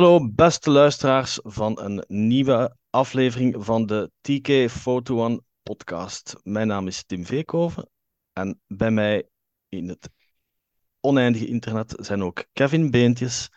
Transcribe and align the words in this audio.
Hallo, 0.00 0.30
beste 0.32 0.70
luisteraars 0.70 1.40
van 1.42 1.80
een 1.80 2.04
nieuwe 2.08 2.76
aflevering 2.90 3.64
van 3.64 3.86
de 3.86 4.10
TK 4.20 4.70
Photo 4.70 5.24
One 5.24 5.42
podcast. 5.62 6.36
Mijn 6.42 6.66
naam 6.66 6.86
is 6.86 7.04
Tim 7.04 7.26
Veekhoven 7.26 7.90
en 8.32 8.60
bij 8.66 8.90
mij 8.90 9.28
in 9.68 9.88
het 9.88 10.10
oneindige 11.00 11.46
internet 11.46 11.94
zijn 11.96 12.22
ook 12.22 12.44
Kevin 12.52 12.90
Beentjes 12.90 13.48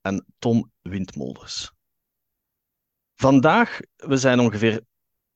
en 0.00 0.26
Tom 0.38 0.72
Windmolders. 0.80 1.72
Vandaag, 3.14 3.80
we 3.96 4.16
zijn 4.16 4.40
ongeveer 4.40 4.84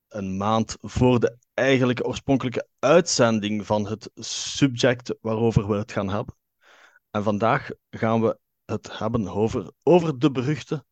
een 0.07 0.37
maand 0.37 0.77
voor 0.79 1.19
de 1.19 1.37
eigenlijke 1.53 2.05
oorspronkelijke 2.05 2.67
uitzending 2.79 3.65
van 3.65 3.87
het 3.87 4.09
subject 4.23 5.15
waarover 5.21 5.67
we 5.67 5.75
het 5.75 5.91
gaan 5.91 6.09
hebben. 6.09 6.35
En 7.11 7.23
vandaag 7.23 7.69
gaan 7.89 8.21
we 8.21 8.39
het 8.67 8.97
hebben 8.97 9.27
over, 9.27 9.71
over 9.83 10.19
de 10.19 10.31
beruchte 10.31 10.85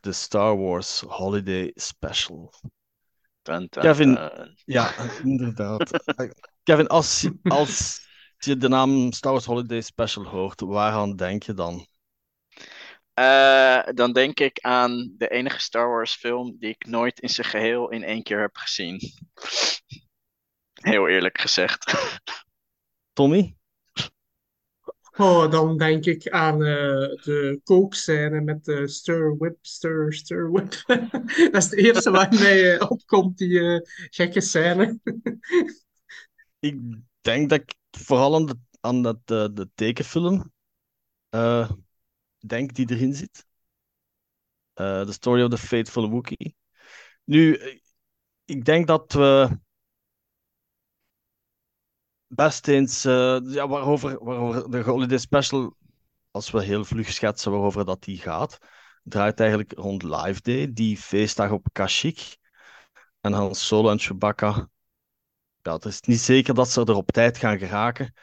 de 0.00 0.12
Star 0.12 0.56
Wars 0.56 1.00
Holiday 1.00 1.70
Special. 1.74 2.52
Dun, 3.42 3.66
dun, 3.70 3.82
Kevin, 3.82 4.14
dun. 4.14 4.58
ja, 4.64 4.94
inderdaad. 5.22 5.90
Kevin, 6.62 6.86
als, 6.86 7.28
als 7.42 8.06
je 8.38 8.56
de 8.56 8.68
naam 8.68 9.12
Star 9.12 9.32
Wars 9.32 9.44
Holiday 9.44 9.80
Special 9.80 10.24
hoort, 10.24 10.60
waaraan 10.60 11.16
denk 11.16 11.42
je 11.42 11.54
dan? 11.54 11.86
Eh, 13.14 13.82
dan 13.94 14.12
denk 14.12 14.40
ik 14.40 14.60
aan 14.60 15.14
de 15.16 15.28
enige 15.28 15.60
Star 15.60 15.88
Wars 15.88 16.14
film 16.14 16.56
die 16.58 16.68
ik 16.68 16.86
nooit 16.86 17.20
in 17.20 17.28
zijn 17.28 17.46
geheel 17.46 17.90
in 17.90 18.02
één 18.02 18.22
keer 18.22 18.40
heb 18.40 18.56
gezien. 18.56 19.00
Heel 20.74 21.08
eerlijk 21.08 21.40
gezegd. 21.40 21.94
Tommy? 23.12 23.56
Oh, 25.16 25.50
dan 25.50 25.76
denk 25.78 26.04
ik 26.04 26.28
aan 26.28 26.54
eh, 26.54 27.22
de 27.22 27.60
kookscène 27.64 28.40
met 28.40 28.64
de 28.64 28.88
stir 28.88 29.36
whip, 29.36 29.58
stir, 29.60 30.12
stir 30.12 30.50
whip. 30.50 30.82
Dat 31.52 31.62
is 31.62 31.64
het 31.64 31.74
eerste 31.74 32.10
waar 32.10 32.34
mij 32.34 32.76
eh, 32.76 32.90
opkomt, 32.90 33.38
die 33.38 33.60
eh, 33.60 33.80
gekke 34.10 34.40
scène. 34.40 34.98
Ik 36.58 36.80
denk 37.20 37.48
dat 37.48 37.60
ik 37.60 37.74
vooral 37.90 38.34
aan 38.34 38.46
de, 38.46 39.00
dat, 39.02 39.18
de, 39.24 39.50
de 39.52 39.70
tekenfilm 39.74 40.52
denk 42.38 42.74
die 42.74 42.90
erin 42.90 43.14
zit. 43.14 43.46
The 44.74 45.12
Story 45.12 45.42
of 45.42 45.50
the 45.50 45.58
Fateful 45.58 46.10
Wookiee. 46.10 46.56
Nu, 47.24 47.60
ik 48.44 48.64
denk 48.64 48.86
dat 48.86 49.12
we 49.12 49.58
best 52.34 52.68
eens, 52.68 53.04
eh, 53.04 53.38
ja, 53.42 53.68
waarover, 53.68 54.10
de 54.70 54.82
Holiday 54.82 55.18
Special, 55.18 55.76
als 56.30 56.50
we 56.50 56.62
heel 56.62 56.84
vlug 56.84 57.12
schetsen 57.12 57.50
waarover 57.50 57.84
dat 57.84 58.02
die 58.02 58.18
gaat, 58.18 58.58
draait 59.02 59.40
eigenlijk 59.40 59.72
rond 59.72 60.02
Live 60.02 60.40
Day, 60.42 60.72
die 60.72 60.96
feestdag 60.96 61.50
op 61.50 61.68
Kashyyyk. 61.72 62.36
En 63.20 63.32
Han 63.32 63.54
Solo 63.54 63.90
en 63.90 63.98
Chewbacca, 63.98 64.68
ja, 65.62 65.72
het 65.72 65.84
is 65.84 66.00
niet 66.00 66.20
zeker 66.20 66.54
dat 66.54 66.70
ze 66.70 66.84
er 66.84 66.94
op 66.94 67.10
tijd 67.10 67.38
gaan 67.38 67.58
geraken. 67.58 68.14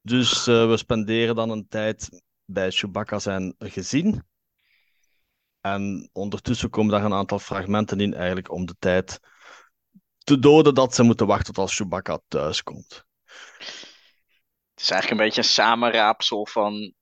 Dus 0.00 0.46
eh, 0.46 0.68
we 0.68 0.76
spenderen 0.76 1.34
dan 1.34 1.50
een 1.50 1.68
tijd 1.68 2.22
bij 2.44 2.70
Chewbacca 2.70 3.18
zijn 3.18 3.54
gezin. 3.58 4.22
En 5.60 6.10
ondertussen 6.12 6.70
komen 6.70 6.92
daar 6.92 7.04
een 7.04 7.12
aantal 7.12 7.38
fragmenten 7.38 8.00
in, 8.00 8.14
eigenlijk 8.14 8.50
om 8.50 8.66
de 8.66 8.76
tijd 8.78 9.20
te 10.24 10.38
doden 10.38 10.74
dat 10.74 10.94
ze 10.94 11.02
moeten 11.02 11.26
wachten 11.26 11.54
tot 11.54 11.64
als 11.64 11.76
Chewbacca 11.76 12.20
thuiskomt. 12.28 13.04
Het 14.74 14.82
is 14.82 14.90
eigenlijk 14.90 15.20
een 15.20 15.26
beetje 15.26 15.42
een 15.42 15.54
samenraapsel 15.54 16.46
van 16.46 16.94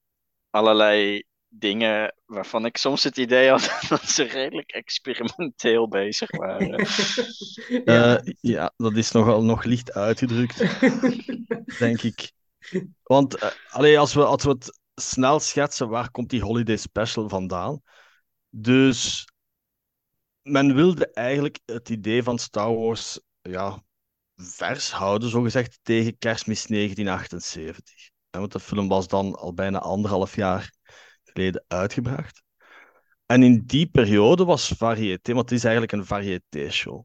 allerlei 0.50 1.24
dingen 1.54 2.14
waarvan 2.26 2.64
ik 2.64 2.76
soms 2.76 3.02
het 3.02 3.16
idee 3.16 3.48
had 3.48 3.76
dat 3.88 4.02
ze 4.02 4.22
redelijk 4.22 4.70
experimenteel 4.70 5.88
bezig 5.88 6.36
waren. 6.36 6.86
Ja. 7.84 8.16
Eh, 8.16 8.32
ja, 8.40 8.72
dat 8.76 8.96
is 8.96 9.10
nogal 9.10 9.44
nog 9.44 9.64
licht 9.64 9.92
uitgedrukt, 9.92 10.58
denk 11.78 12.02
ik. 12.02 12.32
Want 13.02 13.34
eh, 13.34 13.48
allee, 13.68 13.98
als 13.98 14.14
we, 14.14 14.24
als 14.24 14.44
we 14.44 14.50
het 14.50 14.80
snel 14.94 15.40
schetsen, 15.40 15.88
waar 15.88 16.10
komt 16.10 16.30
die 16.30 16.42
Holiday 16.42 16.76
Special 16.76 17.28
vandaan? 17.28 17.82
Dus 18.48 19.24
men 20.42 20.74
wilde 20.74 21.12
eigenlijk 21.12 21.58
het 21.64 21.88
idee 21.88 22.22
van 22.22 22.38
Star 22.38 22.74
Wars 22.74 23.20
ja, 23.40 23.82
vers 24.36 24.92
houden, 24.92 25.28
zogezegd, 25.28 25.78
tegen 25.82 26.18
kerstmis 26.18 26.66
1978. 26.66 28.10
En 28.30 28.40
want 28.40 28.52
de 28.52 28.60
film 28.60 28.88
was 28.88 29.08
dan 29.08 29.34
al 29.34 29.54
bijna 29.54 29.78
anderhalf 29.78 30.36
jaar 30.36 30.72
geleden 31.24 31.64
uitgebracht. 31.68 32.42
En 33.26 33.42
in 33.42 33.62
die 33.66 33.86
periode 33.86 34.44
was 34.44 34.74
variété, 34.76 35.32
want 35.32 35.50
het 35.50 35.58
is 35.58 35.64
eigenlijk 35.64 35.92
een 35.92 36.06
variété-show. 36.06 37.04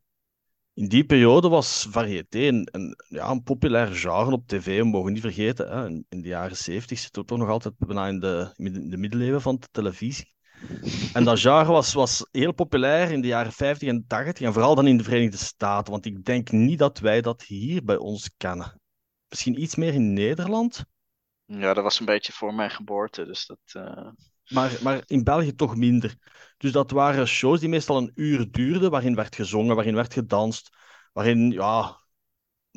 In 0.74 0.88
die 0.88 1.06
periode 1.06 1.50
was 1.50 1.88
variété 1.90 2.40
een, 2.40 2.96
ja, 3.08 3.30
een 3.30 3.44
populair 3.44 3.88
genre 3.88 4.32
op 4.32 4.48
tv. 4.48 4.78
We 4.78 4.86
mogen 4.86 5.14
niet 5.14 5.22
vergeten, 5.22 5.70
hè, 5.70 5.88
in, 5.88 6.22
de 6.22 6.28
jaren 6.28 6.58
70 6.58 7.00
zitten 7.00 7.22
we 7.22 7.28
toch 7.28 7.38
nog 7.38 7.50
altijd 7.50 7.78
bijna 7.78 8.08
in 8.08 8.20
de, 8.20 8.54
in 8.56 8.90
de 8.90 8.98
middeleeuwen 8.98 9.42
van 9.42 9.56
de 9.60 9.68
televisie. 9.72 10.36
En 11.12 11.24
dat 11.24 11.40
genre 11.40 11.72
was, 11.72 11.94
was 11.94 12.28
heel 12.32 12.52
populair 12.54 13.12
in 13.12 13.22
de 13.22 13.28
jaren 13.28 13.52
50 13.52 13.88
en 13.90 14.06
80, 14.08 14.46
en 14.48 14.54
vooral 14.54 14.76
dan 14.76 14.88
in 14.88 14.98
de 14.98 15.04
Verenigde 15.04 15.38
Staten, 15.38 15.92
want 15.92 16.06
ik 16.06 16.26
denk 16.26 16.52
niet 16.52 16.80
dat 16.80 17.00
wij 17.00 17.22
dat 17.22 17.42
hier 17.44 17.84
bij 17.84 17.98
ons 17.98 18.30
kennen. 18.38 18.82
Misschien 19.30 19.62
iets 19.62 19.76
meer 19.76 19.94
in 19.94 20.14
Nederland, 20.14 20.86
Ja, 21.46 21.74
dat 21.74 21.84
was 21.84 22.00
een 22.00 22.06
beetje 22.06 22.34
voor 22.34 22.54
mijn 22.54 22.70
geboorte, 22.72 23.26
dus 23.26 23.46
dat... 23.46 23.60
eh, 23.74 24.08
maar, 24.48 24.78
maar 24.82 25.04
in 25.06 25.24
België 25.24 25.56
toch 25.56 25.76
minder. 25.76 26.18
Dus 26.58 26.72
dat 26.72 26.92
waren 26.92 27.28
shows 27.28 27.60
die 27.60 27.70
meestal 27.70 27.98
een 27.98 28.12
uur 28.16 28.52
duurden, 28.52 28.92
waarin 28.92 29.16
werd 29.16 29.36
gezongen, 29.36 29.76
waarin 29.76 29.96
werd 29.96 30.14
gedanst, 30.14 30.70
waarin 31.14 31.52
ja, 31.52 32.00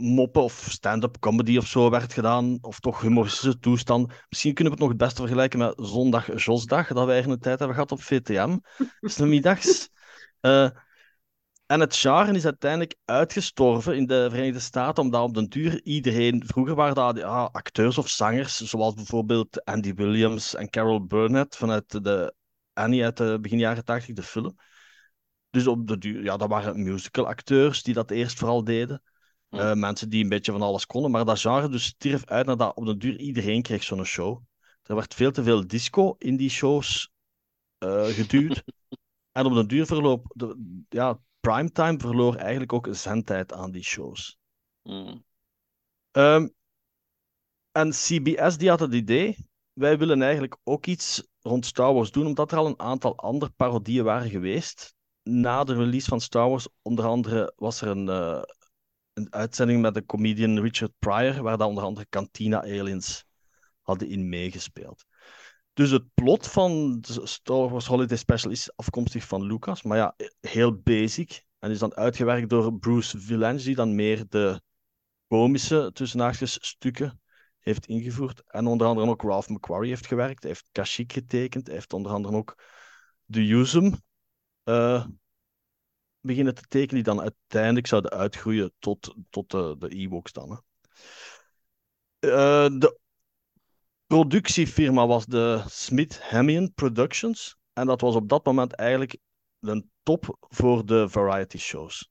moppen 0.00 0.42
of 0.42 0.66
stand-up 0.70 1.18
comedy 1.18 1.56
of 1.56 1.66
zo 1.66 1.90
werd 1.90 2.12
gedaan, 2.12 2.58
of 2.60 2.80
toch 2.80 3.00
humoristische 3.00 3.58
toestand. 3.58 4.12
Misschien 4.28 4.54
kunnen 4.54 4.72
we 4.72 4.78
het 4.78 4.88
nog 4.88 4.98
het 4.98 5.06
beste 5.06 5.20
vergelijken 5.20 5.58
met 5.58 5.74
Zondag 5.76 6.44
Josdag, 6.44 6.86
dat 6.88 7.04
wij 7.04 7.14
eigenlijk 7.14 7.34
een 7.34 7.48
tijd 7.48 7.58
hebben 7.58 7.76
gehad 7.76 7.92
op 7.92 8.02
VTM, 8.02 8.58
dus 9.00 9.14
de 9.20 9.26
middags. 9.26 9.88
Eh, 10.40 10.68
en 11.66 11.80
het 11.80 11.96
genre 11.96 12.32
is 12.32 12.44
uiteindelijk 12.44 12.96
uitgestorven 13.04 13.96
in 13.96 14.06
de 14.06 14.26
Verenigde 14.30 14.60
Staten, 14.60 15.02
omdat 15.02 15.22
op 15.22 15.34
den 15.34 15.48
duur 15.48 15.82
iedereen... 15.82 16.42
Vroeger 16.46 16.74
waren 16.74 16.94
dat 16.94 17.16
ja, 17.16 17.48
acteurs 17.52 17.98
of 17.98 18.08
zangers, 18.08 18.56
zoals 18.56 18.94
bijvoorbeeld 18.94 19.64
Andy 19.64 19.94
Williams 19.94 20.54
en 20.54 20.70
Carol 20.70 21.06
Burnett 21.06 21.56
vanuit 21.56 22.04
de 22.04 22.34
Annie 22.72 23.04
uit 23.04 23.16
de 23.16 23.38
begin 23.40 23.58
jaren 23.58 23.84
80, 23.84 24.14
de 24.14 24.22
film. 24.22 24.56
Dus 25.50 25.66
op 25.66 25.86
de 25.86 25.98
duur, 25.98 26.22
ja, 26.22 26.36
dat 26.36 26.48
waren 26.48 26.82
musicalacteurs 26.82 27.82
die 27.82 27.94
dat 27.94 28.10
eerst 28.10 28.38
vooral 28.38 28.64
deden. 28.64 29.02
Hm. 29.50 29.56
Eh, 29.56 29.74
mensen 29.74 30.08
die 30.08 30.22
een 30.22 30.28
beetje 30.28 30.52
van 30.52 30.62
alles 30.62 30.86
konden. 30.86 31.10
Maar 31.10 31.24
dat 31.24 31.40
genre 31.40 31.68
dus 31.68 31.84
stierf 31.84 32.24
uit 32.24 32.46
nadat 32.46 32.76
op 32.76 32.84
de 32.84 32.96
duur 32.96 33.18
iedereen 33.18 33.62
kreeg 33.62 33.82
zo'n 33.82 34.04
show. 34.04 34.42
Er 34.82 34.94
werd 34.94 35.14
veel 35.14 35.30
te 35.30 35.42
veel 35.42 35.66
disco 35.66 36.14
in 36.18 36.36
die 36.36 36.50
shows 36.50 37.10
eh, 37.78 38.04
geduwd. 38.04 38.62
en 39.32 39.46
op 39.46 39.54
de 39.54 39.66
duur 39.66 39.86
verloop... 39.86 40.32
De, 40.34 40.82
ja, 40.88 41.20
primetime 41.40 41.98
verloor 41.98 42.34
eigenlijk 42.34 42.72
ook 42.72 42.88
zendtijd 42.90 43.52
aan 43.52 43.70
die 43.70 43.82
shows. 43.82 44.38
mm. 44.82 45.24
Ehm, 46.10 46.48
en 47.72 47.90
CBS 47.90 48.56
die 48.56 48.68
had 48.68 48.80
het 48.80 48.92
idee, 48.92 49.36
wij 49.72 49.98
willen 49.98 50.22
eigenlijk 50.22 50.56
ook 50.64 50.86
iets 50.86 51.28
rond 51.40 51.66
Star 51.66 51.94
Wars 51.94 52.10
doen, 52.10 52.26
omdat 52.26 52.52
er 52.52 52.58
al 52.58 52.66
een 52.66 52.80
aantal 52.80 53.16
andere 53.16 53.50
parodieën 53.50 54.04
waren 54.04 54.30
geweest. 54.30 54.94
Na 55.22 55.64
de 55.64 55.74
release 55.74 56.08
van 56.08 56.20
Star 56.20 56.48
Wars, 56.48 56.68
onder 56.82 57.04
andere, 57.04 57.52
was 57.56 57.80
er 57.80 57.88
een, 57.88 58.08
eh, 58.08 58.42
een 59.20 59.32
uitzending 59.32 59.80
met 59.80 59.94
de 59.94 60.06
comedian 60.06 60.60
Richard 60.60 60.92
Pryor, 60.98 61.42
waar 61.42 61.56
dan 61.58 61.68
onder 61.68 61.84
andere 61.84 62.06
Cantina 62.08 62.62
Aliens 62.62 63.24
hadden 63.80 64.08
in 64.08 64.28
meegespeeld. 64.28 65.04
Dus 65.72 65.90
het 65.90 66.14
plot 66.14 66.46
van 66.48 66.98
Star 67.22 67.68
Wars 67.68 67.86
Holiday 67.86 68.16
Special 68.16 68.52
is 68.52 68.76
afkomstig 68.76 69.24
van 69.24 69.42
Lucas, 69.42 69.82
maar 69.82 69.96
ja, 69.96 70.14
heel 70.40 70.80
basic. 70.80 71.44
En 71.58 71.70
is 71.70 71.78
dan 71.78 71.94
uitgewerkt 71.94 72.48
door 72.48 72.78
Bruce 72.78 73.20
Vilanch, 73.20 73.62
die 73.62 73.74
dan 73.74 73.94
meer 73.94 74.24
de 74.28 74.60
komische, 75.26 75.90
tussen 75.92 76.20
haakjes, 76.20 76.58
stukken 76.60 77.20
heeft 77.60 77.86
ingevoerd. 77.86 78.42
En 78.46 78.66
onder 78.66 78.86
andere 78.86 79.08
ook 79.08 79.22
Ralph 79.22 79.48
McQuarrie 79.48 79.90
heeft 79.90 80.06
gewerkt. 80.06 80.42
Heeft 80.42 80.68
Kashyyyk 80.72 81.12
getekend. 81.12 81.66
Heeft 81.66 81.92
onder 81.92 82.12
andere 82.12 82.36
ook 82.36 82.62
de 83.24 83.46
Yuzum 83.46 83.94
eh, 84.62 85.06
beginnen 86.20 86.54
te 86.54 86.62
tekenen, 86.68 87.04
die 87.04 87.14
dan 87.14 87.20
uiteindelijk 87.20 87.86
zouden 87.86 88.10
uitgroeien 88.10 88.72
tot, 88.78 89.14
tot 89.30 89.50
de, 89.50 89.76
de 89.78 89.88
Ewoks 89.88 90.32
dan. 90.32 90.50
Hè. 90.50 90.56
Eh, 92.20 92.78
de 92.78 92.98
productiefirma 94.06 95.06
was 95.06 95.26
de 95.26 95.64
Smith 95.66 96.20
Hamian 96.22 96.74
Productions. 96.74 97.56
En 97.72 97.86
dat 97.86 98.00
was 98.00 98.14
op 98.14 98.28
dat 98.28 98.44
moment 98.44 98.72
eigenlijk 98.72 99.16
de 99.58 99.84
top 100.02 100.36
voor 100.40 100.86
de 100.86 101.08
variety 101.08 101.58
shows. 101.58 102.10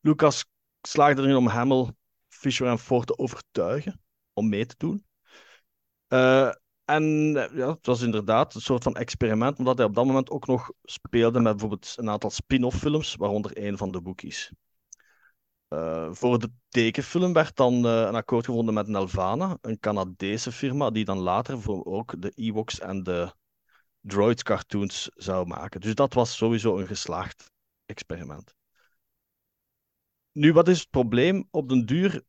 Lucas 0.00 0.44
slaagde 0.80 1.22
erin 1.22 1.36
om 1.36 1.46
Hamill, 1.46 1.90
Fisher 2.28 2.66
en 2.66 2.78
Ford 2.78 3.06
te 3.06 3.18
overtuigen 3.18 4.00
om 4.32 4.48
mee 4.48 4.66
te 4.66 4.74
doen. 4.78 5.06
Eh, 6.06 6.52
en 6.92 7.36
eh, 7.36 7.56
ja, 7.56 7.68
het 7.70 7.86
was 7.86 8.02
inderdaad 8.02 8.54
een 8.54 8.60
soort 8.60 8.82
van 8.82 8.96
experiment, 8.96 9.58
omdat 9.58 9.76
hij 9.76 9.86
op 9.86 9.94
dat 9.94 10.06
moment 10.06 10.30
ook 10.30 10.46
nog 10.46 10.72
speelde 10.82 11.40
met 11.40 11.52
bijvoorbeeld 11.52 11.94
een 11.96 12.10
aantal 12.10 12.30
spin-off 12.30 12.78
films, 12.78 13.14
waaronder 13.14 13.66
een 13.66 13.78
van 13.78 13.90
de 13.90 14.00
Boekies. 14.00 14.52
Uh, 15.68 16.08
voor 16.12 16.38
de 16.38 16.50
tekenfilm 16.68 17.32
werd 17.32 17.56
dan 17.56 17.74
uh, 17.74 18.00
een 18.00 18.14
akkoord 18.14 18.44
gevonden 18.44 18.74
met 18.74 18.86
Nelvana, 18.86 19.58
een 19.60 19.78
Canadese 19.80 20.52
firma, 20.52 20.90
die 20.90 21.04
dan 21.04 21.18
later 21.18 21.60
voor 21.60 21.84
ook 21.84 22.22
de 22.22 22.30
Ewoks 22.34 22.80
en 22.80 23.02
de 23.02 23.34
Droids 24.00 24.42
cartoons 24.42 25.10
zou 25.14 25.46
maken. 25.46 25.80
Dus 25.80 25.94
dat 25.94 26.14
was 26.14 26.36
sowieso 26.36 26.78
een 26.78 26.86
geslaagd 26.86 27.52
experiment. 27.86 28.54
Nu, 30.32 30.52
wat 30.52 30.68
is 30.68 30.80
het 30.80 30.90
probleem? 30.90 31.48
Op 31.50 31.68
den 31.68 31.86
duur, 31.86 32.22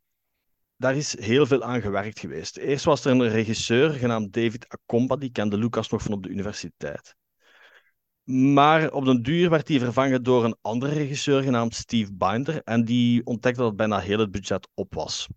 daar 0.83 0.95
is 0.95 1.19
heel 1.19 1.45
veel 1.45 1.63
aan 1.63 1.81
gewerkt 1.81 2.19
geweest. 2.19 2.57
Eerst 2.57 2.85
was 2.85 3.06
er 3.06 3.12
een 3.12 3.30
regisseur 3.30 3.89
genaamd 3.89 4.33
David 4.33 4.69
Akomba, 4.69 5.15
die 5.15 5.31
kende 5.31 5.57
Lucas 5.57 5.89
nog 5.89 6.01
van 6.01 6.12
op 6.13 6.24
de 6.24 6.30
universiteit. 6.30 7.15
Maar 8.24 8.91
op 8.91 9.06
den 9.06 9.21
duur 9.21 9.50
werd 9.50 9.68
hij 9.68 9.80
vervangen 9.80 10.24
door 10.24 10.44
een 10.44 10.57
andere 10.62 10.94
regisseur 10.94 11.44
genaamd 11.44 11.75
Steve 11.75 12.13
Binder. 12.13 12.63
En 12.63 12.85
die 12.85 13.25
ontdekte 13.25 13.62
dat 13.62 13.75
bijna 13.75 14.00
heel 14.00 14.19
het 14.19 14.31
budget 14.31 14.69
op 14.74 14.94
was. 14.94 15.27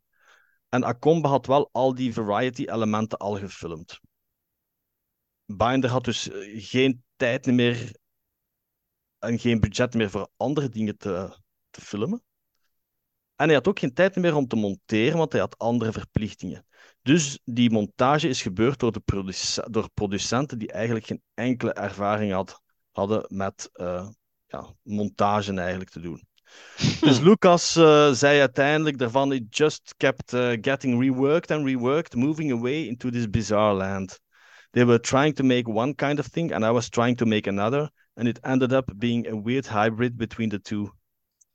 En 0.68 0.84
Akomba 0.84 1.28
had 1.28 1.46
wel 1.46 1.68
al 1.72 1.94
die 1.94 2.12
variety-elementen 2.12 3.18
al 3.18 3.38
gefilmd. 3.38 4.00
Binder 5.44 5.90
had 5.90 6.04
dus 6.04 6.28
eh, 6.28 6.38
geen 6.64 7.04
tijd 7.16 7.46
meer 7.46 7.96
en 9.18 9.38
geen 9.38 9.60
budget 9.60 9.94
meer 9.94 10.10
voor 10.10 10.28
andere 10.36 10.68
dingen 10.68 10.96
te, 10.96 11.38
te 11.70 11.80
filmen. 11.80 12.25
En 13.36 13.46
hij 13.46 13.54
had 13.54 13.68
ook 13.68 13.78
geen 13.78 13.94
tijd 13.94 14.16
meer 14.16 14.36
om 14.36 14.46
te 14.46 14.56
monteren, 14.56 15.18
want 15.18 15.32
hij 15.32 15.40
had 15.40 15.58
andere 15.58 15.92
verplichtingen. 15.92 16.66
Dus 17.02 17.38
die 17.44 17.70
montage 17.70 18.28
is 18.28 18.42
gebeurd 18.42 18.78
door, 18.78 18.92
de 18.92 19.00
produce 19.00 19.66
door 19.70 19.90
producenten 19.94 20.58
die 20.58 20.72
eigenlijk 20.72 21.06
geen 21.06 21.22
enkele 21.34 21.72
ervaring 21.72 22.32
had, 22.32 22.60
hadden 22.90 23.24
met 23.28 23.70
uh, 23.74 24.08
ja, 24.46 24.74
montage 24.82 25.54
eigenlijk 25.60 25.90
te 25.90 26.00
doen. 26.00 26.26
Dus 27.00 27.20
Lucas 27.20 27.76
uh, 27.76 28.12
zei 28.12 28.40
uiteindelijk 28.40 28.98
daarvan, 28.98 29.32
it 29.32 29.56
just 29.56 29.94
kept 29.96 30.32
uh, 30.32 30.56
getting 30.60 31.00
reworked 31.02 31.50
and 31.50 31.66
reworked, 31.66 32.14
moving 32.14 32.52
away 32.52 32.86
into 32.86 33.10
this 33.10 33.30
bizarre 33.30 33.74
land. 33.74 34.20
They 34.70 34.84
were 34.84 35.00
trying 35.00 35.34
to 35.34 35.44
make 35.44 35.70
one 35.70 35.94
kind 35.94 36.18
of 36.18 36.26
thing, 36.26 36.52
and 36.52 36.64
I 36.64 36.70
was 36.70 36.88
trying 36.88 37.16
to 37.16 37.26
make 37.26 37.48
another, 37.48 37.90
and 38.14 38.28
it 38.28 38.38
ended 38.42 38.72
up 38.72 38.92
being 38.98 39.26
a 39.26 39.36
weird 39.36 39.66
hybrid 39.66 40.16
between 40.16 40.48
the 40.48 40.58
two. 40.58 40.92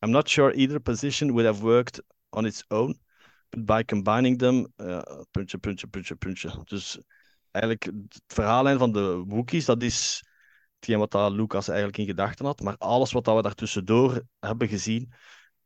I'm 0.03 0.11
not 0.11 0.29
sure 0.29 0.53
either 0.53 0.79
position 0.79 1.31
would 1.33 1.45
have 1.45 1.61
worked 1.61 2.01
on 2.29 2.45
its 2.45 2.63
own, 2.67 2.99
but 3.49 3.65
by 3.65 3.83
combining 3.83 4.37
them, 4.37 4.73
uh, 4.77 5.01
puntje, 5.31 5.57
puntje, 5.57 5.87
puntje, 5.87 6.15
puntje. 6.15 6.61
Dus 6.63 6.99
eigenlijk 7.51 7.85
het 7.85 8.21
verhaallijn 8.27 8.77
van 8.77 8.91
de 8.91 9.23
Wookiees, 9.27 9.65
dat 9.65 9.83
is 9.83 10.23
hetgeen 10.75 10.99
wat 10.99 11.11
dat 11.11 11.31
Lucas 11.31 11.67
eigenlijk 11.67 11.97
in 11.97 12.05
gedachten 12.05 12.45
had. 12.45 12.61
Maar 12.61 12.77
alles 12.77 13.11
wat 13.11 13.25
dat 13.25 13.35
we 13.35 13.41
daartussendoor 13.41 14.23
hebben 14.39 14.67
gezien, 14.67 15.13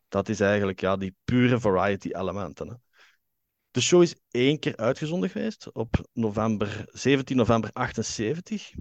dat 0.08 0.30
is 0.30 0.40
eigenlijk 0.40 0.80
ja, 0.80 0.96
die 0.98 1.16
pure 1.24 1.60
variety 1.60 2.10
elementen. 2.12 2.68
Hè. 2.68 2.76
De 3.72 3.82
show 3.82 4.02
is 4.02 4.16
één 4.32 4.60
keer 4.60 4.76
uitgezonden 4.76 5.30
geweest 5.30 5.74
op 5.74 6.08
november, 6.14 6.86
17 6.92 7.38
november 7.38 7.70
78 7.74 8.72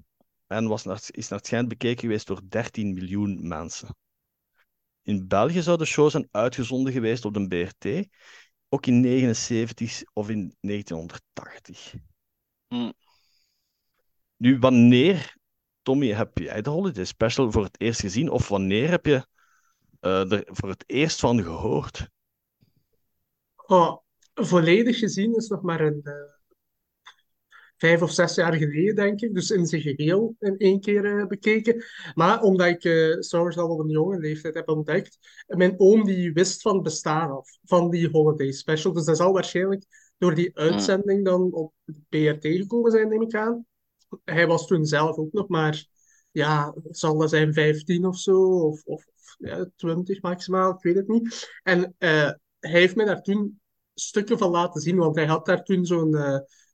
en 0.47 0.69
was 0.69 0.85
naar, 0.85 1.03
is 1.11 1.29
naar 1.29 1.39
het 1.39 1.47
schijnt 1.47 1.69
bekeken 1.69 2.01
geweest 2.01 2.27
door 2.27 2.41
13 2.49 2.93
miljoen 2.93 3.49
mensen. 3.49 3.97
In 5.05 5.29
België 5.29 5.63
zou 5.63 5.79
de 5.79 5.85
show 5.85 6.11
zijn 6.11 6.29
uitgezonden 6.31 6.93
geweest 6.93 7.25
op 7.25 7.35
de 7.35 7.47
BRT, 7.47 8.09
ook 8.69 8.87
in 8.87 9.01
79 9.01 10.03
of 10.13 10.29
in 10.29 10.57
1980. 10.61 11.95
Hmm. 12.67 12.93
Nu, 14.37 14.59
wanneer, 14.59 15.37
Tommy, 15.83 16.13
heb 16.13 16.39
jij 16.39 16.63
de 16.63 16.71
Holiday 16.71 17.05
Special 17.05 17.53
voor 17.53 17.65
het 17.65 17.81
eerst 17.81 18.01
gezien? 18.01 18.31
Of 18.31 18.49
wanneer 18.49 18.91
heb 18.91 19.07
je 19.07 19.27
uh, 20.01 20.33
er 20.33 20.43
voor 20.47 20.69
het 20.69 20.85
eerst 20.87 21.21
van 21.21 21.43
gehoord? 21.43 22.09
Oh, 23.67 23.99
volledig 24.35 24.99
gezien 24.99 25.37
is 25.37 25.49
nog 25.49 25.63
maar 25.63 25.81
een 25.81 26.01
uh, 26.05 26.13
vijf 27.77 28.03
of 28.03 28.11
zes 28.11 28.35
jaar 28.35 28.55
geleden, 28.55 28.95
denk 28.95 29.21
ik. 29.21 29.35
Dus 29.35 29.51
in 29.51 29.67
zijn 29.67 29.81
geheel 29.83 30.37
in 30.39 30.57
één 30.57 30.81
keer 30.81 31.05
uh, 31.05 31.27
bekeken. 31.27 31.85
Maar 32.15 32.43
omdat 32.43 32.67
ik 32.67 32.85
uh, 32.85 33.21
Star 33.21 33.43
Wars 33.43 33.57
al 33.57 33.69
op 33.69 33.79
een 33.79 33.89
jonge 33.89 34.19
leeftijd 34.19 34.55
heb 34.55 34.69
ontdekt, 34.69 35.19
mijn 35.47 35.75
oom 35.77 36.05
die 36.05 36.33
wist 36.33 36.63
van 36.63 36.75
het 36.75 36.83
bestaan 36.83 37.31
af, 37.31 37.59
van 37.63 37.91
die 37.91 38.09
Holiday 38.11 38.53
Special. 38.53 38.93
Dus 38.93 39.05
dat 39.05 39.17
zal 39.17 39.33
waarschijnlijk 39.33 39.85
door 40.19 40.35
die 40.35 40.57
uitzending 40.59 41.25
dan 41.25 41.53
op 41.53 41.73
de 41.85 41.95
PRT 42.09 42.47
gekomen 42.47 42.91
zijn, 42.91 43.09
neem 43.09 43.23
ik 43.23 43.35
aan. 43.35 43.67
Hij 44.25 44.47
was 44.47 44.67
toen 44.67 44.85
zelf 44.85 45.17
ook 45.17 45.33
nog 45.33 45.49
maar, 45.49 45.87
ja, 46.31 46.75
zal 46.91 47.19
dat 47.19 47.31
zijn 47.31 47.53
15 47.53 48.07
of 48.07 48.19
zo, 48.19 48.41
of, 48.43 48.83
of 48.85 49.05
ja, 49.39 49.71
20 49.77 50.23
maximaal, 50.23 50.71
ik 50.71 50.83
weet 50.83 50.97
het 50.97 51.09
niet. 51.09 51.59
En 51.63 51.95
hij 51.99 52.39
heeft 52.59 52.97
mij 52.97 53.05
daar 53.05 53.23
toen 53.23 53.61
stukken 53.95 54.39
van 54.39 54.51
laten 54.51 54.81
zien, 54.81 54.97
want 54.97 55.17
hij 55.17 55.27
had 55.27 55.47
daar 55.47 55.65
toen 55.65 55.85
zo'n 55.85 56.17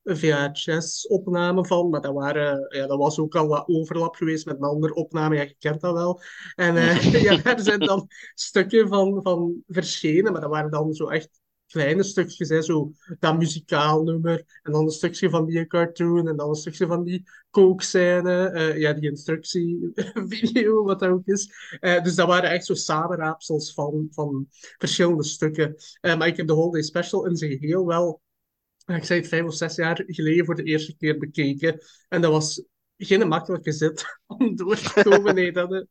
VHS-opname 0.04 1.66
van, 1.66 1.90
maar 1.90 2.00
dat, 2.00 2.14
waren, 2.14 2.66
ja, 2.68 2.86
dat 2.86 2.98
was 2.98 3.18
ook 3.18 3.34
al 3.34 3.46
wat 3.46 3.68
overlap 3.68 4.14
geweest 4.14 4.46
met 4.46 4.56
een 4.56 4.62
andere 4.62 4.94
opname, 4.94 5.34
ja, 5.34 5.42
je 5.42 5.56
kent 5.58 5.80
dat 5.80 5.92
wel. 5.92 6.20
En 6.54 6.76
uh, 6.76 7.22
ja, 7.22 7.36
daar 7.42 7.60
zijn 7.60 7.80
dan 7.80 8.08
stukken 8.34 8.88
van, 8.88 9.22
van 9.22 9.62
verschenen, 9.66 10.32
maar 10.32 10.40
dat 10.40 10.50
waren 10.50 10.70
dan 10.70 10.92
zo 10.92 11.08
echt 11.08 11.40
kleine 11.66 12.02
stukjes, 12.02 12.48
hè, 12.48 12.62
zo 12.62 12.92
dat 13.18 13.38
muzikaal 13.38 14.02
nummer, 14.02 14.60
en 14.62 14.72
dan 14.72 14.84
een 14.84 14.90
stukje 14.90 15.30
van 15.30 15.46
die 15.46 15.66
cartoon, 15.66 16.28
en 16.28 16.36
dan 16.36 16.48
een 16.48 16.54
stukje 16.54 16.86
van 16.86 17.04
die 17.04 17.28
kookscène, 17.50 18.52
uh, 18.54 18.78
ja, 18.78 18.92
die 18.92 19.10
instructievideo, 19.10 20.84
wat 20.84 20.98
dat 20.98 21.10
ook 21.10 21.26
is. 21.26 21.52
Uh, 21.80 22.02
dus 22.02 22.14
dat 22.14 22.26
waren 22.26 22.50
echt 22.50 22.64
zo 22.64 22.74
samenraapsels 22.74 23.74
van, 23.74 24.08
van 24.10 24.46
verschillende 24.78 25.24
stukken. 25.24 25.76
Maar 26.00 26.26
ik 26.26 26.36
heb 26.36 26.46
de 26.46 26.52
Holiday 26.52 26.82
Special 26.82 27.26
in 27.26 27.36
zijn 27.36 27.58
geheel 27.58 27.86
wel, 27.86 28.20
ik 28.96 29.04
zei 29.04 29.20
het, 29.20 29.28
vijf 29.28 29.44
of 29.44 29.54
zes 29.54 29.74
jaar 29.74 30.02
geleden 30.06 30.44
voor 30.44 30.54
de 30.54 30.62
eerste 30.62 30.96
keer 30.96 31.18
bekeken. 31.18 31.80
En 32.08 32.20
dat 32.20 32.32
was 32.32 32.62
geen 32.96 33.28
makkelijke 33.28 33.72
zit 33.72 34.18
om 34.26 34.56
door 34.56 34.76
te 34.76 35.02
komen. 35.02 35.34
nee, 35.34 35.52
dat, 35.52 35.70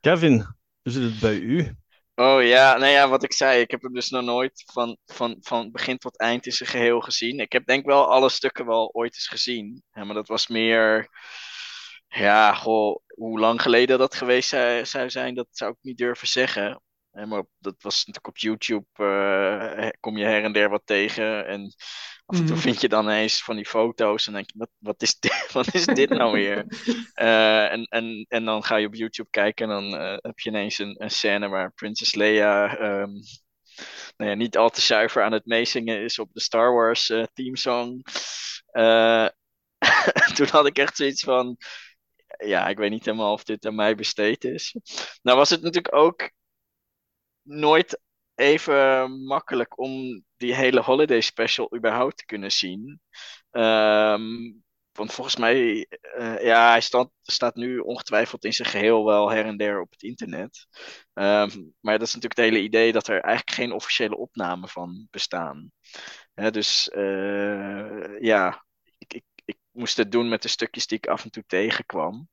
Kevin, 0.00 0.36
hoe 0.82 0.92
zit 0.92 1.02
het 1.02 1.20
bij 1.20 1.38
u? 1.38 1.76
Oh 2.14 2.42
ja, 2.42 2.76
nou 2.76 2.92
ja, 2.92 3.08
wat 3.08 3.22
ik 3.22 3.32
zei, 3.32 3.60
ik 3.60 3.70
heb 3.70 3.82
hem 3.82 3.92
dus 3.92 4.10
nog 4.10 4.24
nooit 4.24 4.62
van, 4.72 4.96
van, 5.06 5.36
van 5.40 5.70
begin 5.70 5.98
tot 5.98 6.18
eind 6.18 6.46
in 6.46 6.52
zijn 6.52 6.68
geheel 6.68 7.00
gezien. 7.00 7.38
Ik 7.40 7.52
heb 7.52 7.66
denk 7.66 7.86
wel 7.86 8.10
alle 8.10 8.28
stukken 8.28 8.66
wel 8.66 8.90
ooit 8.92 9.14
eens 9.14 9.28
gezien. 9.28 9.82
Ja, 9.92 10.04
maar 10.04 10.14
dat 10.14 10.28
was 10.28 10.46
meer, 10.46 11.08
ja, 12.08 12.54
goh, 12.54 13.00
hoe 13.06 13.38
lang 13.40 13.62
geleden 13.62 13.98
dat 13.98 14.14
geweest 14.14 14.48
zou, 14.48 14.86
zou 14.86 15.10
zijn, 15.10 15.34
dat 15.34 15.48
zou 15.50 15.70
ik 15.70 15.78
niet 15.80 15.98
durven 15.98 16.28
zeggen. 16.28 16.82
Maar 17.14 17.44
dat 17.58 17.74
was 17.78 17.96
natuurlijk 17.96 18.26
op 18.26 18.38
YouTube, 18.38 18.86
uh, 18.96 19.88
kom 20.00 20.16
je 20.16 20.24
her 20.24 20.44
en 20.44 20.52
der 20.52 20.68
wat 20.68 20.82
tegen. 20.84 21.46
En 21.46 21.74
af 22.26 22.38
en 22.38 22.46
toe 22.46 22.56
vind 22.56 22.80
je 22.80 22.88
dan 22.88 23.08
eens 23.08 23.42
van 23.42 23.56
die 23.56 23.66
foto's 23.66 24.26
en 24.26 24.32
denk 24.32 24.50
je, 24.50 24.58
wat, 24.58 24.70
wat, 24.78 25.02
is, 25.02 25.18
dit, 25.18 25.48
wat 25.52 25.74
is 25.74 25.86
dit 25.86 26.08
nou 26.08 26.32
weer? 26.32 26.64
Uh, 27.14 27.72
en, 27.72 27.84
en, 27.84 28.26
en 28.28 28.44
dan 28.44 28.64
ga 28.64 28.76
je 28.76 28.86
op 28.86 28.94
YouTube 28.94 29.30
kijken 29.30 29.70
en 29.70 29.74
dan 29.74 30.00
uh, 30.00 30.16
heb 30.20 30.38
je 30.38 30.50
ineens 30.50 30.78
een, 30.78 31.02
een 31.02 31.10
scène 31.10 31.48
waar 31.48 31.72
Princess 31.72 32.14
Leia 32.14 32.80
um, 32.80 33.12
nou 34.16 34.30
ja, 34.30 34.36
niet 34.36 34.56
al 34.56 34.70
te 34.70 34.80
zuiver 34.80 35.22
aan 35.22 35.32
het 35.32 35.46
meezingen 35.46 36.02
is 36.02 36.18
op 36.18 36.32
de 36.32 36.40
Star 36.40 36.72
Wars 36.72 37.10
uh, 37.10 37.24
toen 40.34 40.48
had 40.50 40.66
ik 40.66 40.78
echt 40.78 40.96
zoiets 40.96 41.22
van, 41.22 41.56
ja, 42.44 42.68
ik 42.68 42.78
weet 42.78 42.90
niet 42.90 43.04
helemaal 43.04 43.32
of 43.32 43.44
dit 43.44 43.66
aan 43.66 43.74
mij 43.74 43.94
besteed 43.94 44.44
is. 44.44 44.76
Nou 45.22 45.38
was 45.38 45.50
het 45.50 45.62
natuurlijk 45.62 45.94
ook 45.94 46.30
nooit 47.44 48.00
even 48.34 49.10
makkelijk 49.24 49.78
om 49.78 50.24
die 50.36 50.54
hele 50.54 50.80
holiday 50.80 51.20
special 51.20 51.74
überhaupt 51.76 52.16
te 52.16 52.24
kunnen 52.24 52.52
zien. 52.52 53.00
Um, 53.50 54.62
want 54.92 55.12
volgens 55.12 55.36
mij, 55.36 55.86
uh, 56.18 56.42
ja, 56.42 56.70
hij 56.70 56.80
staat, 56.80 57.10
staat 57.22 57.54
nu 57.54 57.78
ongetwijfeld 57.78 58.44
in 58.44 58.52
zijn 58.52 58.68
geheel 58.68 59.04
wel 59.04 59.30
her 59.30 59.44
en 59.44 59.56
der 59.56 59.80
op 59.80 59.90
het 59.90 60.02
internet. 60.02 60.66
Um, 61.14 61.74
maar 61.80 61.98
dat 61.98 62.08
is 62.08 62.14
natuurlijk 62.14 62.36
het 62.40 62.50
hele 62.50 62.62
idee 62.62 62.92
dat 62.92 63.08
er 63.08 63.20
eigenlijk 63.20 63.56
geen 63.56 63.72
officiële 63.72 64.16
opnamen 64.16 64.68
van 64.68 65.06
bestaan. 65.10 65.70
dus 66.34 66.90
uh, 66.94 68.20
ja, 68.20 68.64
ik, 68.98 69.14
ik, 69.14 69.24
ik 69.44 69.56
moest 69.70 69.96
het 69.96 70.12
doen 70.12 70.28
met 70.28 70.42
de 70.42 70.48
stukjes 70.48 70.86
die 70.86 70.98
ik 70.98 71.06
af 71.06 71.24
en 71.24 71.30
toe 71.30 71.44
tegenkwam. 71.46 72.28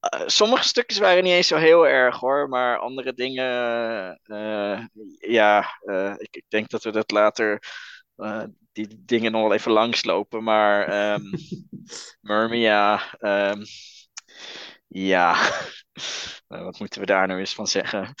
Uh, 0.00 0.26
sommige 0.26 0.68
stukjes 0.68 0.98
waren 0.98 1.22
niet 1.22 1.32
eens 1.32 1.46
zo 1.46 1.56
heel 1.56 1.86
erg 1.86 2.18
hoor, 2.18 2.48
maar 2.48 2.78
andere 2.78 3.14
dingen, 3.14 4.20
uh, 4.24 4.84
ja, 5.18 5.78
uh, 5.84 6.14
ik, 6.16 6.36
ik, 6.36 6.44
denk 6.48 6.68
dat 6.68 6.82
we 6.82 6.90
dat 6.90 7.10
later, 7.10 7.62
die 8.72 9.04
dingen 9.04 9.32
nog 9.32 9.42
wel 9.42 9.54
even 9.54 9.72
langslopen. 9.72 10.42
Maar 10.42 11.12
um, 11.14 11.30
Murmia, 12.20 13.02
um, 13.20 13.62
ja, 14.86 15.50
wat 16.46 16.78
moeten 16.78 17.00
we 17.00 17.06
daar 17.06 17.26
nou 17.26 17.40
eens 17.40 17.54
van 17.54 17.66
zeggen? 17.66 18.14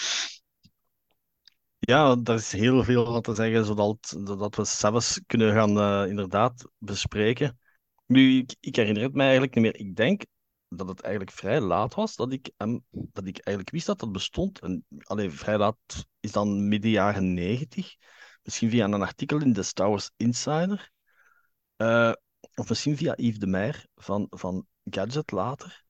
Ja, 1.78 2.16
daar 2.16 2.36
is 2.36 2.52
heel 2.52 2.84
veel 2.84 3.04
van 3.04 3.22
te 3.22 3.34
zeggen, 3.34 3.64
zodat 3.64 4.16
dat 4.38 4.56
we 4.56 4.64
zelfs 4.64 5.20
kunnen 5.26 5.52
gaan 5.54 5.78
eh, 5.78 6.10
inderdaad 6.10 6.68
bespreken. 6.78 7.58
Nu, 8.06 8.38
ik, 8.38 8.56
ik 8.60 8.76
herinner 8.76 9.02
het 9.02 9.14
mij 9.14 9.22
eigenlijk 9.22 9.54
niet 9.54 9.64
meer. 9.64 9.76
Ik 9.76 9.96
denk 9.96 10.22
dat 10.70 10.88
het 10.88 11.00
eigenlijk 11.00 11.36
vrij 11.36 11.60
laat 11.60 11.94
was 11.94 12.16
dat 12.16 12.32
ik, 12.32 12.50
dat 12.90 13.26
ik 13.26 13.38
eigenlijk 13.38 13.70
wist 13.70 13.86
dat 13.86 13.98
dat 13.98 14.12
bestond. 14.12 14.58
En, 14.60 14.84
allee, 14.98 15.30
vrij 15.30 15.58
laat 15.58 16.06
is 16.20 16.32
dan 16.32 16.68
midden 16.68 16.90
jaren 16.90 17.34
negentig. 17.34 17.96
Misschien 18.42 18.70
via 18.70 18.84
een 18.84 19.02
artikel 19.02 19.40
in 19.40 19.52
de 19.52 19.62
Star 19.62 19.88
Wars 19.88 20.10
Insider. 20.16 20.90
Eh, 21.76 22.12
of 22.54 22.68
misschien 22.68 22.96
via 22.96 23.12
Yves 23.16 23.38
de 23.38 23.46
Meijer 23.46 23.86
van, 23.94 24.26
van 24.30 24.66
Gadget 24.84 25.30
later. 25.30 25.84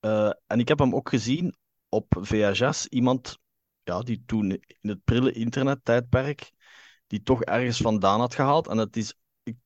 Eh, 0.00 0.30
en 0.46 0.58
ik 0.58 0.68
heb 0.68 0.78
hem 0.78 0.94
ook 0.94 1.08
gezien 1.08 1.56
op 1.88 2.16
VHS. 2.20 2.86
Iemand 2.86 3.38
ja, 3.82 4.00
die 4.00 4.22
toen 4.26 4.50
in 4.80 4.88
het 4.88 5.04
prille 5.04 5.32
internettijdperk 5.32 6.52
die 7.06 7.22
toch 7.22 7.42
ergens 7.42 7.78
vandaan 7.78 8.20
had 8.20 8.34
gehaald. 8.34 8.68
En 8.68 8.78
het 8.78 8.96
is, 8.96 9.14
ik, 9.42 9.56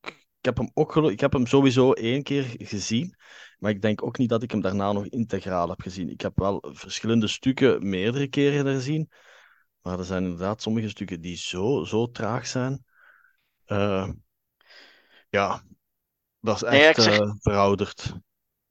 heb 0.41 0.57
hem 0.57 0.71
ook 0.75 0.97
ik 0.97 1.21
heb 1.21 1.33
hem 1.33 1.47
sowieso 1.47 1.93
één 1.93 2.23
keer 2.23 2.55
gezien, 2.59 3.17
maar 3.61 3.71
ik 3.71 3.83
denk 3.83 4.03
ook 4.03 4.19
niet 4.19 4.29
dat 4.29 4.43
ik 4.43 4.51
hem 4.51 4.61
daarna 4.61 4.93
nog 4.93 5.07
integraal 5.07 5.69
heb 5.69 5.81
gezien. 5.81 6.09
Ik 6.11 6.21
heb 6.21 6.39
wel 6.39 6.65
verschillende 6.73 7.29
stukken 7.29 7.89
meerdere 7.89 8.29
keren 8.29 8.75
gezien, 8.75 9.11
maar 9.83 9.99
er 9.99 10.05
zijn 10.05 10.23
inderdaad 10.23 10.63
sommige 10.63 10.89
stukken 10.89 11.21
die 11.21 11.37
zo, 11.37 11.85
zo 11.85 12.11
traag 12.11 12.47
zijn. 12.47 12.85
Eh, 13.65 14.09
ja, 15.29 15.63
dat 16.41 16.57
is 16.57 16.63
Nee, 16.71 16.81
echt 16.81 16.99
ik 16.99 17.05
zeg, 17.05 17.19
eh, 17.21 17.33
verouderd. 17.39 18.15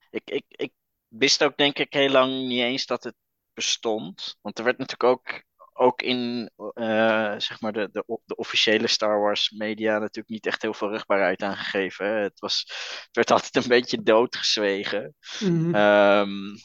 ik, 0.10 0.30
ik, 0.30 0.44
ik 0.48 0.74
wist 1.08 1.44
ook 1.44 1.58
denk 1.58 1.78
ik 1.80 1.94
heel 1.94 2.10
lang 2.10 2.48
niet 2.48 2.62
eens 2.62 2.86
dat 2.86 3.04
het 3.04 3.16
bestond. 3.54 4.38
Want 4.42 4.58
er 4.58 4.64
werd 4.64 4.78
natuurlijk 4.78 5.10
ook, 5.20 5.44
ook 5.80 6.02
in 6.02 6.52
eh, 6.74 7.34
zeg 7.38 7.62
maar 7.62 7.74
de, 7.74 7.90
de, 7.92 8.20
de 8.26 8.36
officiële 8.36 8.88
Star 8.88 9.20
Wars 9.20 9.50
media 9.50 9.98
natuurlijk 10.00 10.30
niet 10.30 10.46
echt 10.46 10.62
heel 10.62 10.74
veel 10.74 10.90
rugbaarheid 10.90 11.44
aan 11.44 11.58
gegeven. 11.58 12.06
hè. 12.06 12.14
Het 12.14 12.40
was, 12.40 12.64
het 13.06 13.10
werd 13.12 13.32
altijd 13.32 13.56
een 13.56 13.70
beetje 13.70 14.04
doodgezwegen. 14.04 15.16
Mhm. 15.40 15.76
Ehm, 15.76 16.56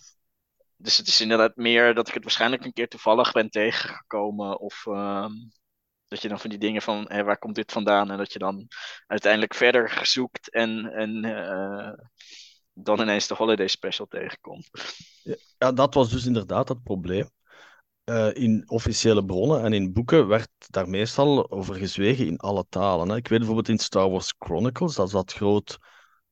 dus 0.76 0.96
het 0.96 1.06
is 1.06 1.20
inderdaad 1.20 1.56
meer 1.56 1.94
dat 1.94 2.08
ik 2.08 2.14
het 2.14 2.22
waarschijnlijk 2.22 2.64
een 2.64 2.72
keer 2.72 2.88
toevallig 2.88 3.32
ben 3.32 3.50
tegengekomen. 3.50 4.60
Of 4.60 4.86
ehm, 4.86 5.32
dat 6.08 6.22
je 6.22 6.28
dan 6.28 6.40
van 6.40 6.50
die 6.50 6.58
dingen 6.58 6.82
van 6.82 7.04
hé, 7.08 7.22
waar 7.22 7.38
komt 7.38 7.54
dit 7.54 7.72
vandaan? 7.72 8.10
En 8.10 8.18
dat 8.18 8.32
je 8.32 8.38
dan 8.38 8.68
uiteindelijk 9.06 9.54
verder 9.54 10.00
zoekt 10.02 10.50
en, 10.50 10.86
en 10.86 11.24
eh, 11.24 11.92
dan 12.72 13.00
ineens 13.00 13.26
de 13.26 13.34
Holiday 13.34 13.68
Special 13.68 14.06
tegenkomt. 14.06 14.70
Ja, 15.58 15.72
dat 15.72 15.94
was 15.94 16.10
dus 16.10 16.26
inderdaad 16.26 16.68
het 16.68 16.82
probleem. 16.82 17.30
Eh, 18.04 18.34
in 18.34 18.62
officiële 18.66 19.24
bronnen 19.24 19.62
en 19.62 19.72
in 19.72 19.92
boeken 19.92 20.26
werd 20.26 20.48
daar 20.58 20.88
meestal 20.88 21.50
over 21.50 21.74
gezwegen 21.74 22.26
in 22.26 22.36
alle 22.38 22.64
talen. 22.68 23.08
Hè. 23.08 23.16
Ik 23.16 23.28
weet 23.28 23.38
bijvoorbeeld 23.38 23.68
in 23.68 23.78
Star 23.78 24.10
Wars 24.10 24.34
Chronicles, 24.38 24.94
dat 24.94 25.06
is 25.06 25.12
dat 25.12 25.32
groot 25.32 25.78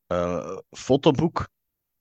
eh, 0.07 0.57
fotoboek. 0.69 1.47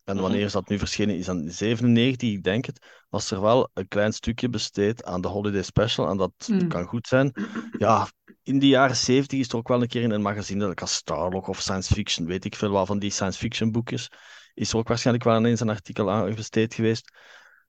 En 0.04 0.14
Mhm. 0.14 0.22
wanneer 0.22 0.44
is 0.44 0.52
dat 0.52 0.68
nu 0.68 0.78
verschenen? 0.78 1.16
Is 1.18 1.26
dat 1.26 1.36
in 1.36 1.50
97, 1.52 2.28
ik 2.30 2.42
denk 2.42 2.64
het. 2.64 2.86
Was 3.08 3.30
er 3.30 3.40
wel 3.40 3.70
een 3.74 3.88
klein 3.88 4.12
stukje 4.12 4.48
besteed 4.48 5.04
aan 5.04 5.20
de 5.20 5.28
Holiday 5.28 5.62
Special. 5.62 6.08
En 6.08 6.16
dat 6.16 6.32
Mm. 6.46 6.68
kan 6.68 6.84
goed 6.84 7.06
zijn. 7.06 7.32
Ja, 7.78 8.08
in 8.42 8.58
de 8.58 8.68
jaren 8.68 8.96
70 8.96 9.38
is 9.38 9.48
er 9.48 9.56
ook 9.56 9.68
wel 9.68 9.82
een 9.82 9.88
keer 9.88 10.02
in 10.02 10.10
een 10.10 10.22
magazine, 10.22 10.68
like 10.68 10.80
als 10.82 10.94
Starlog 10.94 11.48
of 11.48 11.60
Science 11.60 11.94
Fiction, 11.94 12.26
weet 12.26 12.44
ik 12.44 12.54
veel 12.54 12.70
wat 12.70 12.86
van 12.86 12.98
die 12.98 13.10
science 13.10 13.38
fiction 13.38 13.72
boekjes, 13.72 14.08
is 14.54 14.72
er 14.72 14.76
ook 14.78 14.88
waarschijnlijk 14.88 15.24
wel 15.24 15.36
ineens 15.38 15.60
een 15.60 15.68
artikel 15.68 16.10
aan 16.10 16.34
besteed 16.34 16.74
geweest. 16.74 17.12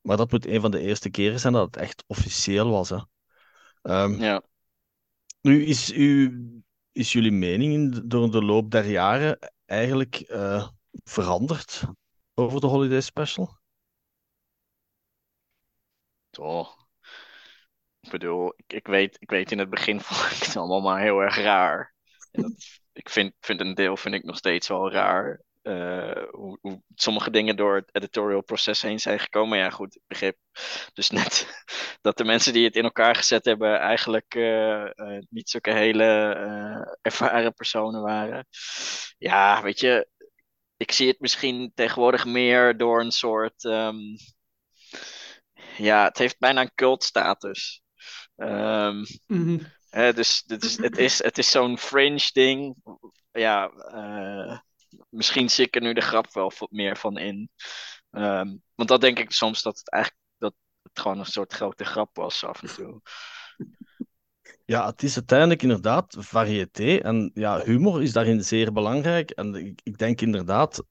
Maar 0.04 0.18
dat 0.18 0.32
moet 0.32 0.46
een 0.46 0.62
van 0.62 0.72
de 0.72 0.80
eerste 0.80 1.10
keren 1.10 1.40
zijn 1.40 1.54
dat 1.54 1.66
het 1.66 1.78
echt 1.78 2.04
officieel 2.08 2.70
was. 2.70 2.90
Hè. 2.90 2.98
Ehm, 3.82 4.22
Ja. 4.22 4.44
nu 5.42 5.66
is, 5.66 5.92
u, 5.94 6.40
is 6.92 7.12
jullie 7.12 7.32
mening 7.32 8.02
door 8.06 8.32
de 8.32 8.44
loop 8.44 8.72
der 8.72 8.86
jaren 8.86 9.40
eigenlijk 9.66 10.16
eh, 10.16 10.68
veranderd 11.04 11.84
over 12.34 12.62
de 12.62 12.68
Holiday 12.68 13.02
Special? 13.02 13.58
Toch. 16.32 16.88
Ik 18.00 18.10
bedoel, 18.12 18.54
ik, 18.56 18.74
ik 18.74 18.88
weet, 18.88 19.16
ik 19.20 19.30
weet 19.30 19.52
in 19.52 19.60
het 19.60 19.70
begin 19.70 20.02
vond 20.02 20.32
ik 20.38 20.44
het 20.44 20.58
allemaal 20.58 20.82
maar 20.82 21.02
heel 21.02 21.20
erg 21.20 21.36
raar. 21.36 21.94
En 22.32 22.42
dat, 22.42 22.52
ik 22.94 23.10
vind, 23.10 23.34
vind 23.40 23.60
een 23.60 23.74
deel 23.74 23.98
vind 23.98 24.16
ik 24.16 24.24
nog 24.24 24.38
steeds 24.38 24.68
wel 24.68 24.92
raar. 24.92 25.42
Eh, 25.64 26.24
hoe, 26.32 26.58
hoe 26.62 26.82
sommige 26.96 27.30
dingen 27.32 27.56
door 27.56 27.76
het 27.76 27.90
editorial 27.92 28.42
proces 28.44 28.82
heen 28.82 29.00
zijn 29.00 29.20
gekomen. 29.20 29.58
Ja, 29.58 29.70
goed, 29.70 29.96
ik 29.96 30.02
begreep 30.08 30.38
dus 30.94 31.10
net 31.20 31.64
dat 32.02 32.18
de 32.18 32.24
mensen 32.24 32.54
die 32.54 32.66
het 32.66 32.76
in 32.76 32.84
elkaar 32.84 33.16
gezet 33.16 33.46
hebben 33.46 33.80
eigenlijk 33.80 34.36
eh, 34.36 34.84
eh, 35.00 35.24
niet 35.30 35.50
zulke 35.50 35.72
hele 35.72 36.04
ervaren 37.02 37.54
personen 37.54 38.02
waren. 38.02 38.48
Ja, 39.18 39.62
weet 39.62 39.80
je, 39.80 40.10
ik 40.78 40.92
zie 40.92 41.08
het 41.08 41.20
misschien 41.20 41.72
tegenwoordig 41.76 42.26
meer 42.26 42.78
door 42.78 43.02
een 43.02 43.12
soort. 43.12 43.66
ehm, 43.66 43.98
ja, 45.78 46.04
het 46.04 46.18
heeft 46.18 46.40
bijna 46.40 46.62
een 46.62 46.76
cultstatus. 46.76 47.82
Mhm. 48.36 49.60
hè, 49.90 50.14
dus 50.14 50.44
het 50.48 50.98
is, 50.98 51.24
het 51.24 51.38
is 51.38 51.52
zo'n 51.52 51.78
fringe 51.78 52.30
ding. 52.34 52.76
Ja, 53.32 53.72
misschien 55.10 55.50
zie 55.50 55.66
ik 55.66 55.76
er 55.76 55.82
nu 55.82 55.94
de 55.94 56.02
grap 56.02 56.34
wel 56.34 56.52
meer 56.70 56.98
van 56.98 57.18
in. 57.18 57.50
Ehm, 58.12 58.56
want 58.76 58.90
dat 58.90 59.02
denk 59.02 59.20
ik 59.20 59.32
soms 59.32 59.62
dat 59.62 59.78
het 59.78 59.90
eigenlijk 59.90 60.24
dat 60.38 60.54
het 60.82 61.00
gewoon 61.00 61.20
een 61.20 61.26
soort 61.26 61.54
grote 61.54 61.86
grap 61.86 62.16
was 62.16 62.44
af 62.44 62.62
en 62.62 62.74
toe. 62.76 63.02
Ja, 64.66 64.86
het 64.86 65.04
is 65.04 65.16
uiteindelijk 65.16 65.62
inderdaad 65.62 66.16
variété. 66.20 66.96
En 66.98 67.32
ja, 67.34 67.64
humor 67.64 68.02
is 68.02 68.12
daarin 68.14 68.44
zeer 68.44 68.72
belangrijk. 68.74 69.30
En 69.30 69.56
ik, 69.56 69.80
ik 69.84 69.98
denk 69.98 70.22
inderdaad, 70.22 70.84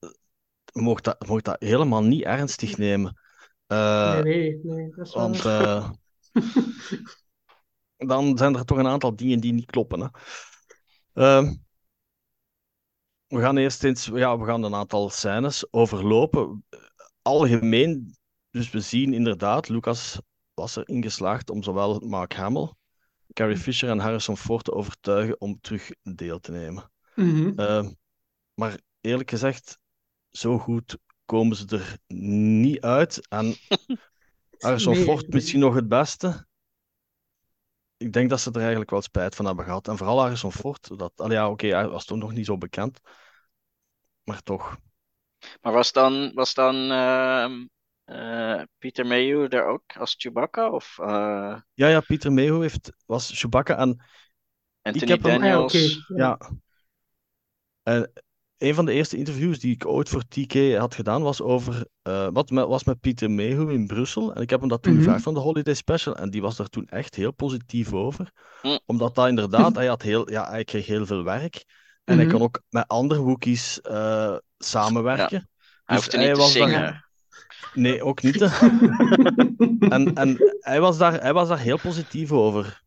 je 0.64 0.80
mocht 0.80 1.04
dat, 1.04 1.16
je 1.18 1.26
mocht 1.28 1.44
dat 1.44 1.56
helemaal 1.61 2.02
niet 2.02 2.23
ernstig 2.23 2.76
nemen. 2.76 3.21
Eh, 3.66 4.12
Nee, 4.12 4.23
nee, 4.23 4.61
nee, 4.62 4.92
dat 4.94 5.06
is 5.06 5.14
want 5.14 5.44
waar. 5.44 5.44
eh, 5.44 5.90
dan 7.97 8.38
zijn 8.38 8.54
er 8.54 8.64
toch 8.64 8.78
een 8.78 8.87
aantal 8.87 9.16
dingen 9.16 9.40
die 9.40 9.52
niet 9.52 9.71
kloppen. 9.71 10.00
Hè. 10.00 10.09
Ehm, 11.14 11.54
we 13.32 13.40
gaan 13.40 13.56
eerst 13.56 13.84
eens, 13.84 14.06
ja, 14.06 14.38
we 14.38 14.44
gaan 14.44 14.62
een 14.62 14.74
aantal 14.74 15.10
scènes 15.10 15.72
overlopen. 15.72 16.64
Algemeen, 17.22 18.16
dus 18.50 18.70
we 18.70 18.80
zien 18.80 19.12
inderdaad, 19.14 19.68
Lucas 19.68 20.20
was 20.54 20.76
erin 20.76 21.02
geslaagd 21.02 21.50
om 21.50 21.62
zowel 21.62 22.00
Mark 22.00 22.34
Hamill, 22.34 22.72
Carrie 23.32 23.56
Fisher 23.56 23.88
en 23.88 23.98
Harrison 23.98 24.36
Ford 24.36 24.64
te 24.64 24.72
overtuigen 24.72 25.40
om 25.40 25.60
terug 25.60 25.90
deel 26.02 26.40
te 26.40 26.52
nemen. 26.52 26.90
Mhm. 27.14 27.58
Ehm, 27.58 27.90
maar 28.54 28.78
eerlijk 29.00 29.30
gezegd, 29.30 29.78
zo 30.30 30.58
goed 30.58 30.98
komen 31.24 31.56
ze 31.56 31.66
er 31.76 31.98
niet 32.16 32.80
uit. 32.80 33.28
En 33.28 33.54
Harrison 34.58 34.94
Nee, 34.94 35.04
Ford 35.04 35.22
nee. 35.22 35.30
misschien 35.30 35.60
nog 35.60 35.74
het 35.74 35.88
beste. 35.88 36.46
Ik 38.02 38.12
denk 38.12 38.30
dat 38.30 38.40
ze 38.40 38.50
er 38.50 38.61
eigenlijk 38.61 38.90
wel 38.90 39.02
spijt 39.02 39.35
van 39.35 39.44
hebben 39.47 39.64
gehad. 39.64 39.88
En 39.88 39.97
vooral 39.97 40.21
Harrison 40.21 40.52
Ford. 40.52 40.99
Dat, 40.99 41.12
allee, 41.16 41.37
ja, 41.37 41.50
oké, 41.50 41.66
hij 41.66 41.88
was 41.88 42.04
toen 42.04 42.18
nog 42.18 42.32
niet 42.32 42.47
zo 42.47 42.59
bekend. 42.59 43.00
Maar 44.25 44.42
toch. 44.42 44.76
Maar 45.61 45.73
was 45.73 45.92
dan, 45.92 46.32
was 46.35 46.54
dan 46.54 46.90
ehm, 46.90 47.66
eh, 48.04 48.62
Peter 48.78 49.06
Mayhew 49.06 49.54
er 49.54 49.66
ook 49.66 49.97
als 49.99 50.14
Chewbacca? 50.18 50.71
Of 50.71 50.99
eh, 50.99 51.61
Ja, 51.75 51.88
ja, 51.88 52.00
Pieter 52.00 52.32
Mayhew 52.32 52.61
heeft, 52.61 52.92
was 53.06 53.38
Chewbacca. 53.40 53.76
En 53.76 54.04
Anthony 54.82 55.11
heb 55.11 55.23
hem- 55.23 55.32
Ah, 55.32 55.38
ja, 55.40 55.52
Daniels? 55.54 56.06
Ja. 56.09 56.16
ja, 56.16 56.38
en 57.82 58.12
een 58.62 58.75
van 58.75 58.85
de 58.85 58.92
eerste 58.92 59.16
interviews 59.16 59.59
die 59.59 59.75
ik 59.75 59.87
ooit 59.87 60.09
voor 60.09 60.23
TK 60.28 60.76
had 60.76 60.95
gedaan, 60.95 61.23
was 61.23 61.40
over 61.40 61.87
eh, 62.02 62.28
wat 62.33 62.50
met, 62.50 62.66
was 62.66 62.85
met 62.85 63.00
Pieter 63.00 63.31
Mayhew 63.31 63.71
in 63.71 63.87
Brussel. 63.87 64.35
En 64.35 64.42
ik 64.42 64.50
heb 64.50 64.61
hem 64.61 64.69
dat 64.69 64.83
toen 64.83 64.92
Mhm. 64.92 65.02
gevraagd 65.02 65.23
van 65.23 65.35
de 65.35 65.40
Holiday 65.40 65.75
Special. 65.75 66.16
En 66.16 66.31
die 66.31 66.42
was 66.42 66.57
daar 66.57 66.69
toen 66.69 66.87
echt 66.88 67.14
heel 67.14 67.33
positief 67.33 67.92
over. 67.92 68.31
Hm. 68.62 68.78
Omdat 68.87 69.14
dat 69.14 69.28
inderdaad, 69.28 69.75
hij, 69.76 69.87
had 69.87 70.02
heel, 70.02 70.31
ja, 70.31 70.50
hij 70.50 70.64
kreeg 70.64 70.87
heel 70.87 71.07
veel 71.07 71.25
werk. 71.25 71.64
En 72.04 72.16
hij 72.16 72.25
Mhm. 72.25 72.35
kon 72.35 72.42
ook 72.42 72.62
met 72.69 72.88
andere 72.88 73.21
Wookiees 73.21 73.81
eh, 73.81 74.37
samenwerken. 74.59 75.49
Hij 75.85 75.97
Dus 75.97 76.04
hoefde 76.04 76.19
niet 76.19 76.35
te 76.35 76.40
was 76.40 76.54
daar- 76.54 76.69
zingen. 76.69 77.04
Nee, 77.75 78.02
ook 78.02 78.23
niet. 78.23 78.40
En, 79.88 80.14
en 80.14 80.37
hij, 80.61 80.81
was 80.81 80.99
daar, 80.99 81.21
hij 81.21 81.33
was 81.33 81.49
daar 81.49 81.59
heel 81.59 81.78
positief 81.78 82.33
over. 82.33 82.83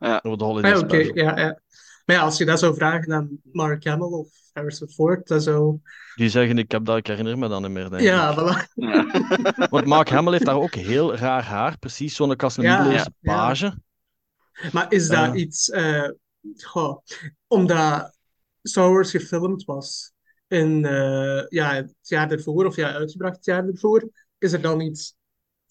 Ja. 0.00 0.20
Over 0.22 0.38
de 0.38 0.44
Holiday 0.44 0.72
Ah, 0.72 0.78
oké, 0.78 0.94
Special. 1.04 1.16
ja, 1.16 1.38
ja. 1.38 1.60
Maar 2.06 2.16
ja, 2.16 2.22
als 2.22 2.38
je 2.38 2.44
dat 2.44 2.58
zou 2.58 2.74
vragen 2.74 3.12
aan 3.12 3.40
Mark 3.52 3.84
Hamill 3.84 4.06
of 4.12 4.28
Harrison 4.52 4.88
Ford, 4.88 5.26
dan 5.28 5.40
zou... 5.40 5.78
Die 6.14 6.28
zeggen, 6.28 6.58
ik, 6.58 6.70
heb 6.70 6.84
dat, 6.84 6.96
ik 6.96 7.06
herinner 7.06 7.38
me 7.38 7.48
dat 7.48 7.60
niet 7.60 7.70
meer, 7.70 7.90
denk 7.90 8.02
Ja, 8.02 8.30
ik. 8.30 8.38
voilà. 8.38 8.72
Ja. 8.74 9.06
Want 9.70 9.86
Mark 9.86 10.08
Hamill 10.08 10.32
heeft 10.32 10.44
daar 10.44 10.54
ook 10.60 10.74
heel 10.74 11.14
raar 11.16 11.42
haar. 11.44 11.78
Precies 11.78 12.14
zo'n 12.14 12.36
als 12.36 12.56
een 12.56 12.64
Ja, 12.64 12.76
middeleeuwse 12.76 13.12
ja. 13.20 13.34
page. 13.34 13.78
Maar 14.72 14.92
is 14.92 15.08
dat 15.08 15.34
Eh. 15.34 15.40
iets... 15.40 15.70
eh, 15.70 16.08
goh, 16.64 16.98
omdat 17.46 18.16
Star 18.62 18.90
Wars 18.92 19.10
gefilmd 19.10 19.64
was 19.64 20.12
in 20.48 20.84
eh, 20.84 21.46
ja, 21.48 21.74
het 21.74 21.94
jaar 22.02 22.30
ervoor, 22.30 22.66
of 22.66 22.76
ja, 22.76 22.92
uitgebracht 22.92 23.36
het 23.36 23.44
jaar 23.44 23.64
ervoor, 23.68 24.08
is 24.38 24.52
er 24.52 24.60
dan 24.60 24.80
iets 24.80 25.14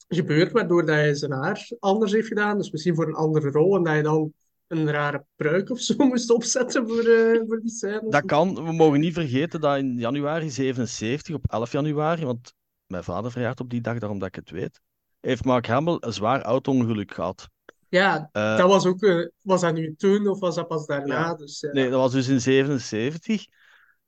gebeurd, 0.07 0.51
waardoor 0.51 0.85
dat 0.85 0.95
hij 0.95 1.13
zijn 1.15 1.31
haar 1.31 1.67
anders 1.79 2.11
heeft 2.11 2.27
gedaan. 2.27 2.57
Dus 2.57 2.71
misschien 2.71 2.95
voor 2.95 3.07
een 3.07 3.13
andere 3.15 3.49
rol. 3.49 3.75
En 3.75 3.83
dat 3.83 3.95
je 3.95 4.01
dan 4.03 4.33
een 4.77 4.91
rare 4.91 5.25
pruik 5.35 5.69
of 5.69 5.79
zo 5.79 5.93
moest 6.05 6.29
opzetten 6.31 6.87
voor, 6.87 7.03
eh, 7.03 7.41
voor 7.47 7.59
die 7.61 7.69
scène. 7.69 8.09
Dat 8.09 8.25
kan. 8.25 8.55
We 8.65 8.71
mogen 8.71 8.99
niet 8.99 9.13
vergeten 9.13 9.61
dat 9.61 9.77
in 9.77 9.97
januari 9.97 10.49
77, 10.49 11.35
op 11.35 11.45
11 11.49 11.71
januari, 11.71 12.25
want 12.25 12.53
mijn 12.87 13.03
vader 13.03 13.31
verjaart 13.31 13.59
op 13.59 13.69
die 13.69 13.81
dag, 13.81 13.99
daarom 13.99 14.19
dat 14.19 14.27
ik 14.27 14.35
het 14.35 14.49
weet, 14.49 14.81
heeft 15.19 15.45
Mark 15.45 15.67
Hamill 15.67 15.97
een 15.99 16.13
zwaar 16.13 16.41
auto-ongeluk 16.41 17.13
gehad. 17.13 17.49
Ja, 17.89 18.29
Eh, 18.31 18.57
dat 18.57 18.69
was 18.69 18.85
ook... 18.85 19.03
eh, 19.03 19.25
was 19.41 19.61
dat 19.61 19.73
nu 19.73 19.95
toen 19.97 20.27
of 20.27 20.39
was 20.39 20.55
dat 20.55 20.67
pas 20.67 20.85
daarna? 20.85 21.13
Ja. 21.13 21.35
Dus, 21.35 21.59
ja. 21.59 21.71
Nee, 21.71 21.89
dat 21.89 21.99
was 21.99 22.11
dus 22.11 22.27
in 22.27 22.41
77. 22.41 23.45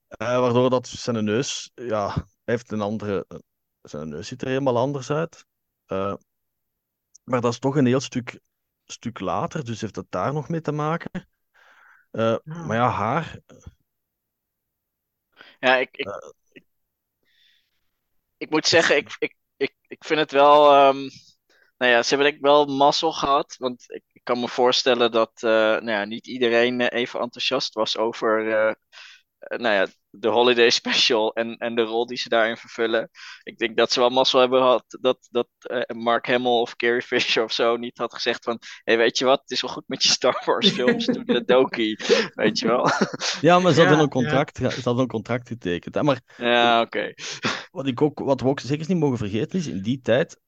eh, 0.07 0.39
waardoor 0.39 0.69
dat 0.69 0.88
zijn 0.88 1.24
neus, 1.24 1.71
ja, 1.75 2.25
heeft 2.43 2.71
een 2.71 2.81
andere. 2.81 3.25
Zijn 3.81 4.09
neus 4.09 4.27
ziet 4.27 4.41
er 4.41 4.47
helemaal 4.47 4.77
anders 4.77 5.12
uit. 5.12 5.45
Maar 7.24 7.41
dat 7.41 7.51
is 7.51 7.59
toch 7.59 7.75
een 7.75 7.86
heel 7.86 8.00
stuk, 8.00 8.39
stuk 8.91 9.20
later, 9.20 9.65
dus 9.65 9.82
heeft 9.82 9.96
het 9.96 10.12
daar 10.12 10.34
nog 10.34 10.50
mee 10.50 10.62
te 10.62 10.72
maken. 10.72 11.27
Eh, 12.12 12.36
Ja. 12.46 12.53
Maar 12.67 12.77
ja, 12.77 12.89
haar. 12.89 13.39
Ja, 15.60 15.75
ik, 15.77 15.98
ik, 15.98 16.08
Eh. 16.08 16.29
ik, 16.51 16.65
ik 18.38 18.50
moet 18.50 18.67
zeggen, 18.67 18.96
ik, 18.98 19.15
ik, 19.20 19.36
ik, 19.58 19.75
ik 19.88 20.03
vind 20.06 20.20
het 20.20 20.32
wel. 20.32 20.74
ehm, 20.74 20.98
nou 21.77 21.91
ja, 21.91 22.01
ze 22.03 22.10
hebben 22.10 22.25
denk 22.27 22.36
ik 22.36 22.41
wel 22.48 22.65
mazzel 22.65 23.12
gehad. 23.13 23.56
Want 23.60 23.84
ik, 23.91 24.03
ik 24.12 24.22
kan 24.24 24.39
me 24.39 24.48
voorstellen 24.48 25.12
dat 25.12 25.32
eh, 25.36 25.50
nou 25.51 25.89
ja, 25.91 26.06
niet 26.06 26.27
iedereen 26.27 26.82
eh, 26.82 27.00
even 27.01 27.20
enthousiast 27.20 27.74
was 27.74 27.98
over 27.98 28.51
eh, 28.51 28.70
eh, 29.39 29.60
nou 29.60 29.75
ja, 29.75 29.88
de 30.19 30.27
holiday 30.27 30.69
special 30.81 31.33
en, 31.33 31.57
en 31.57 31.75
de 31.75 31.81
rol 31.81 32.05
die 32.05 32.17
ze 32.17 32.29
daarin 32.29 32.57
vervullen. 32.57 33.09
Ik 33.43 33.57
denk 33.57 33.77
dat 33.77 33.91
ze 33.91 34.00
wel 34.00 34.09
mazzel 34.09 34.39
hebben 34.39 34.59
gehad 34.59 34.83
dat, 35.01 35.27
dat 35.31 35.47
eh, 35.59 35.95
Mark 35.95 36.27
Hamill 36.27 36.51
of 36.51 36.75
Carrie 36.75 37.01
Fisher 37.01 37.43
of 37.43 37.51
zo 37.51 37.77
niet 37.77 37.97
had 37.97 38.13
gezegd 38.13 38.43
van... 38.43 38.57
Hé, 38.62 38.93
hey, 38.93 38.97
weet 38.97 39.17
je 39.17 39.25
wat, 39.25 39.39
het 39.41 39.51
is 39.51 39.62
wel 39.62 39.71
goed 39.71 39.88
met 39.88 40.03
je 40.03 40.09
Star 40.09 40.41
Wars 40.45 40.69
films, 40.69 41.05
doe 41.05 41.24
de 41.25 41.43
doki, 41.53 41.95
weet 42.33 42.59
je 42.59 42.67
wel. 42.67 42.89
Ja, 43.41 43.59
maar 43.59 43.74
ze 43.74 43.79
hadden 43.79 43.97
Ja, 43.97 44.03
een 44.03 44.09
contract, 44.09 44.57
ze 44.57 44.81
hadden 44.83 45.00
een 45.00 45.07
contract 45.07 45.47
getekend. 45.47 45.95
Hè? 45.95 46.03
Maar 46.03 46.21
Ja, 46.38 46.81
oké. 46.81 47.13
wat, 47.71 47.88
ik 47.88 48.01
ook, 48.01 48.19
wat 48.19 48.41
we 48.41 48.47
ook 48.47 48.59
zeker 48.59 48.86
niet 48.88 48.97
mogen 48.97 49.17
vergeten 49.17 49.59
is, 49.59 49.67
in 49.67 49.81
die 49.81 50.01
tijd, 50.01 50.39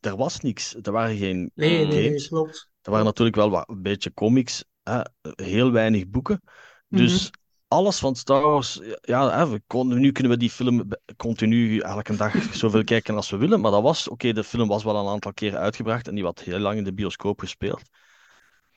er 0.00 0.16
was 0.16 0.40
niks. 0.40 0.74
Er 0.82 0.92
waren 0.92 1.16
geen 1.16 1.50
Nee, 1.54 1.70
nee, 1.70 1.86
nee, 1.86 2.04
games. 2.04 2.28
klopt. 2.28 2.70
Er 2.82 2.90
waren 2.90 3.06
natuurlijk 3.06 3.36
wel 3.36 3.50
wat, 3.50 3.68
een 3.68 3.82
beetje 3.82 4.14
comics, 4.14 4.64
hè, 4.82 5.00
heel 5.22 5.72
weinig 5.72 6.08
boeken. 6.08 6.40
Dus 6.88 7.30
alles 7.72 7.98
van 7.98 8.14
Star 8.16 8.42
Wars, 8.42 8.80
ja, 9.00 9.38
hè, 9.38 9.50
we 9.50 9.62
konden, 9.66 10.00
nu 10.00 10.12
kunnen 10.12 10.32
we 10.32 10.38
die 10.38 10.50
film 10.50 10.88
continu 11.16 11.78
elke 11.78 12.16
dag 12.16 12.54
zoveel 12.54 12.84
kijken 12.84 13.16
als 13.16 13.30
we 13.30 13.36
willen. 13.36 13.60
Maar 13.60 13.70
dat 13.70 13.82
was, 13.82 14.08
oké, 14.08 14.32
de 14.32 14.44
film 14.44 14.68
was 14.68 14.84
wel 14.84 14.96
een 14.96 15.12
aantal 15.12 15.32
keren 15.32 15.58
uitgebracht 15.58 16.08
en 16.08 16.14
die 16.14 16.24
had 16.24 16.40
heel 16.40 16.58
lang 16.58 16.76
in 16.76 16.84
de 16.84 16.92
bioscoop 16.92 17.40
gespeeld. 17.40 17.82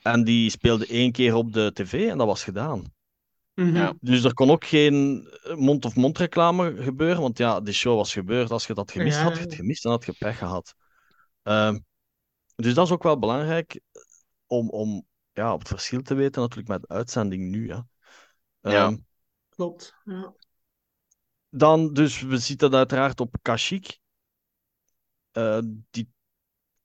En 0.02 0.24
die 0.24 0.50
speelde 0.50 0.86
één 0.86 1.12
keer 1.12 1.34
op 1.34 1.52
de 1.52 1.70
tv 1.74 2.08
en 2.08 2.18
dat 2.18 2.26
was 2.26 2.44
gedaan. 2.44 2.94
Mhm. 3.54 3.76
Ja. 3.76 3.94
Dus 4.00 4.24
er 4.24 4.34
kon 4.34 4.50
ook 4.50 4.64
geen 4.64 5.28
mond-of-mond 5.54 6.18
reclame 6.18 6.82
gebeuren, 6.82 7.20
want 7.20 7.38
ja, 7.38 7.60
die 7.60 7.74
show 7.74 7.96
was 7.96 8.12
gebeurd. 8.12 8.50
Als 8.50 8.66
je 8.66 8.74
dat 8.74 8.90
gemist 8.90 9.18
Ja, 9.18 9.22
had, 9.22 9.36
je 9.36 9.40
het 9.40 9.54
gemist 9.54 9.84
en 9.84 9.90
had 9.90 10.06
je 10.06 10.14
pech 10.18 10.38
gehad. 10.38 10.74
Ehm, 11.42 11.78
dus 12.56 12.74
dat 12.74 12.86
is 12.86 12.92
ook 12.92 13.02
wel 13.02 13.18
belangrijk 13.18 13.80
om, 14.46 14.70
om 14.70 15.06
ja, 15.32 15.52
op 15.52 15.58
het 15.58 15.68
verschil 15.68 16.02
te 16.02 16.14
weten 16.14 16.40
natuurlijk 16.40 16.68
met 16.68 16.80
de 16.80 16.88
uitzending 16.88 17.50
nu. 17.50 17.66
Ja. 17.66 17.86
Ja. 18.70 18.86
Ehm, 18.86 18.96
Klopt. 19.48 19.94
Ja. 20.04 20.34
dan, 21.48 21.92
dus 21.92 22.20
we 22.20 22.38
zien 22.38 22.56
dat 22.56 22.74
uiteraard 22.74 23.20
op 23.20 23.36
Kashyyyk. 23.42 23.98
Eh, 25.30 25.58
die 25.90 26.08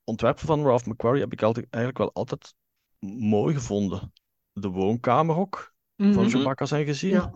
ontwerpen 0.04 0.46
van 0.46 0.64
Ralph 0.64 0.86
McQuarrie 0.86 1.22
heb 1.22 1.34
ik 1.34 1.42
altijd, 1.42 1.66
eigenlijk 1.70 2.04
wel 2.04 2.14
altijd 2.14 2.54
mooi 3.20 3.54
gevonden. 3.56 4.14
De 4.52 4.68
woonkamer 4.68 5.36
ook, 5.36 5.74
van 5.96 6.08
Mhm. 6.10 6.28
Chewbacca 6.30 6.66
zijn 6.66 6.86
gezien. 6.86 7.12
Ja. 7.12 7.32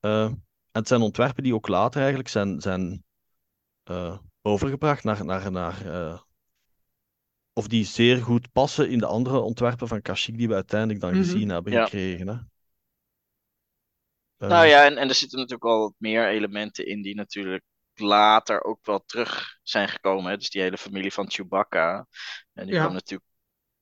Eh, 0.00 0.24
en 0.24 0.46
het 0.72 0.88
zijn 0.88 1.00
ontwerpen 1.00 1.42
die 1.42 1.54
ook 1.54 1.68
later 1.68 1.98
eigenlijk 2.00 2.28
zijn, 2.28 2.60
zijn 2.60 3.04
eh, 3.82 4.18
overgebracht 4.42 5.04
naar, 5.04 5.24
naar, 5.24 5.50
naar 5.50 5.86
eh, 5.86 6.20
of 7.52 7.68
die 7.68 7.84
zeer 7.84 8.22
goed 8.22 8.52
passen 8.52 8.90
in 8.90 8.98
de 8.98 9.06
andere 9.06 9.38
ontwerpen 9.38 9.88
van 9.88 10.02
Kashyyyk 10.02 10.38
die 10.38 10.48
we 10.48 10.54
uiteindelijk 10.54 11.00
dan 11.00 11.10
Mhm. 11.10 11.18
gezien 11.22 11.48
hebben 11.48 11.72
Ja. 11.72 11.84
gekregen. 11.84 12.28
Hè. 12.28 12.36
Eh, 14.40 14.48
Nou 14.48 14.66
ja, 14.66 14.84
en, 14.84 14.96
en 14.98 15.08
er 15.08 15.14
zitten 15.14 15.38
natuurlijk 15.38 15.64
al 15.64 15.80
wat 15.80 15.94
meer 15.98 16.28
elementen 16.28 16.86
in 16.86 17.02
die 17.02 17.14
natuurlijk 17.14 17.64
later 17.94 18.64
ook 18.64 18.78
wel 18.86 19.04
terug 19.06 19.58
zijn 19.62 19.88
gekomen. 19.88 20.30
Hè? 20.30 20.36
Dus 20.36 20.50
die 20.50 20.62
hele 20.62 20.78
familie 20.78 21.12
van 21.12 21.30
Chewbacca. 21.30 22.06
En 22.52 22.66
die 22.66 22.74
Ja. 22.74 22.80
kwam 22.80 22.92
natuurlijk 22.92 23.28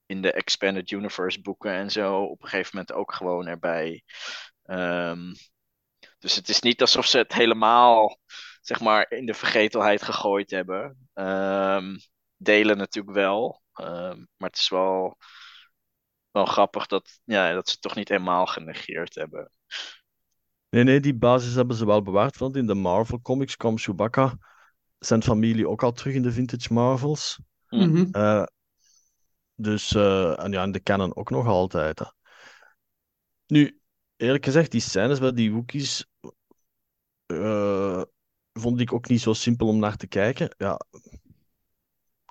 in 0.06 0.22
de 0.22 0.32
Expanded 0.32 0.90
Universe 0.90 1.40
boeken 1.40 1.72
en 1.72 1.90
zo 1.90 2.22
op 2.22 2.42
een 2.42 2.48
gegeven 2.48 2.70
moment 2.76 2.92
ook 2.92 3.12
gewoon 3.14 3.46
erbij. 3.46 4.02
Ehm, 4.64 5.34
dus 6.18 6.34
het 6.36 6.48
is 6.48 6.60
niet 6.60 6.80
alsof 6.80 7.06
ze 7.06 7.18
het 7.18 7.32
helemaal, 7.34 8.18
zeg 8.60 8.80
maar, 8.80 9.10
in 9.12 9.26
de 9.26 9.34
vergetelheid 9.34 10.02
gegooid 10.02 10.50
hebben. 10.50 11.08
Ehm, 11.14 11.96
delen 12.36 12.76
natuurlijk 12.76 13.16
wel. 13.16 13.62
Ehm, 13.72 14.18
maar 14.36 14.50
het 14.50 14.58
is 14.58 14.68
wel, 14.68 15.16
wel 16.30 16.44
grappig 16.46 16.86
dat, 16.86 17.20
ja, 17.24 17.52
dat 17.52 17.66
ze 17.66 17.72
het 17.72 17.82
toch 17.82 17.94
niet 17.94 18.08
helemaal 18.08 18.46
genegeerd 18.46 19.14
hebben. 19.14 19.52
Nee, 20.70 20.84
nee, 20.84 21.00
die 21.00 21.14
basis 21.14 21.54
hebben 21.54 21.76
ze 21.76 21.86
wel 21.86 22.02
bewaard, 22.02 22.38
want 22.38 22.56
in 22.56 22.66
de 22.66 22.74
Marvel 22.74 23.20
comics 23.20 23.56
kwam 23.56 23.78
Chewbacca, 23.78 24.38
zijn 24.98 25.22
familie 25.22 25.68
ook 25.68 25.82
al 25.82 25.92
terug 25.92 26.14
in 26.14 26.22
de 26.22 26.32
vintage 26.32 26.72
Marvels. 26.72 27.40
Mhm. 27.68 28.08
Eh, 28.10 28.44
dus, 29.54 29.94
eh, 29.94 30.44
en 30.44 30.52
ja, 30.52 30.62
in 30.62 30.72
de 30.72 30.82
canon 30.82 31.16
ook 31.16 31.30
nog 31.30 31.46
altijd. 31.46 31.98
Hè. 31.98 32.04
Nu, 33.46 33.80
eerlijk 34.16 34.44
gezegd, 34.44 34.70
die 34.70 34.80
scènes 34.80 35.18
bij 35.18 35.32
die 35.32 35.52
Wookiees 35.52 36.06
eh, 37.26 38.02
vond 38.52 38.80
ik 38.80 38.92
ook 38.92 39.08
niet 39.08 39.20
zo 39.20 39.32
simpel 39.32 39.66
om 39.66 39.78
naar 39.78 39.96
te 39.96 40.06
kijken. 40.06 40.54
Ja, 40.56 40.80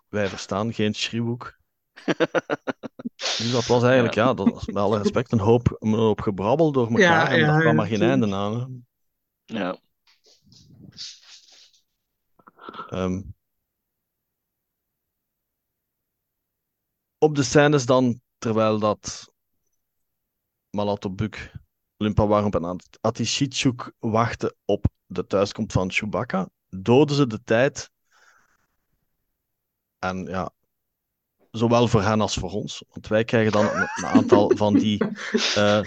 wij 0.10 0.28
verstaan 0.28 0.73
geen 0.73 0.95
Shriwook. 0.95 1.56
Dus 3.17 3.51
dat 3.51 3.65
was 3.65 3.83
eigenlijk, 3.83 4.13
ja, 4.13 4.33
dat 4.33 4.49
was 4.49 4.65
met 4.65 4.75
alle 4.75 4.97
respect 4.97 5.31
een 5.31 5.39
hoop, 5.39 5.75
een 5.79 5.93
hoop 5.93 6.21
gebrabbel 6.21 6.71
door 6.71 6.88
elkaar 6.88 7.01
Ja, 7.01 7.29
en 7.31 7.39
ja, 7.39 7.45
daar 7.45 7.60
kwam 7.60 7.71
ja, 7.71 7.77
maar 7.77 7.88
geen 7.88 8.01
einde 8.01 8.36
aan. 8.36 8.83
Hè. 9.45 9.57
Ja. 9.60 9.77
Ehm, 12.89 13.21
op 17.17 17.36
de 17.36 17.43
scènes 17.43 17.86
dan, 17.86 18.21
terwijl 18.38 18.79
dat 18.79 19.31
Malatobuk, 20.69 21.51
Limpawarump 21.97 22.55
en 22.55 22.63
At- 22.63 22.97
Atishitchuk 23.01 23.91
wachten 23.99 24.55
op 24.65 24.86
de 25.05 25.25
thuiskomst 25.25 25.71
van 25.71 25.91
Chewbacca, 25.91 26.49
doden 26.69 27.15
ze 27.15 27.27
de 27.27 27.43
tijd. 27.43 27.91
En 29.99 30.25
ja, 30.25 30.51
zowel 31.57 31.87
voor 31.87 32.01
hen 32.01 32.21
als 32.21 32.35
voor 32.35 32.51
ons. 32.51 32.83
Want 32.89 33.07
wij 33.07 33.23
krijgen 33.23 33.51
dan 33.51 33.65
een, 33.65 33.87
een 33.95 34.05
aantal 34.05 34.51
van 34.55 34.73
die 34.73 35.03
eh, 35.55 35.81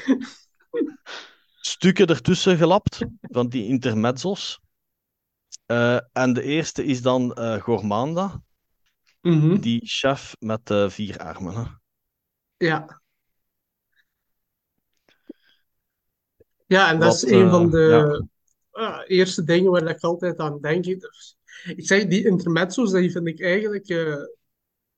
stukken 1.60 2.06
ertussen 2.06 2.56
gelapt, 2.56 2.98
van 3.20 3.48
die 3.48 3.66
intermezzos. 3.66 4.60
Eh, 5.66 5.98
en 6.12 6.32
de 6.32 6.42
eerste 6.42 6.84
is 6.84 7.02
dan 7.02 7.34
eh 7.34 7.60
Gormanda, 7.60 8.42
Mhm. 9.20 9.60
die 9.60 9.80
chef 9.84 10.36
met 10.38 10.66
de 10.66 10.90
vier 10.90 11.18
armen. 11.18 11.54
Hè. 11.54 11.64
Ja. 12.56 13.02
Ja, 16.66 16.90
en 16.90 17.00
dat 17.00 17.14
is 17.14 17.22
een 17.30 17.50
van 17.50 17.70
de 17.70 18.26
ja. 18.72 19.04
eerste 19.04 19.44
dingen 19.44 19.70
waar 19.70 19.88
ik 19.88 20.00
altijd 20.00 20.38
aan 20.38 20.60
denk. 20.60 20.84
Dus, 20.84 21.36
ik 21.64 21.86
zeg, 21.86 22.06
die 22.06 22.26
intermezzo's, 22.26 22.92
die 22.92 23.10
vind 23.10 23.26
ik 23.26 23.42
eigenlijk 23.42 23.88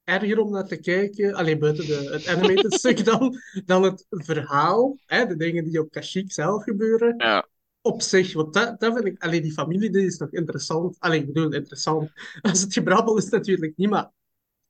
erger 0.04 0.38
om 0.38 0.50
naar 0.50 0.66
te 0.66 0.76
kijken. 0.76 1.34
Alleen 1.34 1.58
buiten 1.58 1.86
de, 1.86 2.08
het 2.12 2.26
animated 2.28 2.74
stuk 2.74 3.04
dan, 3.10 3.36
dan 3.64 3.82
het 3.82 4.06
verhaal. 4.08 4.98
Hè, 5.06 5.26
de 5.26 5.36
dingen 5.36 5.64
die 5.64 5.80
op 5.80 5.90
Kashyyyk 5.90 6.32
zelf 6.32 6.62
gebeuren. 6.62 7.14
Ja. 7.16 7.48
Op 7.80 8.02
zich, 8.02 8.32
want 8.32 8.54
dat, 8.54 8.80
dat 8.80 8.94
vind 8.94 9.06
ik... 9.06 9.22
Alleen 9.22 9.42
die 9.42 9.52
familie, 9.52 9.90
die 9.90 10.06
is 10.06 10.18
nog 10.18 10.30
interessant. 10.32 10.96
Alleen, 10.98 11.20
ik 11.20 11.26
bedoel, 11.26 11.52
interessant. 11.52 12.10
Als 12.40 12.60
het 12.60 12.72
gebrabbel 12.72 13.16
is 13.18 13.28
natuurlijk 13.28 13.72
niet, 13.76 13.90
maar... 13.90 14.10